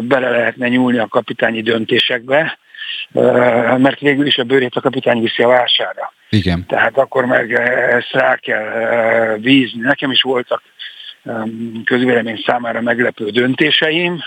[0.00, 2.58] bele lehetne nyúlni a kapitányi döntésekbe,
[3.76, 6.12] mert végül is a bőrét a kapitány viszi a vására.
[6.28, 6.66] Igen.
[6.66, 7.52] Tehát akkor meg
[7.90, 9.80] ezt rá kell vízni.
[9.80, 10.62] Nekem is voltak
[11.84, 14.20] közvélemény számára meglepő döntéseim,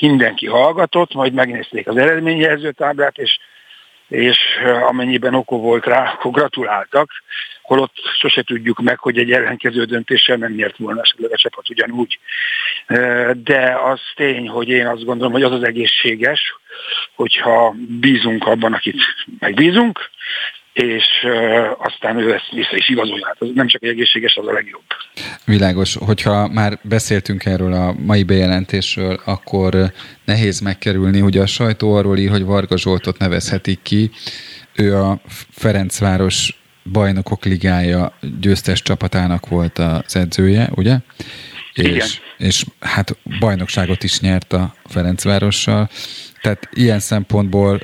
[0.00, 3.38] mindenki hallgatott, majd megnézték az eredményjelző táblát, és
[4.08, 4.38] és
[4.88, 7.10] amennyiben okó volt rá, akkor gratuláltak,
[7.62, 12.18] holott sose tudjuk meg, hogy egy ellenkező döntéssel nem nyert volna esetleg a csapat ugyanúgy.
[13.32, 16.56] De az tény, hogy én azt gondolom, hogy az az egészséges,
[17.14, 19.02] hogyha bízunk abban, akit
[19.38, 20.10] megbízunk,
[20.74, 21.04] és
[21.78, 23.26] aztán ő ezt vissza is igazolja.
[23.26, 24.82] Hát nem csak egy egészséges, az a legjobb.
[25.44, 29.74] Világos, hogyha már beszéltünk erről a mai bejelentésről, akkor
[30.24, 34.10] nehéz megkerülni, hogy a sajtó arról ír, hogy Varga Zsoltot nevezhetik ki.
[34.74, 35.20] Ő a
[35.50, 40.96] Ferencváros bajnokok ligája győztes csapatának volt az edzője, ugye?
[41.74, 41.94] Igen.
[41.94, 45.88] És, és hát bajnokságot is nyert a Ferencvárossal.
[46.44, 47.80] Tehát ilyen szempontból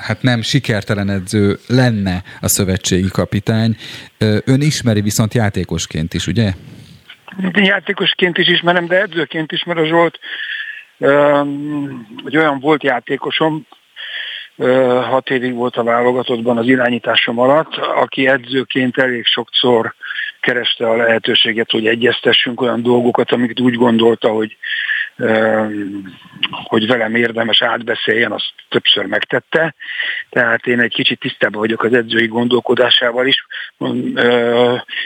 [0.00, 3.76] hát nem sikertelen edző lenne a szövetségi kapitány.
[4.44, 6.52] Ön ismeri viszont játékosként is, ugye?
[7.52, 10.18] Játékosként is ismerem, de edzőként is, mert a Zsolt
[12.22, 13.66] hogy olyan volt játékosom,
[15.10, 19.94] hat évig volt a válogatottban az irányításom alatt, aki edzőként elég sokszor
[20.40, 24.56] kereste a lehetőséget, hogy egyeztessünk olyan dolgokat, amiket úgy gondolta, hogy
[26.50, 29.74] hogy velem érdemes átbeszéljen, azt többször megtette.
[30.30, 33.46] Tehát én egy kicsit tisztában vagyok az edzői gondolkodásával is.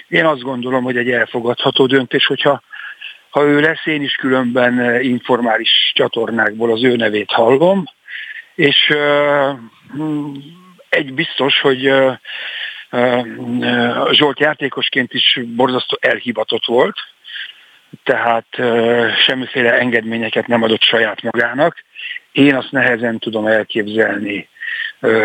[0.09, 2.62] Én azt gondolom, hogy egy elfogadható döntés, hogyha
[3.30, 7.84] ha ő lesz, én is különben informális csatornákból az ő nevét hallom,
[8.55, 8.94] és
[10.89, 11.93] egy biztos, hogy
[14.10, 16.97] Zsolt játékosként is borzasztó elhibatott volt,
[18.05, 18.47] tehát
[19.24, 21.77] semmiféle engedményeket nem adott saját magának.
[22.32, 24.48] Én azt nehezen tudom elképzelni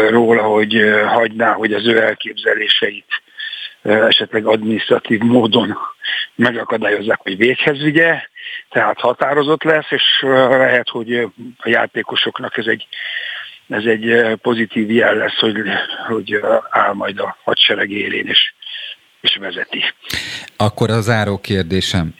[0.10, 3.22] róla, hogy hagyná, hogy az ő elképzeléseit
[3.82, 5.78] esetleg administratív módon
[6.36, 8.22] megakadályozzák, hogy véghez vigye,
[8.70, 10.04] tehát határozott lesz, és
[10.50, 11.14] lehet, hogy
[11.58, 12.88] a játékosoknak ez egy,
[13.70, 15.58] ez egy pozitív jel lesz, hogy,
[16.08, 16.40] hogy
[16.70, 18.54] áll majd a hadsereg élén, és,
[19.22, 19.84] és vezeti.
[20.58, 22.16] Akkor az záró kérdésem.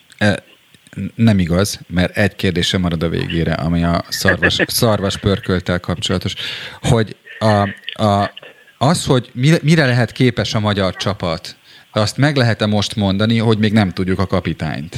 [1.14, 6.34] Nem igaz, mert egy kérdésem marad a végére, ami a szarvas, szarvas pörköltel kapcsolatos,
[6.80, 7.68] hogy a,
[8.02, 8.30] a,
[8.78, 11.56] az, hogy mire, mire lehet képes a magyar csapat,
[11.92, 14.96] azt meg lehet-e most mondani, hogy még nem tudjuk a kapitányt?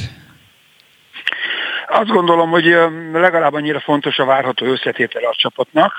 [1.87, 2.65] Azt gondolom, hogy
[3.13, 5.93] legalább annyira fontos a várható összetétele a csapatnak,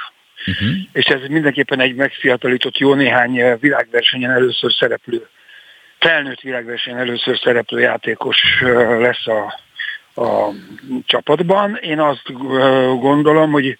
[0.46, 0.68] uh-huh.
[0.92, 5.28] és ez mindenképpen egy megfiatalított jó néhány világversenyen először szereplő,
[6.02, 8.38] felnőtt világversenyen először szereplő játékos
[8.98, 9.60] lesz a,
[10.22, 10.52] a
[11.04, 11.76] csapatban.
[11.76, 12.32] Én azt
[13.00, 13.78] gondolom, hogy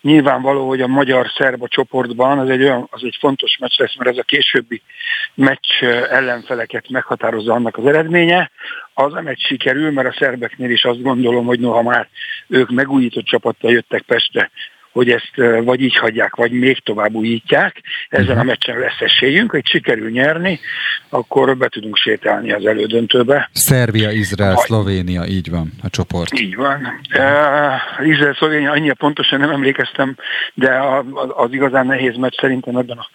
[0.00, 4.18] nyilvánvaló, hogy a magyar-szerb csoportban az egy, olyan, az egy fontos meccs lesz, mert ez
[4.18, 4.82] a későbbi
[5.34, 8.50] meccs ellenfeleket meghatározza annak az eredménye.
[8.94, 12.08] Az a meccs sikerül, mert a szerbeknél is azt gondolom, hogy noha már
[12.48, 14.50] ők megújított csapattal jöttek Pestre,
[14.94, 15.32] hogy ezt
[15.64, 17.80] vagy így hagyják, vagy még tovább újítják.
[18.08, 18.46] Ezen a mhm.
[18.46, 20.60] meccsen lesz esélyünk, hogy sikerül nyerni,
[21.08, 23.50] akkor be tudunk sétálni az elődöntőbe.
[23.52, 24.64] Szerbia, Izrael, vagy...
[24.64, 26.40] Szlovénia, így van a csoport.
[26.40, 27.00] Így van.
[27.18, 30.16] Uh, Izrael, Szlovénia, annyira pontosan nem emlékeztem,
[30.54, 30.80] de
[31.34, 33.08] az igazán nehéz meccs szerintem ebben a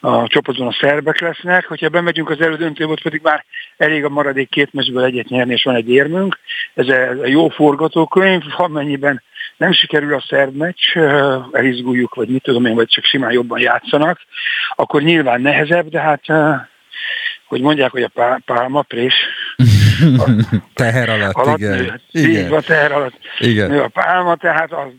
[0.00, 3.44] a csoportban a szerbek lesznek, hogyha bemegyünk az elődöntőbe, ott pedig már
[3.76, 6.38] elég a maradék két meccsből egyet nyerni, és van egy érmünk.
[6.74, 9.22] Ez a jó forgatókönyv, ha mennyiben
[9.58, 10.96] nem sikerül a szerb meccs,
[11.52, 14.20] elizguljuk, vagy mit tudom én, vagy csak simán jobban játszanak,
[14.76, 16.24] akkor nyilván nehezebb, de hát
[17.48, 19.14] hogy mondják, hogy a pálma prés.
[20.74, 22.00] teher alatt, alatt igen.
[22.10, 22.52] Nő, igen.
[22.52, 23.70] a teher alatt igen.
[23.70, 24.92] nő a pálma, tehát az,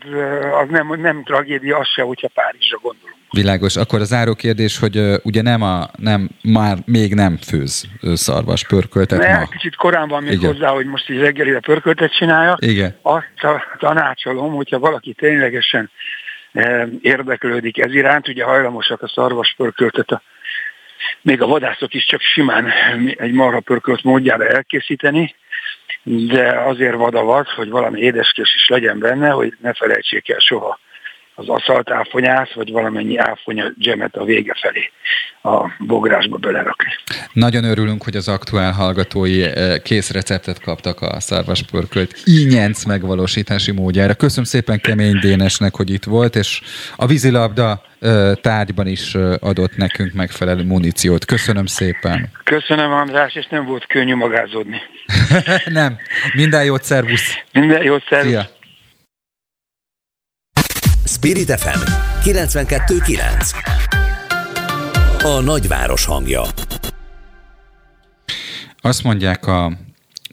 [0.62, 3.19] az nem, nem tragédia, az se, hogyha Párizsra gondolunk.
[3.30, 3.76] Világos.
[3.76, 8.66] Akkor az záró kérdés, hogy uh, ugye nem a, nem, már még nem főz szarvas
[8.66, 9.46] pörköltet ne, ma.
[9.46, 10.52] Kicsit korán van még Igen.
[10.52, 12.56] hozzá, hogy most így reggelire pörköltet csinálja.
[12.58, 12.96] Igen.
[13.02, 13.26] Azt
[13.78, 15.90] tanácsolom, hogyha valaki ténylegesen
[16.52, 20.22] eh, érdeklődik ez iránt, ugye hajlamosak a szarvas pörköltet a
[21.22, 22.66] még a vadászok is csak simán
[23.16, 25.34] egy marhapörkölt módjára elkészíteni,
[26.02, 30.78] de azért vadavat, hogy valami édeskés is legyen benne, hogy ne felejtsék el soha
[31.40, 34.90] az aszalt áfonyát, vagy valamennyi áfonya gemet a vége felé
[35.42, 36.90] a bográsba belerakni.
[37.32, 44.14] Nagyon örülünk, hogy az aktuál hallgatói eh, kész receptet kaptak a szarvaspörkölt ínyenc megvalósítási módjára.
[44.14, 46.60] Köszönöm szépen Kemény Dénesnek, hogy itt volt, és
[46.96, 51.24] a vízilabda eh, tárgyban is eh, adott nekünk megfelelő muníciót.
[51.24, 52.30] Köszönöm szépen.
[52.44, 54.80] Köszönöm András, és nem volt könnyű magázódni.
[55.80, 55.98] nem.
[56.34, 57.38] Minden jót, szervusz.
[57.52, 58.30] Minden jót, szervusz.
[58.30, 58.58] Szia.
[61.22, 61.78] Spirit FM
[62.24, 63.52] 92.9
[65.22, 66.42] A nagyváros hangja
[68.80, 69.72] Azt mondják a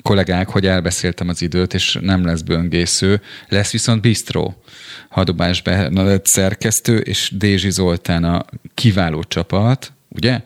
[0.01, 4.61] kollégák, hogy elbeszéltem az időt, és nem lesz böngésző, lesz viszont bistró.
[5.09, 10.41] Hadobás Bernadett szerkesztő, és Dézsi Zoltán a kiváló csapat, ugye?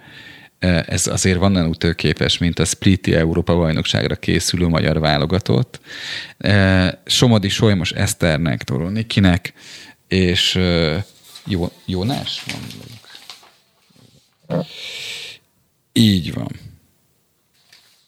[0.85, 5.79] Ez azért van nem ütőképes, mint a Spliti Európa bajnokságra készülő magyar válogatott.
[7.05, 9.53] Somodi Solymos Eszternek, Toronikinek,
[10.11, 10.59] és
[11.45, 12.43] jó, Jónás?
[12.51, 12.83] Mondjuk.
[15.93, 16.51] Így van.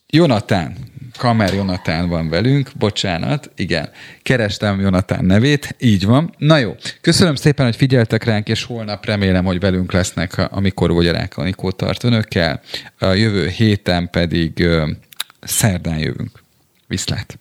[0.08, 0.78] Jonatán,
[1.18, 3.90] Kamer Jonatán van velünk, bocsánat, igen,
[4.22, 6.34] kerestem Jonatán nevét, így van.
[6.38, 11.38] Na jó, köszönöm szépen, hogy figyeltek ránk, és holnap remélem, hogy velünk lesznek, amikor Vogyarák
[11.38, 12.62] Anikó tart önökkel.
[13.00, 14.68] A jövő héten pedig
[15.42, 16.42] szerdán jövünk.
[16.88, 17.38] Viszlát!